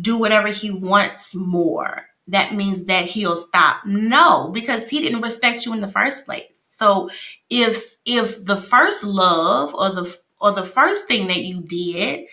do 0.00 0.18
whatever 0.18 0.48
he 0.48 0.70
wants 0.70 1.34
more, 1.34 2.06
that 2.28 2.54
means 2.54 2.86
that 2.86 3.04
he'll 3.04 3.36
stop. 3.36 3.84
No, 3.84 4.48
because 4.48 4.88
he 4.88 5.00
didn't 5.00 5.20
respect 5.20 5.66
you 5.66 5.74
in 5.74 5.80
the 5.80 5.88
first 5.88 6.24
place. 6.24 6.46
So 6.54 7.10
if 7.50 7.96
if 8.04 8.44
the 8.44 8.56
first 8.56 9.04
love 9.04 9.74
or 9.74 9.90
the 9.90 10.16
or 10.40 10.52
the 10.52 10.64
first 10.64 11.06
thing 11.06 11.28
that 11.28 11.44
you 11.44 11.60
did 11.60 12.26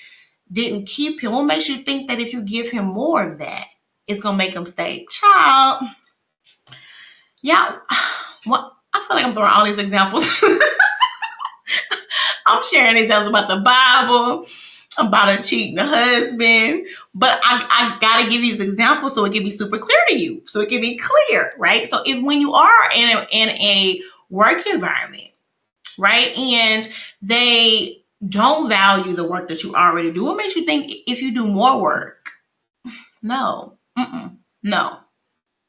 didn't 0.51 0.87
keep 0.87 1.21
him, 1.21 1.33
what 1.33 1.43
makes 1.43 1.67
you 1.67 1.77
think 1.77 2.07
that 2.07 2.19
if 2.19 2.33
you 2.33 2.41
give 2.41 2.71
him 2.71 2.85
more 2.85 3.27
of 3.29 3.39
that, 3.39 3.67
it's 4.07 4.21
gonna 4.21 4.37
make 4.37 4.53
him 4.53 4.65
stay? 4.65 5.05
Child, 5.09 5.83
yeah. 7.41 7.77
Well, 8.45 8.75
I 8.93 9.05
feel 9.07 9.17
like 9.17 9.25
I'm 9.25 9.33
throwing 9.33 9.51
all 9.51 9.65
these 9.65 9.79
examples. 9.79 10.27
I'm 12.45 12.63
sharing 12.63 12.97
examples 12.97 13.29
about 13.29 13.47
the 13.47 13.57
Bible, 13.61 14.45
about 14.97 15.39
a 15.39 15.43
cheating 15.43 15.77
husband, 15.77 16.87
but 17.13 17.39
I, 17.43 17.65
I 17.69 17.97
gotta 18.01 18.29
give 18.29 18.43
you 18.43 18.57
these 18.57 18.67
examples 18.67 19.13
so 19.13 19.23
it 19.25 19.33
can 19.33 19.43
be 19.43 19.51
super 19.51 19.77
clear 19.77 19.99
to 20.09 20.17
you, 20.17 20.41
so 20.47 20.61
it 20.61 20.69
can 20.69 20.81
be 20.81 20.97
clear, 20.97 21.53
right? 21.59 21.87
So 21.87 22.01
if 22.05 22.23
when 22.23 22.41
you 22.41 22.53
are 22.53 22.91
in 22.95 23.17
a, 23.17 23.27
in 23.31 23.49
a 23.49 24.01
work 24.29 24.65
environment, 24.67 25.29
right, 25.99 26.35
and 26.37 26.89
they 27.21 28.03
don't 28.27 28.69
value 28.69 29.13
the 29.13 29.27
work 29.27 29.47
that 29.49 29.63
you 29.63 29.75
already 29.75 30.11
do. 30.11 30.25
What 30.25 30.37
makes 30.37 30.55
you 30.55 30.65
think 30.65 30.91
if 31.07 31.21
you 31.21 31.33
do 31.33 31.47
more 31.47 31.81
work? 31.81 32.29
No, 33.21 33.77
no, 34.63 34.99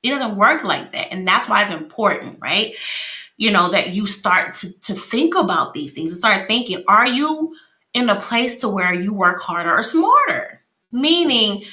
it 0.03 0.11
doesn't 0.11 0.37
work 0.37 0.65
like 0.65 0.93
that. 0.93 1.13
And 1.13 1.27
that's 1.27 1.49
why 1.49 1.63
it's 1.63 1.71
important, 1.71 2.39
right? 2.41 2.75
You 3.37 3.51
know, 3.51 3.71
that 3.71 3.91
you 3.91 4.07
start 4.07 4.55
to, 4.57 4.73
to 4.81 4.95
think 4.95 5.35
about 5.35 5.75
these 5.75 5.93
things 5.93 6.11
and 6.11 6.19
start 6.19 6.49
thinking, 6.49 6.83
are 6.89 7.07
you 7.07 7.55
in 7.93 8.09
a 8.09 8.21
place 8.21 8.61
to 8.61 8.69
where 8.69 8.93
you 8.93 9.13
work 9.13 9.41
harder 9.41 9.75
or 9.75 9.83
smarter? 9.83 10.63
Meaning, 10.93 11.65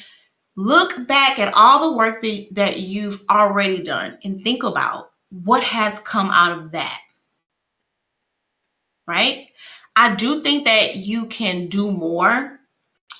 look 0.55 1.07
back 1.07 1.39
at 1.39 1.53
all 1.53 1.89
the 1.89 1.97
work 1.97 2.21
that, 2.21 2.47
that 2.51 2.79
you've 2.79 3.23
already 3.29 3.81
done 3.81 4.17
and 4.23 4.41
think 4.41 4.63
about 4.63 5.11
what 5.29 5.63
has 5.63 5.99
come 5.99 6.29
out 6.29 6.57
of 6.57 6.71
that. 6.71 7.01
Right? 9.05 9.47
I 9.95 10.15
do 10.15 10.43
think 10.43 10.65
that 10.65 10.97
you 10.97 11.25
can 11.25 11.67
do 11.67 11.91
more, 11.91 12.56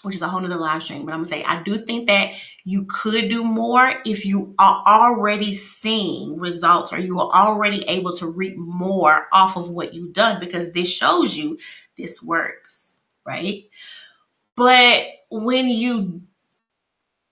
which 0.04 0.16
is 0.16 0.22
a 0.22 0.28
whole 0.28 0.40
nother 0.40 0.56
live 0.56 0.84
stream, 0.84 1.06
but 1.06 1.14
I'm 1.14 1.20
gonna 1.20 1.26
say 1.26 1.44
I 1.44 1.64
do 1.64 1.76
think 1.76 2.08
that 2.08 2.34
you 2.64 2.86
could 2.86 3.30
do 3.30 3.44
more 3.44 3.94
if 4.06 4.26
you 4.26 4.54
are 4.60 4.84
already 4.86 5.54
seeing 5.54 6.40
results 6.40 6.94
or 6.94 7.00
you 7.00 7.20
are 7.20 7.32
already 7.32 7.84
able 7.88 8.14
to 8.18 8.28
reap 8.28 8.58
more 8.58 9.28
off 9.32 9.58
of 9.58 9.70
what 9.70 9.94
you've 9.94 10.14
done 10.14 10.40
because 10.40 10.72
this 10.72 10.90
shows 10.90 11.36
you 11.36 11.58
this 11.98 12.22
works, 12.22 13.00
right? 13.26 13.64
But 14.56 15.06
when 15.30 15.68
you 15.68 16.22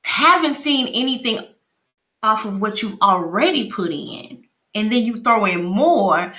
haven't 0.03 0.55
seen 0.55 0.88
anything 0.93 1.39
off 2.24 2.45
of 2.45 2.61
what 2.61 2.82
you've 2.82 3.01
already 3.01 3.70
put 3.70 3.91
in, 3.91 4.45
and 4.74 4.91
then 4.91 5.03
you 5.03 5.22
throw 5.22 5.45
in 5.45 5.63
more, 5.63 6.34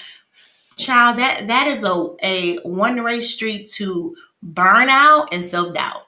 child 0.77 1.19
that 1.19 1.49
that 1.49 1.67
is 1.67 1.83
a 1.83 2.07
a 2.23 2.59
one 2.59 3.03
race 3.03 3.33
street 3.33 3.71
to 3.71 4.15
burnout 4.53 5.29
and 5.33 5.45
self-doubt. 5.45 6.07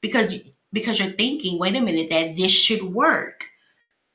Because 0.00 0.34
because 0.72 0.98
you're 1.00 1.12
thinking 1.12 1.58
wait 1.58 1.76
a 1.76 1.80
minute 1.80 2.10
that 2.10 2.36
this 2.36 2.52
should 2.52 2.82
work. 2.82 3.44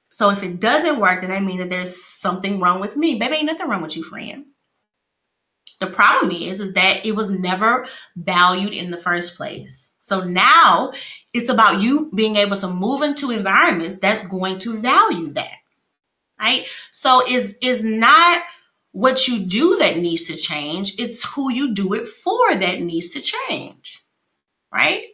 So 0.10 0.30
if 0.30 0.44
it 0.44 0.60
doesn't 0.60 1.00
work 1.00 1.22
then 1.22 1.32
that 1.32 1.44
means 1.44 1.60
that 1.60 1.70
there's 1.70 2.04
something 2.04 2.60
wrong 2.60 2.80
with 2.80 2.96
me. 2.96 3.16
Baby 3.16 3.36
ain't 3.36 3.46
nothing 3.46 3.68
wrong 3.68 3.82
with 3.82 3.98
you 3.98 4.04
friend. 4.04 4.46
The 5.80 5.88
problem 5.88 6.32
is 6.32 6.62
is 6.62 6.74
that 6.74 7.06
it 7.06 7.16
was 7.16 7.30
never 7.30 7.86
valued 8.16 8.74
in 8.74 8.92
the 8.92 8.98
first 8.98 9.36
place. 9.36 9.92
So 10.00 10.24
now 10.24 10.94
it's 11.34 11.50
about 11.50 11.82
you 11.82 12.12
being 12.16 12.36
able 12.36 12.58
to 12.58 12.68
move 12.68 13.02
into 13.02 13.32
environments 13.32 14.00
that's 14.00 14.26
going 14.28 14.60
to 14.60 14.80
value 14.82 15.32
that 15.34 15.58
right? 16.44 16.66
So 16.92 17.24
is 17.28 17.58
is 17.62 17.84
not 17.84 18.44
what 18.94 19.28
you 19.28 19.40
do 19.40 19.76
that 19.78 19.98
needs 19.98 20.26
to 20.26 20.38
change. 20.38 20.94
It's 20.98 21.26
who 21.26 21.52
you 21.52 21.74
do 21.74 21.94
it 21.94 22.08
for 22.08 22.56
that 22.56 22.80
needs 22.80 23.10
to 23.10 23.22
change. 23.22 24.02
Right? 24.72 25.08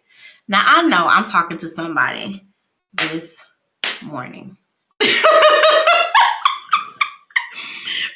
Now, 0.48 0.64
I 0.66 0.84
know 0.84 1.08
I'm 1.08 1.26
talking 1.26 1.58
to 1.58 1.70
somebody 1.70 2.46
this 2.94 3.44
morning. 4.04 4.58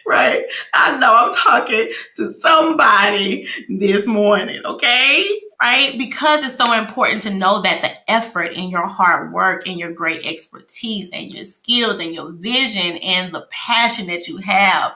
Right? 0.05 0.43
I 0.73 0.97
know 0.97 1.15
I'm 1.15 1.33
talking 1.33 1.91
to 2.15 2.31
somebody 2.31 3.47
this 3.69 4.05
morning, 4.05 4.61
okay? 4.65 5.41
Right? 5.61 5.97
Because 5.97 6.43
it's 6.43 6.55
so 6.55 6.73
important 6.73 7.21
to 7.23 7.33
know 7.33 7.61
that 7.61 7.81
the 7.81 8.11
effort 8.11 8.51
and 8.55 8.69
your 8.69 8.87
hard 8.87 9.31
work 9.31 9.67
and 9.67 9.79
your 9.79 9.93
great 9.93 10.25
expertise 10.25 11.09
and 11.11 11.31
your 11.31 11.45
skills 11.45 11.99
and 11.99 12.13
your 12.13 12.31
vision 12.31 12.97
and 12.97 13.33
the 13.33 13.47
passion 13.49 14.07
that 14.07 14.27
you 14.27 14.37
have 14.37 14.95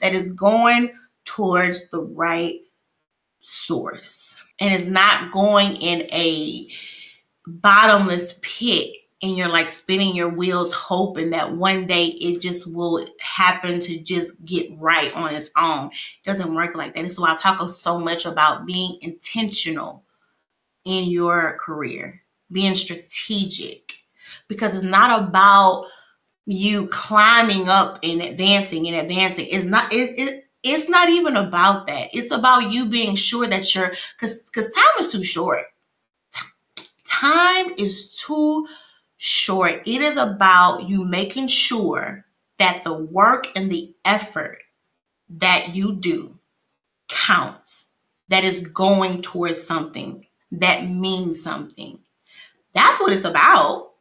that 0.00 0.14
is 0.14 0.32
going 0.32 0.92
towards 1.24 1.88
the 1.90 2.00
right 2.00 2.60
source 3.40 4.36
and 4.60 4.74
is 4.74 4.86
not 4.86 5.32
going 5.32 5.76
in 5.76 6.02
a 6.12 6.68
bottomless 7.46 8.38
pit 8.42 8.92
and 9.22 9.36
you're 9.36 9.48
like 9.48 9.68
spinning 9.68 10.14
your 10.16 10.28
wheels 10.28 10.72
hoping 10.72 11.30
that 11.30 11.52
one 11.52 11.86
day 11.86 12.06
it 12.06 12.40
just 12.40 12.72
will 12.72 13.06
happen 13.20 13.78
to 13.78 13.98
just 13.98 14.44
get 14.44 14.68
right 14.78 15.14
on 15.16 15.32
its 15.32 15.50
own. 15.56 15.86
It 15.86 16.26
doesn't 16.26 16.54
work 16.54 16.74
like 16.74 16.94
that. 16.94 17.02
This 17.02 17.12
is 17.12 17.20
why 17.20 17.32
I 17.32 17.36
talk 17.36 17.70
so 17.70 17.98
much 17.98 18.26
about 18.26 18.66
being 18.66 18.98
intentional 19.00 20.02
in 20.84 21.08
your 21.08 21.56
career, 21.60 22.20
being 22.50 22.74
strategic, 22.74 23.92
because 24.48 24.74
it's 24.74 24.84
not 24.84 25.22
about 25.22 25.86
you 26.44 26.88
climbing 26.88 27.68
up 27.68 28.00
and 28.02 28.20
advancing 28.20 28.88
and 28.88 28.96
advancing. 28.96 29.46
It's 29.46 29.64
not, 29.64 29.92
it, 29.92 30.18
it, 30.18 30.48
it's 30.64 30.88
not 30.88 31.08
even 31.08 31.36
about 31.36 31.86
that. 31.86 32.08
It's 32.12 32.32
about 32.32 32.72
you 32.72 32.86
being 32.86 33.14
sure 33.14 33.46
that 33.46 33.72
you're, 33.72 33.92
because 34.16 34.42
because 34.42 34.72
time 34.72 34.84
is 34.98 35.12
too 35.12 35.22
short. 35.22 35.66
Time 37.04 37.72
is 37.78 38.10
too 38.10 38.66
short. 39.24 39.82
It 39.86 40.00
is 40.00 40.16
about 40.16 40.88
you 40.88 41.04
making 41.04 41.46
sure 41.46 42.24
that 42.58 42.82
the 42.82 42.92
work 42.92 43.46
and 43.54 43.70
the 43.70 43.94
effort 44.04 44.58
that 45.28 45.76
you 45.76 45.94
do 45.94 46.36
counts, 47.08 47.86
that 48.30 48.42
is 48.42 48.66
going 48.66 49.22
towards 49.22 49.62
something 49.62 50.26
that 50.50 50.88
means 50.88 51.40
something. 51.40 52.00
That's 52.74 52.98
what 52.98 53.12
it's 53.12 53.24
about. 53.24 53.92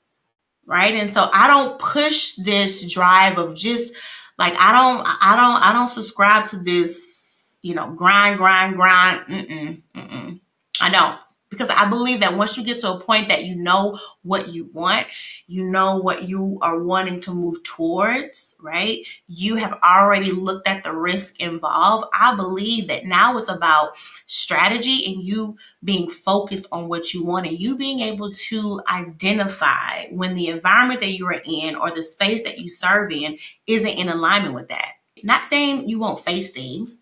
Right. 0.65 0.95
And 0.95 1.13
so 1.13 1.29
I 1.31 1.47
don't 1.47 1.77
push 1.77 2.33
this 2.37 2.91
drive 2.91 3.37
of 3.37 3.55
just 3.55 3.93
like, 4.39 4.55
I 4.57 4.71
don't, 4.71 5.05
I 5.05 5.35
don't, 5.35 5.61
I 5.61 5.71
don't 5.71 5.87
subscribe 5.87 6.47
to 6.47 6.57
this, 6.57 7.59
you 7.61 7.75
know, 7.75 7.91
grind, 7.91 8.39
grind, 8.39 8.75
grind. 8.75 9.27
Mm-mm, 9.27 9.81
mm-mm. 9.95 10.39
I 10.79 10.89
don't 10.89 11.19
because 11.51 11.67
I 11.69 11.87
believe 11.89 12.21
that 12.21 12.35
once 12.35 12.57
you 12.57 12.63
get 12.63 12.79
to 12.79 12.93
a 12.93 12.99
point 12.99 13.27
that 13.27 13.43
you 13.43 13.55
know 13.55 13.99
what 14.23 14.47
you 14.47 14.69
want, 14.71 15.05
you 15.47 15.65
know 15.65 15.97
what 15.97 16.23
you 16.27 16.57
are 16.61 16.81
wanting 16.81 17.19
to 17.21 17.33
move 17.33 17.61
towards, 17.63 18.55
right? 18.61 19.05
You 19.27 19.57
have 19.57 19.77
already 19.83 20.31
looked 20.31 20.67
at 20.67 20.85
the 20.85 20.93
risk 20.93 21.41
involved. 21.41 22.07
I 22.13 22.35
believe 22.37 22.87
that 22.87 23.05
now 23.05 23.37
it's 23.37 23.49
about 23.49 23.91
strategy 24.27 25.05
and 25.13 25.21
you 25.21 25.57
being 25.83 26.09
focused 26.09 26.67
on 26.71 26.87
what 26.87 27.13
you 27.13 27.25
want 27.25 27.45
and 27.45 27.59
you 27.59 27.77
being 27.77 27.99
able 27.99 28.31
to 28.31 28.81
identify 28.89 30.05
when 30.11 30.33
the 30.35 30.47
environment 30.47 31.01
that 31.01 31.11
you 31.11 31.27
are 31.27 31.41
in 31.45 31.75
or 31.75 31.93
the 31.93 32.01
space 32.01 32.43
that 32.43 32.59
you 32.59 32.69
serve 32.69 33.11
in 33.11 33.37
isn't 33.67 33.89
in 33.89 34.07
alignment 34.07 34.55
with 34.55 34.69
that. 34.69 34.93
Not 35.21 35.45
saying 35.45 35.89
you 35.89 35.99
won't 35.99 36.23
face 36.23 36.51
things, 36.51 37.01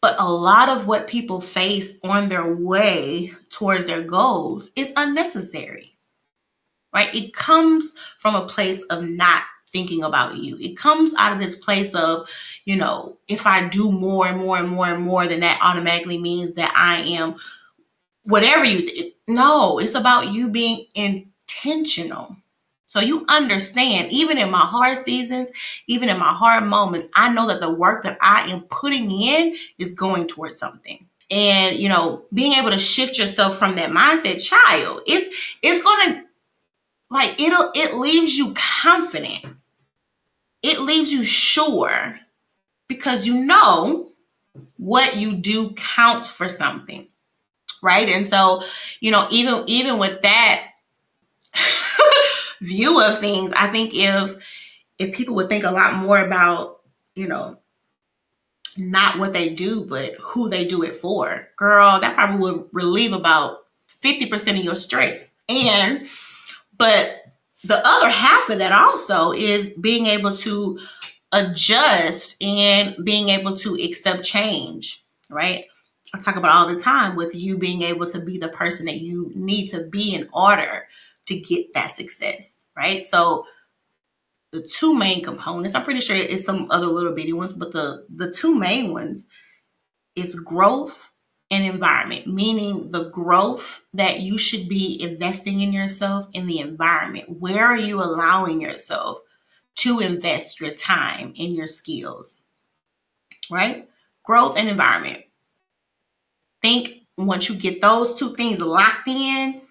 but 0.00 0.16
a 0.18 0.32
lot 0.32 0.68
of 0.68 0.86
what 0.86 1.08
people 1.08 1.40
face 1.40 1.98
on 2.04 2.28
their 2.28 2.54
way 2.54 3.32
towards 3.50 3.84
their 3.84 4.02
goals 4.02 4.70
is 4.76 4.92
unnecessary, 4.96 5.96
right? 6.94 7.12
It 7.14 7.34
comes 7.34 7.94
from 8.18 8.34
a 8.34 8.46
place 8.46 8.82
of 8.90 9.04
not 9.04 9.42
thinking 9.70 10.04
about 10.04 10.36
you. 10.36 10.56
It 10.58 10.76
comes 10.76 11.14
out 11.18 11.32
of 11.32 11.40
this 11.40 11.56
place 11.56 11.94
of, 11.94 12.28
you 12.64 12.76
know, 12.76 13.18
if 13.28 13.46
I 13.46 13.68
do 13.68 13.90
more 13.90 14.28
and 14.28 14.38
more 14.38 14.58
and 14.58 14.68
more 14.68 14.86
and 14.86 15.02
more, 15.02 15.26
then 15.26 15.40
that 15.40 15.60
automatically 15.62 16.18
means 16.18 16.54
that 16.54 16.72
I 16.74 17.00
am 17.02 17.36
whatever 18.22 18.64
you. 18.64 18.86
Th- 18.86 19.14
no, 19.26 19.78
it's 19.78 19.94
about 19.94 20.32
you 20.32 20.48
being 20.48 20.86
intentional 20.94 22.36
so 22.88 23.00
you 23.00 23.26
understand, 23.28 24.10
even 24.10 24.38
in 24.38 24.50
my 24.50 24.64
hard 24.64 24.96
seasons, 24.96 25.52
even 25.88 26.08
in 26.08 26.18
my 26.18 26.32
hard 26.32 26.64
moments, 26.64 27.08
I 27.14 27.30
know 27.30 27.46
that 27.48 27.60
the 27.60 27.70
work 27.70 28.02
that 28.04 28.16
I 28.22 28.48
am 28.50 28.62
putting 28.62 29.10
in 29.10 29.56
is 29.76 29.92
going 29.92 30.26
towards 30.26 30.58
something. 30.58 31.06
And 31.30 31.76
you 31.76 31.90
know, 31.90 32.22
being 32.32 32.54
able 32.54 32.70
to 32.70 32.78
shift 32.78 33.18
yourself 33.18 33.58
from 33.58 33.76
that 33.76 33.90
mindset, 33.90 34.42
child, 34.42 35.02
it's 35.06 35.56
it's 35.62 35.84
gonna 35.84 36.24
like 37.10 37.38
it'll 37.38 37.70
it 37.74 37.94
leaves 37.94 38.38
you 38.38 38.54
confident. 38.54 39.44
It 40.62 40.80
leaves 40.80 41.12
you 41.12 41.24
sure 41.24 42.18
because 42.88 43.26
you 43.26 43.44
know 43.44 44.12
what 44.78 45.16
you 45.16 45.34
do 45.34 45.74
counts 45.74 46.34
for 46.34 46.48
something. 46.48 47.06
Right. 47.82 48.08
And 48.08 48.26
so, 48.26 48.62
you 49.00 49.10
know, 49.10 49.28
even 49.30 49.64
even 49.66 49.98
with 49.98 50.22
that 50.22 50.68
view 52.60 53.02
of 53.02 53.18
things, 53.18 53.52
I 53.52 53.68
think 53.68 53.92
if 53.94 54.36
if 54.98 55.14
people 55.14 55.34
would 55.36 55.48
think 55.48 55.64
a 55.64 55.70
lot 55.70 55.94
more 55.94 56.18
about, 56.18 56.80
you 57.14 57.28
know, 57.28 57.56
not 58.76 59.18
what 59.18 59.32
they 59.32 59.50
do, 59.50 59.84
but 59.84 60.14
who 60.20 60.48
they 60.48 60.64
do 60.64 60.82
it 60.82 60.96
for, 60.96 61.48
girl, 61.56 62.00
that 62.00 62.14
probably 62.14 62.38
would 62.38 62.68
relieve 62.72 63.12
about 63.12 63.66
50% 64.02 64.58
of 64.58 64.64
your 64.64 64.74
stress. 64.74 65.32
And 65.48 66.08
but 66.76 67.22
the 67.64 67.80
other 67.84 68.08
half 68.08 68.48
of 68.50 68.58
that 68.58 68.72
also 68.72 69.32
is 69.32 69.70
being 69.80 70.06
able 70.06 70.36
to 70.38 70.78
adjust 71.32 72.40
and 72.42 72.96
being 73.04 73.28
able 73.30 73.56
to 73.56 73.74
accept 73.74 74.24
change, 74.24 75.04
right? 75.28 75.66
I 76.14 76.18
talk 76.18 76.36
about 76.36 76.54
all 76.54 76.72
the 76.72 76.80
time 76.80 77.16
with 77.16 77.34
you 77.34 77.58
being 77.58 77.82
able 77.82 78.06
to 78.06 78.20
be 78.20 78.38
the 78.38 78.48
person 78.48 78.86
that 78.86 79.00
you 79.00 79.30
need 79.34 79.68
to 79.68 79.82
be 79.82 80.14
in 80.14 80.28
order 80.32 80.86
to 81.28 81.38
get 81.38 81.74
that 81.74 81.90
success, 81.90 82.66
right? 82.76 83.06
So 83.06 83.44
the 84.50 84.62
two 84.62 84.94
main 84.94 85.22
components, 85.22 85.74
I'm 85.74 85.84
pretty 85.84 86.00
sure 86.00 86.16
it's 86.16 86.44
some 86.44 86.70
other 86.70 86.86
little 86.86 87.14
bitty 87.14 87.34
ones, 87.34 87.52
but 87.52 87.72
the 87.72 88.06
the 88.14 88.32
two 88.32 88.54
main 88.54 88.92
ones 88.92 89.28
is 90.16 90.34
growth 90.34 91.12
and 91.50 91.64
environment, 91.64 92.26
meaning 92.26 92.90
the 92.90 93.10
growth 93.10 93.86
that 93.94 94.20
you 94.20 94.38
should 94.38 94.68
be 94.68 95.00
investing 95.00 95.60
in 95.60 95.72
yourself 95.72 96.28
in 96.32 96.46
the 96.46 96.60
environment. 96.60 97.26
Where 97.28 97.64
are 97.64 97.78
you 97.78 98.02
allowing 98.02 98.60
yourself 98.60 99.18
to 99.76 100.00
invest 100.00 100.60
your 100.60 100.74
time 100.74 101.32
in 101.36 101.54
your 101.54 101.66
skills? 101.66 102.42
Right? 103.50 103.88
Growth 104.24 104.58
and 104.58 104.68
environment. 104.68 105.24
Think 106.62 107.00
once 107.16 107.48
you 107.48 107.54
get 107.54 107.80
those 107.80 108.18
two 108.18 108.34
things 108.34 108.60
locked 108.60 109.08
in, 109.08 109.62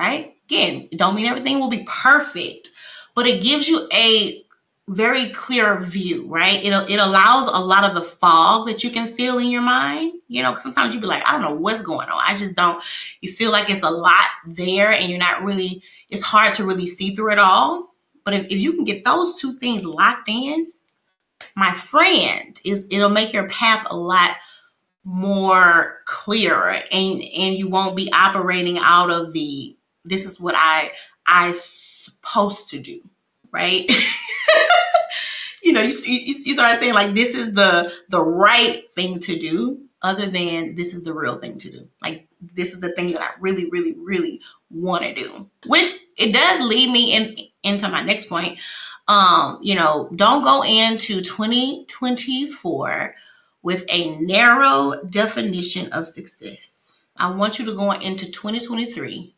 right? 0.00 0.34
Again, 0.46 0.88
don't 0.96 1.14
mean 1.14 1.26
everything 1.26 1.60
will 1.60 1.68
be 1.68 1.86
perfect, 1.86 2.70
but 3.14 3.26
it 3.26 3.42
gives 3.42 3.68
you 3.68 3.86
a 3.92 4.42
very 4.88 5.28
clear 5.28 5.78
view, 5.78 6.26
right? 6.26 6.64
It, 6.64 6.72
it 6.90 6.98
allows 6.98 7.46
a 7.46 7.64
lot 7.64 7.84
of 7.84 7.94
the 7.94 8.00
fog 8.00 8.66
that 8.66 8.82
you 8.82 8.90
can 8.90 9.08
feel 9.08 9.36
in 9.36 9.48
your 9.48 9.60
mind. 9.60 10.14
You 10.26 10.42
know, 10.42 10.56
sometimes 10.58 10.94
you 10.94 11.00
be 11.00 11.06
like, 11.06 11.22
I 11.26 11.32
don't 11.32 11.42
know 11.42 11.54
what's 11.54 11.82
going 11.82 12.08
on. 12.08 12.18
I 12.26 12.34
just 12.34 12.56
don't, 12.56 12.82
you 13.20 13.30
feel 13.30 13.52
like 13.52 13.68
it's 13.68 13.82
a 13.82 13.90
lot 13.90 14.24
there 14.46 14.90
and 14.90 15.04
you're 15.04 15.18
not 15.18 15.44
really, 15.44 15.82
it's 16.08 16.22
hard 16.22 16.54
to 16.54 16.64
really 16.64 16.86
see 16.86 17.14
through 17.14 17.32
it 17.32 17.38
all. 17.38 17.94
But 18.24 18.32
if, 18.34 18.46
if 18.46 18.58
you 18.58 18.72
can 18.72 18.84
get 18.84 19.04
those 19.04 19.38
two 19.38 19.58
things 19.58 19.84
locked 19.84 20.30
in, 20.30 20.72
my 21.56 21.74
friend, 21.74 22.58
is 22.64 22.88
it'll 22.90 23.10
make 23.10 23.34
your 23.34 23.48
path 23.48 23.86
a 23.90 23.96
lot 23.96 24.36
more 25.04 26.00
clear 26.04 26.68
and 26.68 27.22
and 27.22 27.54
you 27.54 27.66
won't 27.68 27.96
be 27.96 28.12
operating 28.12 28.78
out 28.78 29.10
of 29.10 29.32
the 29.32 29.74
this 30.04 30.26
is 30.26 30.40
what 30.40 30.54
I 30.56 30.92
I 31.26 31.52
supposed 31.52 32.70
to 32.70 32.78
do, 32.78 33.00
right? 33.52 33.90
you 35.62 35.72
know, 35.72 35.82
you, 35.82 35.94
you, 36.04 36.34
you 36.44 36.54
start 36.54 36.78
saying 36.78 36.94
like 36.94 37.14
this 37.14 37.34
is 37.34 37.54
the 37.54 37.92
the 38.08 38.22
right 38.22 38.90
thing 38.92 39.20
to 39.20 39.38
do, 39.38 39.80
other 40.02 40.26
than 40.26 40.74
this 40.74 40.94
is 40.94 41.02
the 41.04 41.14
real 41.14 41.38
thing 41.38 41.58
to 41.58 41.70
do. 41.70 41.88
Like 42.02 42.26
this 42.54 42.72
is 42.72 42.80
the 42.80 42.92
thing 42.92 43.12
that 43.12 43.20
I 43.20 43.30
really, 43.40 43.68
really, 43.70 43.94
really 43.94 44.40
want 44.70 45.04
to 45.04 45.14
do. 45.14 45.48
Which 45.66 45.92
it 46.16 46.32
does 46.32 46.60
lead 46.60 46.90
me 46.90 47.14
in 47.14 47.36
into 47.62 47.88
my 47.88 48.02
next 48.02 48.28
point. 48.28 48.58
Um, 49.08 49.58
you 49.60 49.74
know, 49.74 50.08
don't 50.14 50.44
go 50.44 50.62
into 50.62 51.20
2024 51.20 53.14
with 53.62 53.84
a 53.88 54.16
narrow 54.16 55.02
definition 55.10 55.92
of 55.92 56.06
success. 56.06 56.92
I 57.16 57.30
want 57.34 57.58
you 57.58 57.64
to 57.66 57.74
go 57.74 57.90
into 57.92 58.30
2023 58.30 59.34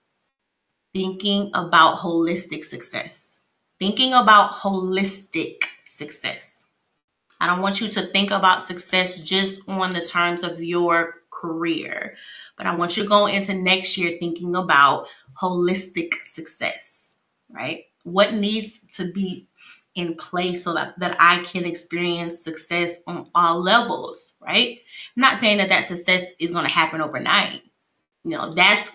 thinking 0.93 1.51
about 1.55 1.97
holistic 1.97 2.65
success. 2.65 3.43
Thinking 3.79 4.13
about 4.13 4.53
holistic 4.53 5.63
success. 5.85 6.63
I 7.41 7.47
don't 7.47 7.61
want 7.61 7.81
you 7.81 7.89
to 7.89 8.07
think 8.07 8.31
about 8.31 8.63
success 8.63 9.19
just 9.19 9.69
on 9.69 9.91
the 9.91 10.05
terms 10.05 10.45
of 10.45 10.63
your 10.63 11.23
career, 11.31 12.15
but 12.57 12.67
I 12.67 12.77
want 12.77 12.97
you 12.97 13.03
to 13.03 13.09
go 13.09 13.27
into 13.27 13.53
next 13.53 13.99
year 13.99 14.17
thinking 14.21 14.55
about 14.55 15.09
holistic 15.41 16.25
success, 16.25 17.17
right? 17.51 17.87
What 18.05 18.35
needs 18.35 18.81
to 18.93 19.11
be 19.13 19.49
in 19.95 20.15
place 20.15 20.63
so 20.63 20.73
that, 20.75 20.99
that 20.99 21.17
I 21.19 21.43
can 21.43 21.65
experience 21.65 22.43
success 22.43 22.99
on 23.07 23.29
all 23.35 23.61
levels, 23.61 24.35
right? 24.41 24.79
I'm 25.17 25.21
not 25.21 25.39
saying 25.39 25.59
that 25.59 25.69
that 25.69 25.85
success 25.85 26.33
is 26.39 26.53
going 26.53 26.67
to 26.67 26.73
happen 26.73 27.01
overnight. 27.01 27.63
You 28.25 28.37
know, 28.37 28.55
that's 28.55 28.89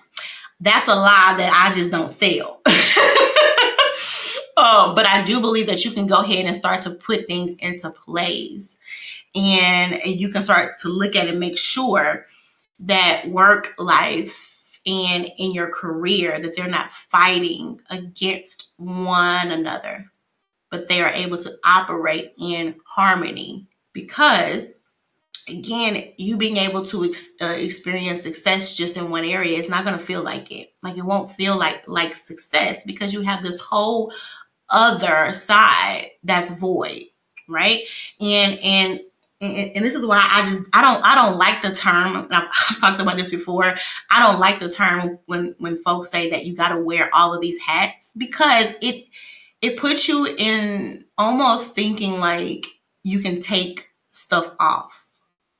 that's 0.60 0.88
a 0.88 0.96
lie 0.96 1.36
that 1.38 1.52
I 1.54 1.74
just 1.74 1.92
don't 1.92 2.10
sell. 2.10 2.62
um, 4.58 4.96
but 4.96 5.06
I 5.06 5.24
do 5.24 5.40
believe 5.40 5.68
that 5.68 5.86
you 5.86 5.92
can 5.92 6.08
go 6.08 6.22
ahead 6.22 6.46
and 6.46 6.56
start 6.56 6.82
to 6.84 6.92
put 6.92 7.28
things 7.28 7.56
into 7.56 7.92
place. 7.92 8.80
And 9.36 10.00
you 10.04 10.30
can 10.30 10.42
start 10.42 10.80
to 10.80 10.90
look 10.90 11.16
at 11.16 11.28
and 11.28 11.40
make 11.40 11.58
sure 11.58 12.26
that 12.80 13.28
work 13.28 13.76
life 13.78 14.80
and 14.88 15.30
in 15.38 15.54
your 15.54 15.70
career 15.70 16.42
that 16.42 16.56
they're 16.56 16.68
not 16.68 16.92
fighting 16.92 17.80
against 17.90 18.70
one 18.78 19.52
another, 19.52 20.10
but 20.72 20.88
they 20.88 21.02
are 21.02 21.12
able 21.12 21.38
to 21.38 21.58
operate 21.66 22.34
in 22.40 22.76
harmony 22.86 23.68
because 23.94 24.72
again, 25.48 26.14
you 26.18 26.38
being 26.38 26.58
able 26.58 26.86
to 26.86 27.06
ex- 27.06 27.32
uh, 27.42 27.46
experience 27.46 28.22
success 28.22 28.76
just 28.76 28.98
in 28.98 29.10
one 29.10 29.26
area 29.26 29.58
is 29.58 29.70
not 29.70 29.86
going 29.86 29.98
to 29.98 30.04
feel 30.04 30.22
like 30.22 30.52
it. 30.52 30.74
Like 30.84 30.98
it 30.98 31.06
won't 31.06 31.32
feel 31.32 31.58
like 31.58 31.88
like 31.88 32.16
success 32.16 32.84
because 32.84 33.14
you 33.14 33.22
have 33.22 33.44
this 33.44 33.60
whole 33.60 34.14
other 34.70 35.34
side 35.34 36.12
that's 36.24 36.60
void, 36.60 37.06
right? 37.48 37.82
And 38.20 38.60
and 38.64 39.02
and, 39.40 39.72
and 39.76 39.86
this 39.86 39.96
is 39.96 40.06
why 40.06 40.28
I 40.30 40.46
just 40.46 40.64
I 40.74 40.82
don't 40.82 41.04
I 41.04 41.16
don't 41.16 41.38
like 41.38 41.62
the 41.62 41.72
term. 41.72 42.28
I've, 42.32 42.48
I've 42.70 42.80
talked 42.80 43.00
about 43.00 43.18
this 43.18 43.30
before. 43.30 43.76
I 44.12 44.20
don't 44.20 44.40
like 44.40 44.60
the 44.60 44.70
term 44.70 45.20
when 45.26 45.56
when 45.60 45.78
folks 45.78 46.10
say 46.10 46.30
that 46.32 46.46
you 46.46 46.56
got 46.56 46.70
to 46.70 46.80
wear 46.80 47.14
all 47.14 47.34
of 47.34 47.42
these 47.42 47.60
hats 47.60 48.14
because 48.18 48.74
it 48.82 49.06
it 49.62 49.78
puts 49.78 50.08
you 50.08 50.28
in 50.38 51.06
almost 51.18 51.74
thinking 51.74 52.20
like 52.20 52.66
you 53.04 53.20
can 53.20 53.40
take 53.40 53.88
stuff 54.12 54.54
off 54.60 55.07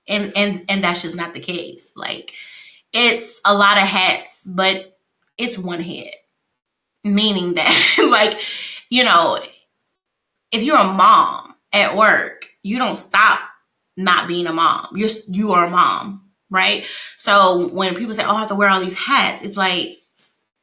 and 0.08 0.32
and 0.36 0.66
and 0.70 0.84
that's 0.84 1.02
just 1.02 1.16
not 1.16 1.34
the 1.34 1.40
case. 1.40 1.92
Like 1.96 2.34
it's 2.94 3.42
a 3.46 3.54
lot 3.56 3.78
of 3.78 3.84
hats 3.84 4.46
but 4.48 4.98
it's 5.38 5.58
one 5.58 5.82
head. 5.82 6.14
Meaning 7.04 7.56
that 7.56 8.08
like 8.12 8.40
you 8.90 9.04
know 9.04 9.40
if 10.52 10.64
you're 10.64 10.78
a 10.78 10.94
mom 10.94 11.56
at 11.74 11.96
work 11.96 12.48
you 12.64 12.78
don't 12.78 12.98
stop 12.98 13.40
not 13.96 14.28
being 14.28 14.48
a 14.48 14.54
mom. 14.54 14.88
You're 14.96 15.10
you 15.28 15.52
are 15.52 15.66
a 15.66 15.70
mom 15.70 16.24
right? 16.50 16.86
So 17.18 17.68
when 17.74 17.96
people 17.96 18.14
say 18.14 18.24
oh 18.24 18.36
i 18.36 18.40
have 18.40 18.50
to 18.50 18.56
wear 18.56 18.70
all 18.70 18.80
these 18.80 18.98
hats 18.98 19.44
it's 19.44 19.58
like 19.58 19.98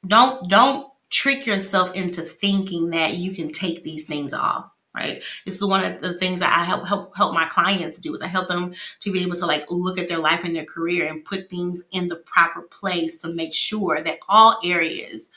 don't 0.07 0.49
don't 0.49 0.89
trick 1.11 1.47
yourself 1.47 1.95
into 1.95 2.23
thinking 2.23 2.91
that 2.91 3.15
you 3.15 3.35
can 3.35 3.53
take 3.53 3.83
these 3.83 4.07
things 4.07 4.35
off 4.35 4.71
right? 4.95 5.23
This 5.45 5.57
is 5.57 5.65
one 5.65 5.85
of 5.85 6.01
the 6.01 6.19
things 6.19 6.41
that 6.41 6.57
i 6.57 6.65
help 6.65 6.87
help 6.87 7.17
help 7.17 7.35
my 7.35 7.47
clients 7.47 7.99
do 7.99 8.15
is 8.15 8.21
i 8.21 8.27
help 8.27 8.49
them 8.49 8.75
to 9.01 9.13
be 9.13 9.23
able 9.23 9.37
to 9.37 9.47
like 9.47 9.71
look 9.71 9.99
at 9.99 10.09
their 10.09 10.19
life 10.19 10.45
and 10.45 10.55
their 10.55 10.65
career 10.65 11.07
and 11.07 11.25
put 11.25 11.51
things 11.51 11.85
in 11.91 12.09
the 12.09 12.17
proper 12.17 12.63
place 12.63 13.19
to 13.19 13.33
make 13.33 13.55
sure 13.55 14.01
that 14.01 14.21
all 14.29 14.59
areas 14.65 15.31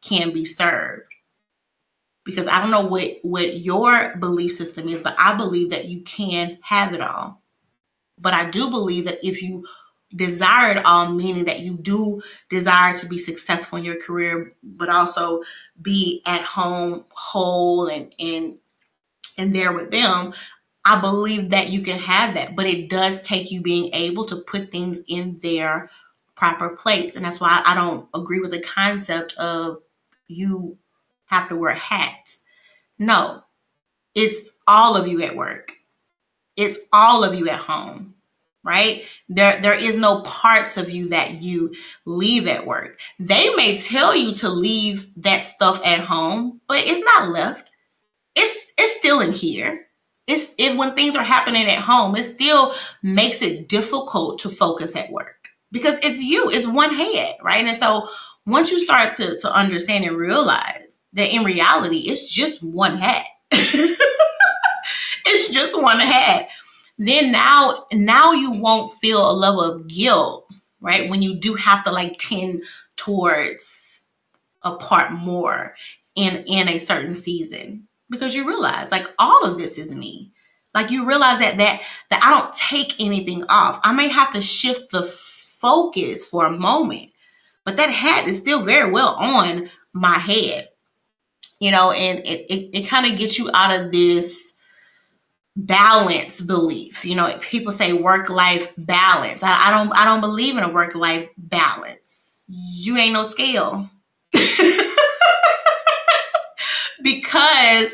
can 0.00 0.32
be 0.32 0.44
served. 0.44 1.04
Because 2.24 2.46
i 2.46 2.60
don't 2.60 2.70
know 2.70 2.86
what 2.86 3.18
what 3.22 3.58
your 3.58 4.16
belief 4.16 4.52
system 4.52 4.88
is 4.88 5.00
but 5.00 5.14
i 5.18 5.34
believe 5.34 5.70
that 5.70 5.86
you 5.86 6.00
can 6.02 6.58
have 6.62 6.94
it 6.94 7.00
all. 7.00 7.42
But 8.18 8.32
i 8.32 8.48
do 8.48 8.70
believe 8.70 9.04
that 9.04 9.18
if 9.22 9.42
you 9.42 9.66
desire 10.16 10.76
it 10.76 10.84
all 10.84 11.08
meaning 11.08 11.44
that 11.44 11.60
you 11.60 11.76
do 11.76 12.22
desire 12.48 12.96
to 12.96 13.06
be 13.06 13.18
successful 13.18 13.78
in 13.78 13.84
your 13.84 14.00
career 14.00 14.52
but 14.62 14.88
also 14.88 15.42
be 15.82 16.22
at 16.24 16.40
home 16.42 17.04
whole 17.10 17.88
and 17.88 18.14
and 18.20 18.56
and 19.38 19.54
there 19.54 19.72
with 19.72 19.90
them, 19.90 20.34
I 20.84 21.00
believe 21.00 21.50
that 21.50 21.70
you 21.70 21.80
can 21.80 21.98
have 21.98 22.34
that, 22.34 22.54
but 22.54 22.66
it 22.66 22.90
does 22.90 23.22
take 23.22 23.50
you 23.50 23.60
being 23.60 23.92
able 23.94 24.24
to 24.26 24.36
put 24.36 24.70
things 24.70 25.02
in 25.08 25.38
their 25.42 25.90
proper 26.36 26.70
place. 26.70 27.16
And 27.16 27.24
that's 27.24 27.40
why 27.40 27.62
I 27.64 27.74
don't 27.74 28.08
agree 28.14 28.40
with 28.40 28.50
the 28.50 28.60
concept 28.60 29.34
of 29.34 29.78
you 30.28 30.76
have 31.26 31.48
to 31.48 31.56
wear 31.56 31.74
hats. 31.74 32.40
No, 32.98 33.42
it's 34.14 34.52
all 34.66 34.96
of 34.96 35.08
you 35.08 35.22
at 35.22 35.36
work. 35.36 35.72
It's 36.56 36.78
all 36.92 37.24
of 37.24 37.34
you 37.34 37.48
at 37.48 37.58
home, 37.58 38.14
right? 38.62 39.04
There, 39.28 39.60
there 39.60 39.78
is 39.78 39.96
no 39.96 40.20
parts 40.20 40.76
of 40.76 40.90
you 40.90 41.08
that 41.08 41.42
you 41.42 41.74
leave 42.04 42.46
at 42.46 42.66
work. 42.66 43.00
They 43.18 43.52
may 43.54 43.78
tell 43.78 44.14
you 44.14 44.34
to 44.34 44.48
leave 44.50 45.10
that 45.16 45.44
stuff 45.44 45.84
at 45.84 46.00
home, 46.00 46.60
but 46.68 46.86
it's 46.86 47.00
not 47.00 47.30
left 47.30 47.68
it's 48.34 48.63
it's 48.76 48.96
still 48.98 49.20
in 49.20 49.32
here. 49.32 49.86
It's 50.26 50.54
it 50.58 50.76
when 50.76 50.94
things 50.94 51.16
are 51.16 51.24
happening 51.24 51.66
at 51.66 51.78
home, 51.78 52.16
it 52.16 52.24
still 52.24 52.74
makes 53.02 53.42
it 53.42 53.68
difficult 53.68 54.38
to 54.40 54.48
focus 54.48 54.96
at 54.96 55.10
work 55.10 55.48
because 55.70 55.98
it's 56.02 56.20
you, 56.20 56.48
it's 56.50 56.66
one 56.66 56.94
head, 56.94 57.36
right? 57.42 57.64
And 57.64 57.78
so 57.78 58.08
once 58.46 58.70
you 58.70 58.80
start 58.80 59.16
to, 59.18 59.36
to 59.38 59.54
understand 59.54 60.04
and 60.04 60.16
realize 60.16 60.98
that 61.12 61.34
in 61.34 61.44
reality, 61.44 61.98
it's 61.98 62.30
just 62.30 62.62
one 62.62 62.96
hat. 62.96 63.26
it's 63.50 63.98
just 65.50 65.80
one 65.80 66.00
hat. 66.00 66.48
Then 66.96 67.32
now, 67.32 67.86
now 67.92 68.32
you 68.32 68.52
won't 68.52 68.94
feel 68.94 69.30
a 69.30 69.32
level 69.32 69.60
of 69.60 69.88
guilt, 69.88 70.46
right? 70.80 71.10
When 71.10 71.22
you 71.22 71.38
do 71.38 71.54
have 71.54 71.84
to 71.84 71.92
like 71.92 72.16
tend 72.18 72.62
towards 72.96 74.06
a 74.62 74.76
part 74.76 75.12
more 75.12 75.74
in 76.14 76.44
in 76.46 76.68
a 76.68 76.78
certain 76.78 77.14
season 77.14 77.86
because 78.14 78.34
you 78.34 78.46
realize 78.46 78.90
like 78.90 79.06
all 79.18 79.44
of 79.44 79.58
this 79.58 79.78
is 79.78 79.92
me. 79.92 80.32
Like 80.74 80.90
you 80.90 81.06
realize 81.06 81.38
that 81.38 81.56
that 81.58 81.80
that 82.10 82.22
I 82.22 82.38
don't 82.38 82.52
take 82.54 83.00
anything 83.00 83.44
off. 83.48 83.80
I 83.82 83.92
may 83.92 84.08
have 84.08 84.32
to 84.32 84.42
shift 84.42 84.90
the 84.90 85.02
focus 85.02 86.28
for 86.28 86.46
a 86.46 86.50
moment, 86.50 87.10
but 87.64 87.76
that 87.76 87.90
hat 87.90 88.26
is 88.26 88.38
still 88.38 88.62
very 88.62 88.90
well 88.90 89.14
on 89.14 89.70
my 89.92 90.18
head. 90.18 90.68
You 91.60 91.70
know, 91.70 91.92
and 91.92 92.18
it 92.20 92.46
it, 92.52 92.78
it 92.78 92.88
kind 92.88 93.10
of 93.10 93.18
gets 93.18 93.38
you 93.38 93.50
out 93.54 93.78
of 93.78 93.92
this 93.92 94.54
balance 95.56 96.40
belief. 96.40 97.04
You 97.04 97.14
know, 97.14 97.38
people 97.40 97.70
say 97.72 97.92
work 97.92 98.28
life 98.28 98.72
balance. 98.76 99.42
I, 99.44 99.68
I 99.68 99.70
don't 99.70 99.96
I 99.96 100.04
don't 100.04 100.20
believe 100.20 100.56
in 100.56 100.64
a 100.64 100.72
work 100.72 100.94
life 100.94 101.28
balance. 101.38 102.46
You 102.48 102.96
ain't 102.96 103.12
no 103.12 103.24
scale. 103.24 103.88
because 107.02 107.92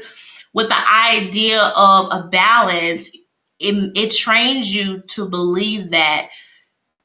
with 0.53 0.68
the 0.68 0.90
idea 0.90 1.72
of 1.76 2.09
a 2.11 2.28
balance, 2.28 3.11
it, 3.59 3.96
it 3.96 4.11
trains 4.11 4.72
you 4.72 5.01
to 5.01 5.28
believe 5.28 5.90
that 5.90 6.30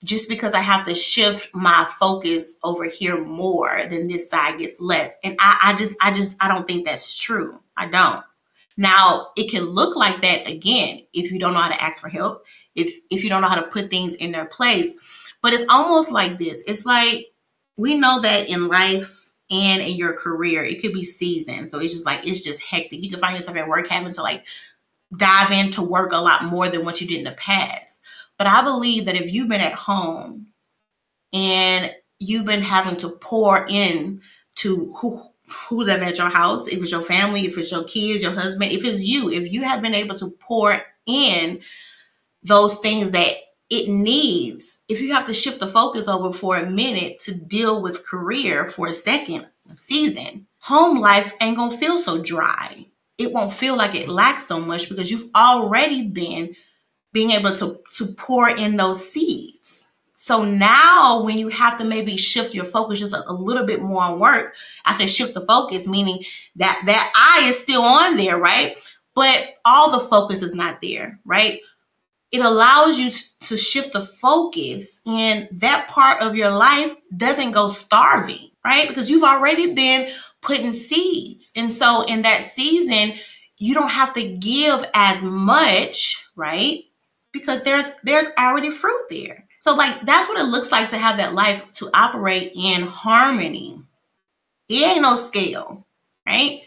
just 0.03 0.29
because 0.29 0.53
I 0.53 0.61
have 0.61 0.85
to 0.85 0.95
shift 0.95 1.53
my 1.53 1.87
focus 1.99 2.57
over 2.63 2.85
here 2.85 3.23
more, 3.23 3.85
then 3.89 4.07
this 4.07 4.29
side 4.29 4.59
gets 4.59 4.79
less. 4.79 5.17
And 5.23 5.35
I, 5.39 5.59
I 5.63 5.73
just, 5.75 5.97
I 6.01 6.11
just, 6.11 6.41
I 6.43 6.47
don't 6.47 6.67
think 6.67 6.85
that's 6.85 7.19
true. 7.19 7.59
I 7.75 7.87
don't. 7.87 8.23
Now 8.77 9.27
it 9.35 9.49
can 9.49 9.63
look 9.63 9.95
like 9.95 10.21
that 10.21 10.47
again 10.47 11.01
if 11.13 11.31
you 11.31 11.39
don't 11.39 11.53
know 11.53 11.61
how 11.61 11.69
to 11.69 11.81
ask 11.81 12.01
for 12.01 12.09
help, 12.09 12.43
if 12.75 12.93
if 13.09 13.23
you 13.23 13.29
don't 13.29 13.41
know 13.41 13.47
how 13.47 13.61
to 13.61 13.67
put 13.67 13.89
things 13.89 14.15
in 14.15 14.31
their 14.31 14.45
place. 14.45 14.93
But 15.41 15.53
it's 15.53 15.65
almost 15.69 16.11
like 16.11 16.37
this. 16.39 16.61
It's 16.67 16.85
like 16.85 17.27
we 17.77 17.95
know 17.95 18.19
that 18.21 18.49
in 18.49 18.67
life 18.67 19.24
and 19.49 19.81
in 19.81 19.95
your 19.95 20.13
career. 20.13 20.63
It 20.63 20.81
could 20.81 20.93
be 20.93 21.03
seasons. 21.03 21.69
So 21.69 21.79
it's 21.79 21.93
just 21.93 22.05
like, 22.05 22.25
it's 22.25 22.41
just 22.41 22.61
hectic. 22.61 23.03
You 23.03 23.09
can 23.09 23.19
find 23.19 23.35
yourself 23.35 23.57
at 23.57 23.67
work 23.67 23.87
having 23.87 24.13
to 24.13 24.21
like 24.21 24.43
dive 25.15 25.51
into 25.51 25.81
work 25.81 26.11
a 26.11 26.17
lot 26.17 26.45
more 26.45 26.69
than 26.69 26.83
what 26.83 26.99
you 26.99 27.07
did 27.07 27.19
in 27.19 27.25
the 27.25 27.31
past. 27.31 28.01
But 28.37 28.47
I 28.47 28.63
believe 28.63 29.05
that 29.05 29.15
if 29.15 29.31
you've 29.31 29.49
been 29.49 29.61
at 29.61 29.73
home 29.73 30.47
and 31.31 31.93
you've 32.19 32.45
been 32.45 32.61
having 32.61 32.97
to 32.97 33.09
pour 33.09 33.67
in 33.67 34.21
to 34.55 34.93
who 34.97 35.23
who's 35.47 35.87
ever 35.87 36.03
at 36.05 36.17
your 36.17 36.29
house, 36.29 36.67
if 36.67 36.81
it's 36.81 36.91
your 36.91 37.03
family, 37.03 37.45
if 37.45 37.57
it's 37.57 37.71
your 37.71 37.83
kids, 37.83 38.23
your 38.23 38.31
husband, 38.31 38.71
if 38.71 38.83
it's 38.83 39.01
you, 39.01 39.29
if 39.29 39.51
you 39.51 39.63
have 39.63 39.81
been 39.81 39.93
able 39.93 40.15
to 40.15 40.31
pour 40.39 40.81
in 41.05 41.61
those 42.41 42.79
things 42.79 43.11
that 43.11 43.33
it 43.69 43.89
needs, 43.89 44.79
if 44.87 45.01
you 45.01 45.13
have 45.13 45.25
to 45.25 45.33
shift 45.33 45.59
the 45.59 45.67
focus 45.67 46.07
over 46.07 46.31
for 46.31 46.57
a 46.57 46.69
minute 46.69 47.19
to 47.21 47.33
deal 47.33 47.81
with 47.81 48.05
career 48.05 48.67
for 48.67 48.87
a 48.87 48.93
second, 48.93 49.47
season, 49.75 50.45
home 50.59 50.99
life 50.99 51.33
ain't 51.41 51.57
gonna 51.57 51.75
feel 51.75 51.97
so 51.97 52.21
dry. 52.21 52.85
It 53.17 53.31
won't 53.31 53.53
feel 53.53 53.75
like 53.75 53.95
it 53.95 54.09
lacks 54.09 54.45
so 54.45 54.59
much 54.59 54.89
because 54.89 55.09
you've 55.09 55.29
already 55.33 56.07
been 56.07 56.55
being 57.13 57.31
able 57.31 57.55
to, 57.55 57.79
to 57.93 58.07
pour 58.07 58.49
in 58.49 58.75
those 58.75 59.09
seeds. 59.09 59.87
So 60.15 60.43
now 60.43 61.23
when 61.23 61.37
you 61.37 61.49
have 61.49 61.77
to 61.77 61.83
maybe 61.83 62.17
shift 62.17 62.53
your 62.53 62.65
focus 62.65 62.99
just 62.99 63.13
a, 63.13 63.29
a 63.29 63.33
little 63.33 63.65
bit 63.65 63.81
more 63.81 64.03
on 64.03 64.19
work, 64.19 64.53
I 64.85 64.93
say 64.93 65.07
shift 65.07 65.33
the 65.33 65.41
focus, 65.41 65.87
meaning 65.87 66.23
that 66.55 66.81
that 66.85 67.13
eye 67.15 67.47
is 67.47 67.59
still 67.59 67.81
on 67.81 68.17
there, 68.17 68.37
right? 68.37 68.75
But 69.13 69.55
all 69.65 69.91
the 69.91 70.07
focus 70.07 70.41
is 70.41 70.53
not 70.53 70.79
there, 70.81 71.19
right? 71.25 71.61
It 72.35 72.41
allows 72.43 72.99
you 72.99 73.11
to 73.41 73.55
shift 73.55 73.93
the 73.93 74.01
focus 74.01 75.01
and 75.05 75.47
that 75.53 75.87
part 75.87 76.21
of 76.21 76.35
your 76.35 76.51
life 76.51 76.93
doesn't 77.15 77.51
go 77.51 77.69
starving, 77.69 78.49
right? 78.65 78.87
Because 78.87 79.09
you've 79.09 79.23
already 79.23 79.73
been 79.73 80.11
putting 80.41 80.73
seeds. 80.73 81.51
And 81.55 81.71
so 81.71 82.03
in 82.03 82.23
that 82.23 82.43
season, 82.43 83.13
you 83.57 83.73
don't 83.73 83.89
have 83.89 84.13
to 84.15 84.27
give 84.27 84.85
as 84.93 85.23
much, 85.23 86.25
right? 86.35 86.83
Because 87.31 87.63
there's 87.63 87.89
there's 88.03 88.27
already 88.37 88.69
fruit 88.69 89.05
there. 89.09 89.47
So 89.61 89.73
like 89.75 90.05
that's 90.05 90.27
what 90.27 90.39
it 90.39 90.43
looks 90.45 90.71
like 90.71 90.89
to 90.89 90.97
have 90.97 91.17
that 91.17 91.33
life 91.33 91.71
to 91.73 91.89
operate 91.93 92.51
in 92.53 92.81
harmony. 92.81 93.81
It 94.67 94.83
ain't 94.83 95.01
no 95.01 95.15
scale, 95.15 95.87
right? 96.27 96.63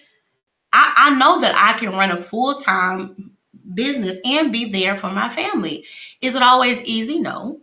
I, 0.73 0.95
I 0.97 1.19
know 1.19 1.41
that 1.41 1.55
I 1.57 1.79
can 1.79 1.91
run 1.91 2.11
a 2.11 2.23
full-time 2.23 3.33
business 3.75 4.19
and 4.25 4.53
be 4.53 4.71
there 4.71 4.97
for 4.97 5.11
my 5.11 5.29
family. 5.29 5.85
Is 6.21 6.35
it 6.35 6.43
always 6.43 6.83
easy? 6.85 7.19
No, 7.21 7.61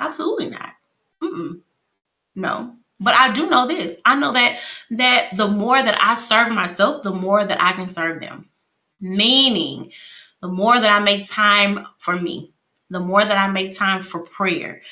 absolutely 0.00 0.50
not. 0.50 0.70
Mm-mm. 1.22 1.60
No. 2.34 2.74
But 3.00 3.14
I 3.14 3.32
do 3.32 3.48
know 3.48 3.66
this. 3.66 3.96
I 4.04 4.18
know 4.18 4.32
that 4.32 4.60
that 4.90 5.36
the 5.36 5.48
more 5.48 5.80
that 5.80 5.98
I 6.00 6.16
serve 6.16 6.52
myself, 6.52 7.02
the 7.02 7.12
more 7.12 7.44
that 7.44 7.62
I 7.62 7.72
can 7.72 7.88
serve 7.88 8.20
them. 8.20 8.48
Meaning, 9.00 9.92
the 10.42 10.48
more 10.48 10.78
that 10.78 11.00
I 11.00 11.04
make 11.04 11.26
time 11.26 11.86
for 11.98 12.16
me, 12.16 12.52
the 12.90 12.98
more 12.98 13.24
that 13.24 13.38
I 13.38 13.52
make 13.52 13.72
time 13.72 14.02
for 14.02 14.24
prayer, 14.24 14.82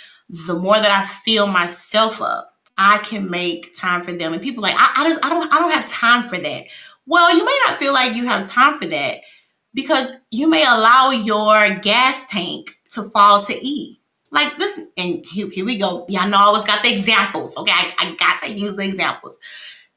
the 0.47 0.55
more 0.55 0.77
that 0.77 0.91
I 0.91 1.05
fill 1.07 1.49
myself 1.49 2.23
up, 2.23 2.55
I 2.79 2.99
can 2.99 3.29
make 3.29 3.75
time 3.75 4.05
for 4.05 4.12
them. 4.12 4.33
And 4.33 4.43
people 4.43 4.62
like, 4.62 4.77
I, 4.77 4.93
I 4.97 5.09
just 5.09 5.25
I 5.25 5.29
don't 5.29 5.53
I 5.53 5.59
don't 5.59 5.73
have 5.73 5.89
time 5.89 6.29
for 6.29 6.39
that. 6.39 6.67
Well, 7.07 7.37
you 7.37 7.45
may 7.45 7.59
not 7.67 7.79
feel 7.79 7.93
like 7.93 8.14
you 8.14 8.27
have 8.27 8.49
time 8.49 8.79
for 8.79 8.87
that 8.87 9.21
because 9.77 10.11
you 10.31 10.49
may 10.49 10.64
allow 10.64 11.11
your 11.11 11.79
gas 11.81 12.27
tank 12.29 12.79
to 12.91 13.05
fall 13.11 13.43
to 13.43 13.53
E. 13.53 14.01
Like 14.33 14.57
this, 14.57 14.81
and 14.97 15.24
here, 15.24 15.49
here 15.49 15.64
we 15.64 15.79
go. 15.79 16.05
Y'all 16.09 16.29
know 16.29 16.39
I 16.39 16.43
always 16.43 16.64
got 16.64 16.83
the 16.83 16.93
examples. 16.93 17.57
Okay, 17.57 17.70
I, 17.70 17.93
I 17.99 18.16
got 18.16 18.41
to 18.43 18.51
use 18.51 18.74
the 18.74 18.83
examples. 18.83 19.39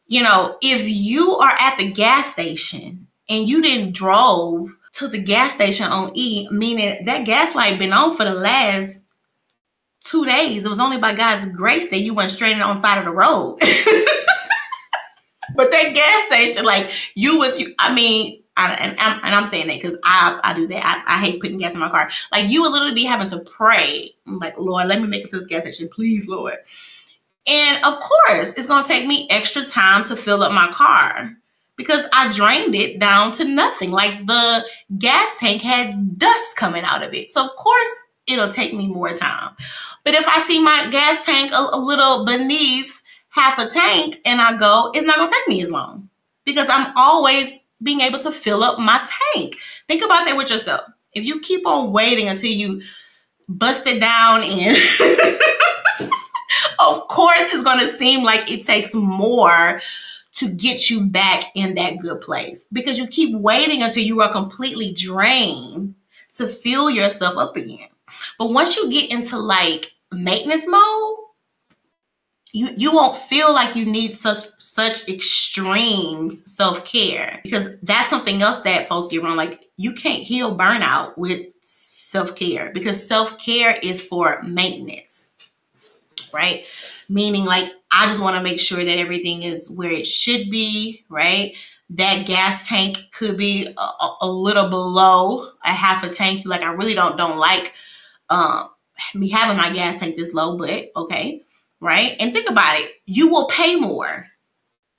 You 0.05 0.21
know, 0.21 0.57
if 0.61 0.87
you 0.87 1.35
are 1.37 1.53
at 1.59 1.77
the 1.77 1.91
gas 1.91 2.31
station 2.31 3.07
and 3.27 3.47
you 3.47 3.61
didn't 3.61 3.93
drove 3.93 4.67
to 4.93 5.07
the 5.07 5.21
gas 5.21 5.55
station 5.55 5.87
on 5.87 6.11
E, 6.13 6.47
meaning 6.51 7.05
that 7.05 7.25
gas 7.25 7.55
light 7.55 7.79
been 7.79 7.93
on 7.93 8.17
for 8.17 8.25
the 8.25 8.33
last 8.33 9.01
two 10.03 10.25
days. 10.25 10.65
It 10.65 10.69
was 10.69 10.79
only 10.79 10.97
by 10.97 11.13
God's 11.13 11.47
grace 11.47 11.89
that 11.89 11.99
you 11.99 12.13
went 12.13 12.31
straight 12.31 12.59
on 12.59 12.81
side 12.81 12.99
of 12.99 13.05
the 13.05 13.11
road. 13.11 13.59
but 15.55 15.71
that 15.71 15.93
gas 15.93 16.25
station, 16.25 16.65
like 16.65 16.91
you 17.15 17.39
was, 17.39 17.63
I 17.79 17.93
mean, 17.93 18.43
And, 18.59 18.99
I'm, 18.99 19.19
and 19.23 19.35
I'm 19.35 19.45
saying 19.45 19.67
that 19.67 19.81
because 19.81 19.97
I, 20.03 20.39
I 20.43 20.53
do 20.53 20.67
that. 20.67 21.03
I, 21.07 21.15
I 21.15 21.19
hate 21.19 21.41
putting 21.41 21.57
gas 21.57 21.73
in 21.73 21.79
my 21.79 21.89
car. 21.89 22.09
Like 22.31 22.49
you 22.49 22.61
would 22.61 22.71
literally 22.71 22.95
be 22.95 23.05
having 23.05 23.29
to 23.29 23.39
pray. 23.39 24.13
I'm 24.27 24.39
like, 24.39 24.57
Lord, 24.57 24.87
let 24.87 25.01
me 25.01 25.07
make 25.07 25.25
it 25.25 25.29
to 25.29 25.37
this 25.37 25.47
gas 25.47 25.61
station, 25.61 25.89
please, 25.89 26.27
Lord. 26.27 26.57
And 27.47 27.83
of 27.83 27.99
course, 27.99 28.57
it's 28.57 28.67
going 28.67 28.83
to 28.83 28.87
take 28.87 29.07
me 29.07 29.27
extra 29.29 29.63
time 29.63 30.03
to 30.05 30.15
fill 30.15 30.43
up 30.43 30.51
my 30.51 30.71
car 30.71 31.35
because 31.75 32.05
I 32.13 32.31
drained 32.31 32.75
it 32.75 32.99
down 32.99 33.31
to 33.33 33.45
nothing. 33.45 33.91
Like 33.91 34.25
the 34.27 34.63
gas 34.97 35.35
tank 35.39 35.61
had 35.61 36.19
dust 36.19 36.57
coming 36.57 36.83
out 36.83 37.03
of 37.03 37.13
it. 37.13 37.31
So, 37.31 37.45
of 37.45 37.55
course, 37.55 37.89
it'll 38.27 38.49
take 38.49 38.73
me 38.73 38.87
more 38.87 39.15
time. 39.15 39.55
But 40.03 40.13
if 40.13 40.27
I 40.27 40.41
see 40.41 40.61
my 40.61 40.89
gas 40.91 41.25
tank 41.25 41.51
a, 41.51 41.69
a 41.73 41.79
little 41.79 42.25
beneath 42.25 43.01
half 43.29 43.57
a 43.59 43.67
tank 43.67 44.19
and 44.25 44.41
I 44.41 44.57
go, 44.57 44.91
it's 44.93 45.05
not 45.05 45.17
going 45.17 45.29
to 45.29 45.35
take 45.35 45.47
me 45.47 45.61
as 45.61 45.71
long 45.71 46.09
because 46.45 46.67
I'm 46.69 46.91
always 46.95 47.58
being 47.81 48.01
able 48.01 48.19
to 48.19 48.31
fill 48.31 48.63
up 48.63 48.79
my 48.79 49.07
tank. 49.33 49.57
Think 49.87 50.03
about 50.03 50.25
that 50.25 50.37
with 50.37 50.49
yourself. 50.49 50.81
If 51.13 51.23
you 51.23 51.39
keep 51.39 51.65
on 51.65 51.91
waiting 51.91 52.27
until 52.27 52.51
you 52.51 52.81
bust 53.47 53.87
it 53.87 53.99
down 53.99 54.43
and 54.43 54.77
of 56.79 57.07
course 57.07 57.47
it's 57.51 57.63
going 57.63 57.79
to 57.79 57.87
seem 57.87 58.23
like 58.23 58.49
it 58.49 58.63
takes 58.63 58.93
more 58.93 59.81
to 60.35 60.49
get 60.49 60.89
you 60.89 61.05
back 61.05 61.45
in 61.55 61.73
that 61.75 61.99
good 61.99 62.21
place 62.21 62.67
because 62.71 62.97
you 62.97 63.07
keep 63.07 63.35
waiting 63.35 63.81
until 63.81 64.03
you 64.03 64.21
are 64.21 64.31
completely 64.31 64.93
drained 64.93 65.95
to 66.33 66.47
fill 66.47 66.89
yourself 66.89 67.37
up 67.37 67.57
again. 67.57 67.89
But 68.37 68.51
once 68.51 68.77
you 68.77 68.89
get 68.89 69.09
into 69.09 69.37
like 69.37 69.93
maintenance 70.11 70.67
mode, 70.67 71.17
you 72.51 72.69
you 72.77 72.91
won't 72.91 73.17
feel 73.17 73.53
like 73.53 73.75
you 73.75 73.85
need 73.85 74.17
such 74.17 74.37
such 74.57 75.07
extreme 75.07 76.31
self-care 76.31 77.39
because 77.43 77.77
that's 77.83 78.09
something 78.09 78.41
else 78.41 78.59
that 78.61 78.87
folks 78.87 79.07
get 79.07 79.23
wrong. 79.23 79.37
Like 79.37 79.65
you 79.77 79.93
can't 79.93 80.23
heal 80.23 80.57
burnout 80.57 81.17
with 81.17 81.47
self-care 81.61 82.71
because 82.73 83.07
self-care 83.07 83.77
is 83.83 84.01
for 84.01 84.41
maintenance 84.43 85.29
right? 86.33 86.65
Meaning 87.07 87.45
like 87.45 87.71
i 87.91 88.05
just 88.07 88.21
want 88.21 88.35
to 88.35 88.43
make 88.43 88.59
sure 88.59 88.83
that 88.83 88.99
everything 88.99 89.43
is 89.43 89.69
where 89.69 89.91
it 89.91 90.07
should 90.07 90.49
be 90.49 91.05
right? 91.09 91.53
That 91.91 92.27
gas 92.27 92.67
tank 92.67 92.99
could 93.11 93.37
be 93.37 93.67
a, 93.77 94.09
a 94.21 94.29
little 94.29 94.69
below 94.69 95.49
a 95.65 95.71
half 95.71 96.03
a 96.03 96.09
tank. 96.09 96.43
Like 96.45 96.61
i 96.61 96.71
really 96.73 96.93
don't 96.93 97.17
don't 97.17 97.37
like 97.37 97.73
um 98.29 98.69
me 99.15 99.29
having 99.29 99.57
my 99.57 99.71
gas 99.71 99.97
tank 99.97 100.15
this 100.15 100.33
low 100.33 100.57
but 100.57 100.91
okay 100.95 101.43
right? 101.79 102.15
And 102.19 102.33
think 102.33 102.49
about 102.49 102.79
it. 102.79 102.91
You 103.05 103.27
will 103.27 103.47
pay 103.47 103.75
more 103.75 104.25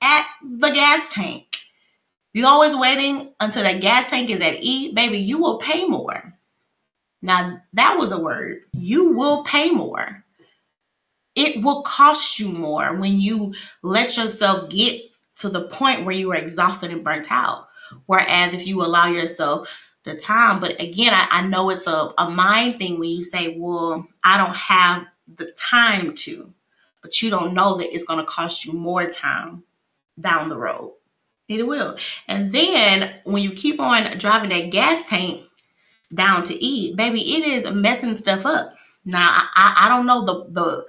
at 0.01 0.27
the 0.43 0.69
gas 0.69 1.11
tank. 1.13 1.57
You're 2.33 2.47
always 2.47 2.75
waiting 2.75 3.33
until 3.39 3.63
that 3.63 3.81
gas 3.81 4.07
tank 4.07 4.29
is 4.29 4.41
at 4.41 4.61
E, 4.61 4.93
baby, 4.93 5.17
you 5.17 5.37
will 5.37 5.57
pay 5.57 5.85
more. 5.85 6.33
Now, 7.21 7.61
that 7.73 7.97
was 7.97 8.11
a 8.11 8.19
word. 8.19 8.61
You 8.73 9.13
will 9.13 9.43
pay 9.43 9.69
more. 9.69 10.23
It 11.35 11.63
will 11.63 11.83
cost 11.83 12.39
you 12.39 12.49
more 12.49 12.95
when 12.95 13.19
you 13.19 13.53
let 13.83 14.17
yourself 14.17 14.69
get 14.69 15.01
to 15.39 15.49
the 15.49 15.67
point 15.67 16.05
where 16.05 16.15
you 16.15 16.31
are 16.31 16.37
exhausted 16.37 16.91
and 16.91 17.03
burnt 17.03 17.31
out. 17.31 17.67
Whereas 18.05 18.53
if 18.53 18.65
you 18.65 18.83
allow 18.83 19.07
yourself 19.07 19.69
the 20.03 20.15
time, 20.15 20.59
but 20.59 20.79
again, 20.81 21.13
I, 21.13 21.27
I 21.29 21.47
know 21.47 21.69
it's 21.69 21.87
a, 21.87 22.13
a 22.17 22.29
mind 22.29 22.77
thing 22.77 22.99
when 22.99 23.09
you 23.09 23.21
say, 23.21 23.55
well, 23.57 24.07
I 24.23 24.37
don't 24.37 24.55
have 24.55 25.05
the 25.35 25.51
time 25.51 26.15
to 26.15 26.53
but 27.01 27.21
you 27.21 27.29
don't 27.29 27.53
know 27.53 27.77
that 27.77 27.93
it's 27.93 28.05
going 28.05 28.19
to 28.19 28.25
cost 28.25 28.65
you 28.65 28.73
more 28.73 29.07
time 29.07 29.63
down 30.19 30.49
the 30.49 30.57
road. 30.57 30.93
It 31.47 31.67
will. 31.67 31.97
And 32.27 32.51
then 32.51 33.13
when 33.25 33.43
you 33.43 33.51
keep 33.51 33.79
on 33.79 34.17
driving 34.17 34.49
that 34.49 34.69
gas 34.71 35.03
tank 35.09 35.43
down 36.13 36.43
to 36.45 36.63
E, 36.63 36.95
baby, 36.95 37.35
it 37.35 37.45
is 37.45 37.69
messing 37.69 38.15
stuff 38.15 38.45
up. 38.45 38.73
Now 39.03 39.47
I, 39.55 39.75
I 39.77 39.89
don't 39.89 40.05
know 40.05 40.25
the 40.25 40.45
the 40.51 40.85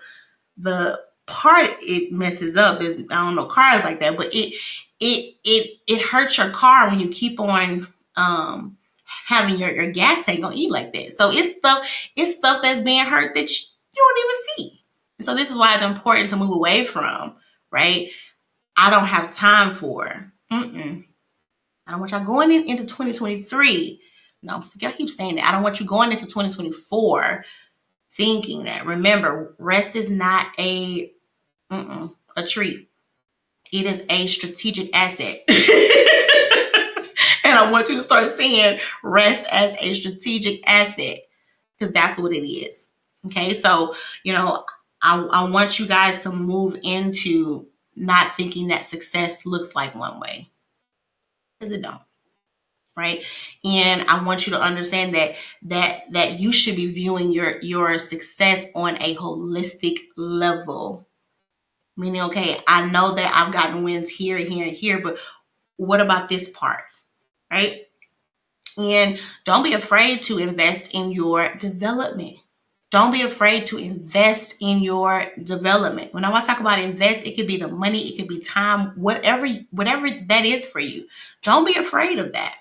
the 0.58 1.00
part 1.26 1.70
it 1.80 2.12
messes 2.12 2.56
up 2.56 2.82
is 2.82 3.00
I 3.10 3.24
don't 3.24 3.34
know 3.34 3.46
cars 3.46 3.84
like 3.84 4.00
that, 4.00 4.16
but 4.16 4.32
it 4.34 4.54
it 5.00 5.34
it 5.44 5.78
it 5.86 6.02
hurts 6.02 6.38
your 6.38 6.50
car 6.50 6.88
when 6.88 6.98
you 6.98 7.08
keep 7.08 7.40
on 7.40 7.88
um 8.16 8.76
having 9.04 9.56
your, 9.56 9.70
your 9.72 9.90
gas 9.90 10.24
tank 10.24 10.44
on 10.44 10.54
E 10.54 10.68
like 10.70 10.92
that. 10.92 11.12
So 11.12 11.30
it's 11.30 11.56
stuff 11.56 11.86
it's 12.16 12.36
stuff 12.36 12.62
that's 12.62 12.82
being 12.82 13.04
hurt 13.04 13.34
that 13.34 13.50
you, 13.50 13.66
you 13.94 14.14
don't 14.14 14.24
even 14.24 14.70
see. 14.70 14.81
And 15.22 15.24
so 15.24 15.36
this 15.36 15.52
is 15.52 15.56
why 15.56 15.74
it's 15.74 15.84
important 15.84 16.30
to 16.30 16.36
move 16.36 16.50
away 16.50 16.84
from, 16.84 17.36
right? 17.70 18.10
I 18.76 18.90
don't 18.90 19.06
have 19.06 19.32
time 19.32 19.76
for. 19.76 20.32
Mm-mm. 20.52 21.04
I 21.86 21.90
don't 21.92 22.00
want 22.00 22.10
y'all 22.10 22.24
going 22.24 22.50
in, 22.50 22.64
into 22.64 22.82
2023. 22.82 24.00
No, 24.42 24.64
I 24.82 24.90
keep 24.90 25.08
saying 25.08 25.36
that. 25.36 25.44
I 25.44 25.52
don't 25.52 25.62
want 25.62 25.78
you 25.78 25.86
going 25.86 26.10
into 26.10 26.26
2024 26.26 27.44
thinking 28.16 28.64
that. 28.64 28.84
Remember, 28.84 29.54
rest 29.60 29.94
is 29.94 30.10
not 30.10 30.48
a 30.58 31.12
a 31.70 32.42
treat. 32.44 32.90
It 33.70 33.86
is 33.86 34.02
a 34.10 34.26
strategic 34.26 34.90
asset. 34.92 35.38
and 35.48 35.56
I 37.56 37.70
want 37.70 37.88
you 37.88 37.94
to 37.94 38.02
start 38.02 38.28
seeing 38.28 38.80
rest 39.04 39.44
as 39.52 39.76
a 39.78 39.94
strategic 39.94 40.68
asset 40.68 41.18
because 41.78 41.92
that's 41.92 42.18
what 42.18 42.32
it 42.32 42.44
is. 42.44 42.88
Okay, 43.26 43.54
so 43.54 43.94
you 44.24 44.32
know, 44.32 44.64
I, 45.02 45.20
I 45.20 45.50
want 45.50 45.78
you 45.78 45.86
guys 45.86 46.22
to 46.22 46.32
move 46.32 46.78
into 46.82 47.68
not 47.96 48.34
thinking 48.34 48.68
that 48.68 48.86
success 48.86 49.44
looks 49.44 49.74
like 49.74 49.94
one 49.94 50.20
way. 50.20 50.50
Because 51.58 51.72
it 51.72 51.82
don't 51.82 52.00
right? 52.94 53.24
And 53.64 54.02
i 54.02 54.22
want 54.22 54.46
you 54.46 54.52
to 54.52 54.60
understand 54.60 55.14
that 55.14 55.34
that 55.62 56.12
that 56.12 56.38
you 56.38 56.52
should 56.52 56.76
be 56.76 56.88
viewing 56.88 57.32
your 57.32 57.58
your 57.62 57.98
success 57.98 58.66
on 58.74 59.00
a 59.02 59.16
holistic 59.16 59.98
level. 60.16 61.08
Meaning 61.96 62.22
okay 62.22 62.58
i 62.66 62.86
know 62.86 63.14
that 63.14 63.32
i've 63.34 63.52
gotten 63.52 63.82
wins 63.82 64.08
here 64.08 64.38
and 64.38 64.50
here 64.50 64.66
and 64.66 64.76
here 64.76 64.98
but 65.00 65.18
what 65.76 66.00
about 66.00 66.28
this 66.28 66.48
part 66.50 66.84
right? 67.52 67.86
And 68.78 69.20
don't 69.44 69.62
be 69.62 69.74
afraid 69.74 70.22
to 70.24 70.38
invest 70.38 70.94
in 70.94 71.12
your 71.12 71.54
development 71.56 72.38
don't 72.92 73.10
be 73.10 73.22
afraid 73.22 73.64
to 73.64 73.78
invest 73.78 74.56
in 74.60 74.80
your 74.80 75.32
development. 75.44 76.12
When 76.12 76.26
I 76.26 76.30
want 76.30 76.44
to 76.44 76.50
talk 76.50 76.60
about 76.60 76.78
invest, 76.78 77.22
it 77.24 77.36
could 77.36 77.46
be 77.46 77.56
the 77.56 77.68
money, 77.68 78.06
it 78.06 78.18
could 78.18 78.28
be 78.28 78.38
time, 78.38 78.88
whatever 79.00 79.46
whatever 79.70 80.10
that 80.10 80.44
is 80.44 80.70
for 80.70 80.78
you. 80.78 81.06
Don't 81.40 81.64
be 81.64 81.74
afraid 81.74 82.18
of 82.18 82.34
that. 82.34 82.54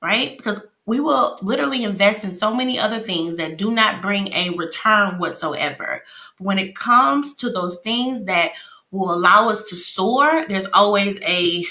Right? 0.00 0.38
Because 0.38 0.66
we 0.86 1.00
will 1.00 1.38
literally 1.42 1.84
invest 1.84 2.24
in 2.24 2.32
so 2.32 2.54
many 2.54 2.78
other 2.78 2.98
things 2.98 3.36
that 3.36 3.58
do 3.58 3.70
not 3.70 4.00
bring 4.00 4.32
a 4.32 4.56
return 4.56 5.18
whatsoever. 5.18 6.02
But 6.38 6.46
when 6.46 6.58
it 6.58 6.74
comes 6.74 7.36
to 7.36 7.50
those 7.50 7.80
things 7.80 8.24
that 8.24 8.52
will 8.90 9.12
allow 9.12 9.50
us 9.50 9.68
to 9.68 9.76
soar, 9.76 10.46
there's 10.48 10.66
always 10.72 11.20
a 11.20 11.66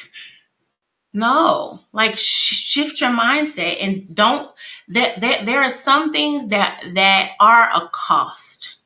no, 1.13 1.79
like 1.93 2.17
sh- 2.17 2.53
shift 2.53 3.01
your 3.01 3.11
mindset 3.11 3.77
and 3.81 4.13
don't 4.15 4.47
that 4.89 5.19
that 5.21 5.45
there 5.45 5.61
are 5.61 5.71
some 5.71 6.11
things 6.11 6.49
that 6.49 6.81
that 6.93 7.31
are 7.39 7.69
a 7.73 7.89
cost. 7.91 8.77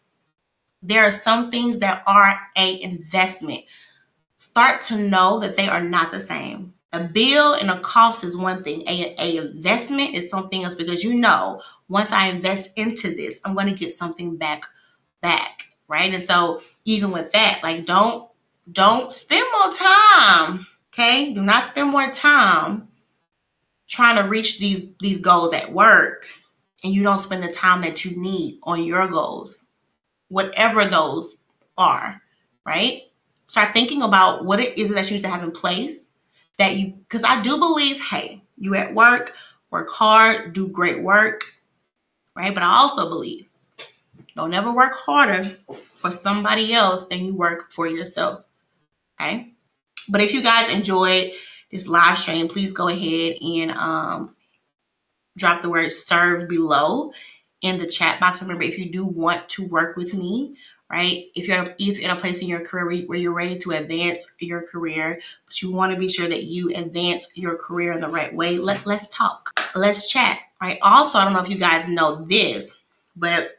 There 0.82 1.04
are 1.04 1.12
some 1.12 1.52
things 1.52 1.80
that 1.80 2.04
are 2.08 2.40
a 2.56 2.82
investment. 2.82 3.64
Start 4.38 4.82
to 4.84 4.98
know 4.98 5.40
that 5.40 5.56
they 5.56 5.68
are 5.68 5.84
not 5.84 6.12
the 6.12 6.20
same. 6.20 6.74
A 6.94 7.04
bill 7.04 7.54
and 7.54 7.70
a 7.70 7.80
cost 7.80 8.24
is 8.24 8.38
one 8.38 8.64
thing. 8.64 8.84
A, 8.88 9.16
a 9.20 9.38
investment 9.38 10.14
is 10.14 10.30
something 10.30 10.64
else 10.64 10.76
because 10.76 11.04
you 11.04 11.14
know 11.14 11.62
once 11.90 12.12
I 12.12 12.28
invest 12.28 12.72
into 12.78 13.14
this, 13.16 13.42
I'm 13.44 13.54
going 13.54 13.68
to 13.68 13.74
get 13.74 13.94
something 13.94 14.38
back 14.38 14.64
back 15.22 15.66
right? 15.88 16.14
And 16.14 16.26
so 16.26 16.62
even 16.86 17.12
with 17.12 17.32
that, 17.32 17.60
like 17.64 17.86
don't 17.86 18.30
don't 18.72 19.14
spend 19.14 19.46
more 19.52 19.72
time, 19.74 20.66
okay? 20.96 21.34
Do 21.34 21.42
not 21.42 21.64
spend 21.64 21.90
more 21.90 22.10
time 22.12 22.88
trying 23.88 24.22
to 24.22 24.28
reach 24.28 24.60
these 24.60 24.88
these 25.00 25.20
goals 25.20 25.54
at 25.54 25.72
work 25.72 26.28
and 26.84 26.94
you 26.94 27.04
don't 27.04 27.20
spend 27.20 27.44
the 27.44 27.52
time 27.52 27.82
that 27.82 28.06
you 28.06 28.16
need 28.16 28.60
on 28.64 28.84
your 28.84 29.08
goals, 29.08 29.66
whatever 30.30 30.86
those 30.86 31.38
are, 31.78 32.22
right? 32.66 33.04
Start 33.48 33.74
thinking 33.74 34.02
about 34.02 34.46
what 34.46 34.60
it 34.60 34.78
is 34.78 34.90
that 34.92 35.10
you 35.10 35.18
need 35.18 35.24
to 35.24 35.30
have 35.30 35.44
in 35.44 35.52
place 35.52 36.10
that 36.58 36.76
you 36.76 36.94
because 36.94 37.24
I 37.24 37.42
do 37.42 37.58
believe, 37.58 38.02
hey, 38.02 38.42
you 38.58 38.76
at 38.76 38.94
work, 38.94 39.34
work 39.72 39.90
hard, 39.90 40.54
do 40.54 40.68
great 40.68 41.04
work, 41.04 41.44
right? 42.36 42.54
But 42.54 42.64
I 42.64 42.74
also 42.78 43.10
believe 43.10 43.48
don't 44.36 44.54
ever 44.54 44.72
work 44.72 44.94
harder 44.96 45.44
for 45.44 46.12
somebody 46.12 46.74
else 46.74 47.08
than 47.08 47.26
you 47.26 47.34
work 47.36 47.72
for 47.72 47.88
yourself. 47.88 48.46
Okay. 49.20 49.55
But 50.10 50.22
if 50.22 50.34
you 50.34 50.42
guys 50.42 50.72
enjoyed 50.72 51.32
this 51.72 51.88
live 51.88 52.20
stream, 52.20 52.48
please 52.48 52.72
go 52.72 52.88
ahead 52.88 53.38
and 53.42 53.72
um, 53.72 54.36
drop 55.38 55.62
the 55.62 55.70
word 55.70 55.92
serve 55.92 56.48
below 56.48 57.12
in 57.62 57.80
the 57.80 57.88
chat 57.88 58.20
box. 58.20 58.42
Remember, 58.42 58.64
if 58.64 58.78
you 58.78 58.92
do 58.92 59.06
want 59.06 59.48
to 59.50 59.66
work 59.66 59.98
with 59.98 60.14
me, 60.14 60.56
right? 60.90 61.26
If 61.36 61.48
you're 61.48 61.76
if 61.80 62.00
in 62.00 62.12
a 62.12 62.16
place 62.16 62.42
in 62.42 62.48
your 62.48 62.62
career 62.62 63.06
where 63.08 63.18
you're 63.18 63.34
ready 63.34 63.58
to 63.60 63.72
advance 63.72 64.32
your 64.40 64.62
career, 64.68 65.20
but 65.46 65.62
you 65.62 65.72
want 65.72 65.94
to 65.94 66.00
be 66.00 66.10
sure 66.10 66.28
that 66.28 66.44
you 66.44 66.72
advance 66.76 67.28
your 67.34 67.58
career 67.58 67.94
in 67.94 68.02
the 68.02 68.10
right 68.10 68.34
way, 68.34 68.58
let, 68.58 68.86
let's 68.86 69.10
talk. 69.10 69.60
Let's 69.76 70.10
chat. 70.10 70.40
Right. 70.62 70.78
Also, 70.82 71.18
I 71.18 71.24
don't 71.24 71.34
know 71.34 71.42
if 71.42 71.50
you 71.50 71.58
guys 71.58 71.88
know 71.88 72.26
this, 72.26 72.78
but 73.16 73.52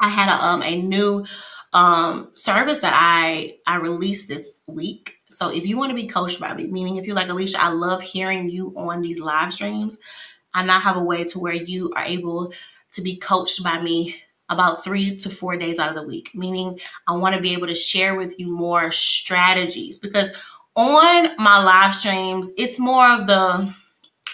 I 0.00 0.08
had 0.08 0.28
a 0.28 0.44
um 0.44 0.62
a 0.62 0.80
new 0.82 1.24
um 1.72 2.30
service 2.34 2.80
that 2.80 2.94
I 2.94 3.56
I 3.66 3.76
released 3.76 4.28
this 4.28 4.60
week. 4.66 5.16
So 5.30 5.48
if 5.48 5.66
you 5.66 5.76
want 5.76 5.90
to 5.90 5.96
be 5.96 6.06
coached 6.06 6.40
by 6.40 6.54
me, 6.54 6.66
meaning 6.66 6.96
if 6.96 7.06
you're 7.06 7.16
like 7.16 7.28
Alicia, 7.28 7.62
I 7.62 7.70
love 7.70 8.02
hearing 8.02 8.50
you 8.50 8.74
on 8.76 9.00
these 9.00 9.20
live 9.20 9.54
streams. 9.54 9.98
I 10.54 10.64
now 10.64 10.80
have 10.80 10.96
a 10.96 11.04
way 11.04 11.24
to 11.24 11.38
where 11.38 11.54
you 11.54 11.92
are 11.94 12.04
able 12.04 12.52
to 12.92 13.02
be 13.02 13.16
coached 13.16 13.62
by 13.62 13.80
me 13.80 14.16
about 14.48 14.82
three 14.82 15.16
to 15.16 15.30
four 15.30 15.56
days 15.56 15.78
out 15.78 15.88
of 15.88 15.94
the 15.94 16.02
week, 16.02 16.32
meaning 16.34 16.78
I 17.06 17.16
want 17.16 17.36
to 17.36 17.40
be 17.40 17.52
able 17.52 17.68
to 17.68 17.74
share 17.74 18.16
with 18.16 18.38
you 18.38 18.48
more 18.48 18.90
strategies 18.90 19.96
because 19.96 20.32
on 20.74 21.36
my 21.38 21.62
live 21.62 21.94
streams, 21.94 22.52
it's 22.58 22.78
more 22.78 23.06
of 23.06 23.26
the 23.26 23.72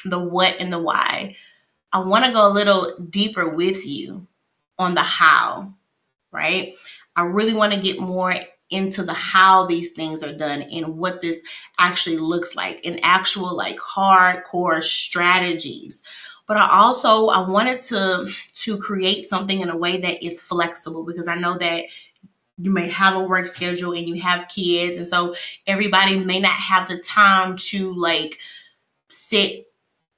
the 0.06 0.18
what 0.18 0.56
and 0.58 0.72
the 0.72 0.78
why. 0.78 1.36
I 1.92 1.98
want 2.00 2.24
to 2.24 2.32
go 2.32 2.46
a 2.46 2.52
little 2.52 2.96
deeper 3.10 3.48
with 3.48 3.86
you 3.86 4.26
on 4.78 4.94
the 4.94 5.02
how, 5.02 5.74
right? 6.32 6.74
I 7.16 7.24
really 7.24 7.54
want 7.54 7.72
to 7.72 7.80
get 7.80 7.98
more 7.98 8.34
into 8.70 9.02
the 9.02 9.14
how 9.14 9.66
these 9.66 9.92
things 9.92 10.22
are 10.22 10.32
done 10.32 10.62
and 10.62 10.96
what 10.98 11.20
this 11.20 11.40
actually 11.78 12.18
looks 12.18 12.56
like 12.56 12.80
in 12.84 12.98
actual 13.02 13.54
like 13.56 13.78
hardcore 13.78 14.82
strategies 14.82 16.02
but 16.46 16.56
I 16.56 16.68
also 16.70 17.28
I 17.28 17.48
wanted 17.48 17.82
to 17.84 18.30
to 18.54 18.78
create 18.78 19.26
something 19.26 19.60
in 19.60 19.68
a 19.68 19.76
way 19.76 20.00
that 20.00 20.24
is 20.24 20.40
flexible 20.40 21.04
because 21.04 21.28
I 21.28 21.34
know 21.34 21.58
that 21.58 21.84
you 22.58 22.70
may 22.72 22.88
have 22.88 23.16
a 23.16 23.24
work 23.24 23.48
schedule 23.48 23.92
and 23.92 24.08
you 24.08 24.20
have 24.22 24.48
kids 24.48 24.96
and 24.96 25.06
so 25.06 25.34
everybody 25.66 26.18
may 26.18 26.40
not 26.40 26.52
have 26.52 26.88
the 26.88 26.98
time 26.98 27.56
to 27.56 27.92
like 27.94 28.38
sit 29.08 29.66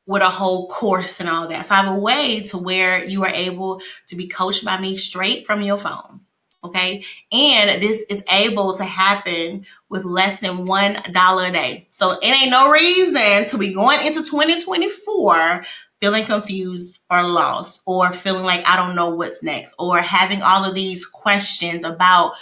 with 0.07 0.23
a 0.23 0.31
whole 0.31 0.69
course 0.69 1.21
and 1.21 1.29
all 1.29 1.47
that. 1.49 1.67
So 1.67 1.75
I 1.75 1.83
have 1.83 1.95
a 1.95 1.99
way 1.99 2.41
to 2.45 2.57
where 2.57 3.05
you 3.05 3.25
are 3.25 3.31
able 3.31 3.83
to 4.07 4.17
be 4.17 4.27
coached 4.27 4.65
by 4.65 4.81
me 4.81 4.97
straight 4.97 5.47
from 5.47 5.61
your 5.61 5.77
phone. 5.77 6.21
Okay. 6.65 7.05
And 7.31 7.81
this 7.81 8.05
is 8.11 8.25
able 8.31 8.75
to 8.75 8.85
happen 8.85 9.65
with 9.89 10.05
less 10.05 10.41
than 10.41 10.67
$1 10.67 11.49
a 11.49 11.53
day. 11.53 11.89
So 11.93 12.13
it 12.13 12.27
ain't 12.27 12.51
no 12.51 12.71
reason 12.71 13.47
to 13.49 13.59
be 13.59 13.73
going 13.73 14.05
into 14.05 14.25
2024 14.25 15.65
feeling 16.01 16.25
confused 16.25 17.01
or 17.11 17.25
lost 17.25 17.81
or 17.87 18.13
feeling 18.13 18.45
like 18.45 18.65
I 18.67 18.77
don't 18.77 18.95
know 18.95 19.11
what's 19.11 19.43
next 19.43 19.75
or 19.79 20.01
having 20.01 20.43
all 20.43 20.65
of 20.65 20.75
these 20.75 21.05
questions 21.05 21.85
about 21.85 22.35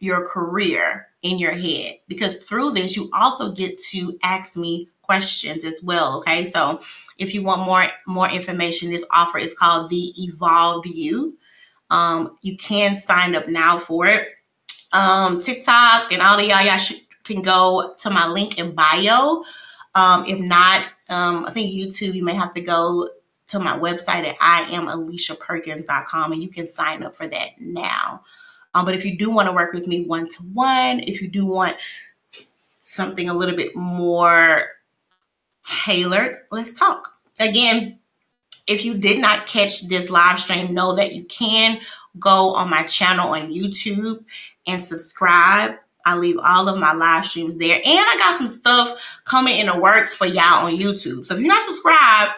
your 0.00 0.26
career 0.26 1.08
in 1.22 1.38
your 1.38 1.52
head 1.52 1.96
because 2.08 2.44
through 2.44 2.72
this 2.72 2.96
you 2.96 3.08
also 3.12 3.52
get 3.52 3.78
to 3.78 4.18
ask 4.22 4.56
me 4.56 4.88
questions 5.02 5.64
as 5.64 5.80
well 5.82 6.18
okay 6.18 6.44
so 6.44 6.80
if 7.18 7.34
you 7.34 7.42
want 7.42 7.64
more 7.64 7.86
more 8.06 8.28
information 8.28 8.90
this 8.90 9.04
offer 9.12 9.38
is 9.38 9.54
called 9.54 9.90
the 9.90 10.12
evolved 10.18 10.86
you 10.86 11.36
um, 11.92 12.36
you 12.42 12.56
can 12.56 12.96
sign 12.96 13.34
up 13.34 13.48
now 13.48 13.78
for 13.78 14.06
it 14.06 14.28
um, 14.92 15.42
tiktok 15.42 16.12
and 16.12 16.20
all 16.22 16.38
of 16.38 16.44
y'all 16.44 16.64
y'all 16.64 16.78
should, 16.78 17.00
can 17.24 17.42
go 17.42 17.94
to 17.98 18.10
my 18.10 18.26
link 18.26 18.58
in 18.58 18.74
bio 18.74 19.44
um, 19.94 20.24
if 20.26 20.38
not 20.38 20.86
um, 21.12 21.44
I 21.44 21.50
think 21.50 21.74
YouTube, 21.74 22.14
you 22.14 22.24
may 22.24 22.34
have 22.34 22.54
to 22.54 22.60
go 22.60 23.10
to 23.48 23.58
my 23.58 23.78
website 23.78 24.26
at 24.26 24.38
IamAliciaPerkins.com 24.38 26.32
and 26.32 26.42
you 26.42 26.48
can 26.48 26.66
sign 26.66 27.02
up 27.02 27.14
for 27.14 27.28
that 27.28 27.60
now. 27.60 28.24
Um, 28.74 28.86
but 28.86 28.94
if 28.94 29.04
you 29.04 29.18
do 29.18 29.28
want 29.28 29.46
to 29.48 29.52
work 29.52 29.74
with 29.74 29.86
me 29.86 30.06
one 30.06 30.28
to 30.30 30.42
one, 30.54 31.00
if 31.00 31.20
you 31.20 31.28
do 31.28 31.44
want 31.44 31.76
something 32.80 33.28
a 33.28 33.34
little 33.34 33.54
bit 33.54 33.76
more 33.76 34.68
tailored, 35.64 36.38
let's 36.50 36.72
talk. 36.72 37.10
Again, 37.38 37.98
if 38.66 38.84
you 38.84 38.94
did 38.94 39.20
not 39.20 39.46
catch 39.46 39.88
this 39.88 40.10
live 40.10 40.38
stream, 40.38 40.74
know 40.74 40.94
that 40.94 41.14
you 41.14 41.24
can 41.24 41.80
go 42.18 42.54
on 42.54 42.70
my 42.70 42.82
channel 42.84 43.30
on 43.30 43.52
YouTube 43.52 44.24
and 44.66 44.82
subscribe 44.82 45.76
I 46.04 46.16
leave 46.16 46.38
all 46.42 46.68
of 46.68 46.78
my 46.78 46.92
live 46.92 47.26
streams 47.26 47.56
there. 47.56 47.76
And 47.76 47.84
I 47.86 48.16
got 48.18 48.36
some 48.36 48.48
stuff 48.48 49.20
coming 49.24 49.58
in 49.58 49.66
the 49.66 49.78
works 49.78 50.14
for 50.14 50.26
y'all 50.26 50.66
on 50.66 50.76
YouTube. 50.76 51.26
So 51.26 51.34
if 51.34 51.40
you're 51.40 51.48
not 51.48 51.62
subscribed, 51.62 52.32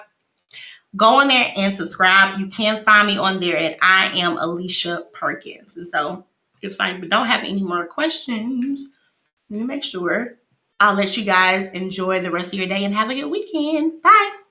go 0.97 1.21
in 1.21 1.29
there 1.29 1.53
and 1.57 1.77
subscribe. 1.77 2.39
You 2.39 2.49
can 2.49 2.83
find 2.85 3.07
me 3.07 3.19
on 3.19 3.41
there 3.41 3.57
at 3.57 3.79
I 3.83 4.07
am 4.19 4.37
Alicia 4.39 5.07
Perkins. 5.13 5.77
And 5.77 5.89
so 5.89 6.25
if 6.63 6.77
I 6.81 6.93
don't 6.93 7.27
have 7.27 7.45
any 7.45 7.63
more 7.63 7.87
questions, 7.87 8.87
let 9.51 9.61
me 9.61 9.67
make 9.67 9.85
sure 9.85 10.39
I'll 10.81 10.95
let 10.95 11.17
you 11.17 11.25
guys 11.25 11.71
enjoy 11.73 12.21
the 12.21 12.31
rest 12.31 12.53
of 12.53 12.59
your 12.59 12.69
day 12.69 12.85
and 12.85 12.95
have 12.95 13.11
a 13.11 13.15
good 13.15 13.31
weekend. 13.31 14.03
Bye. 14.03 14.44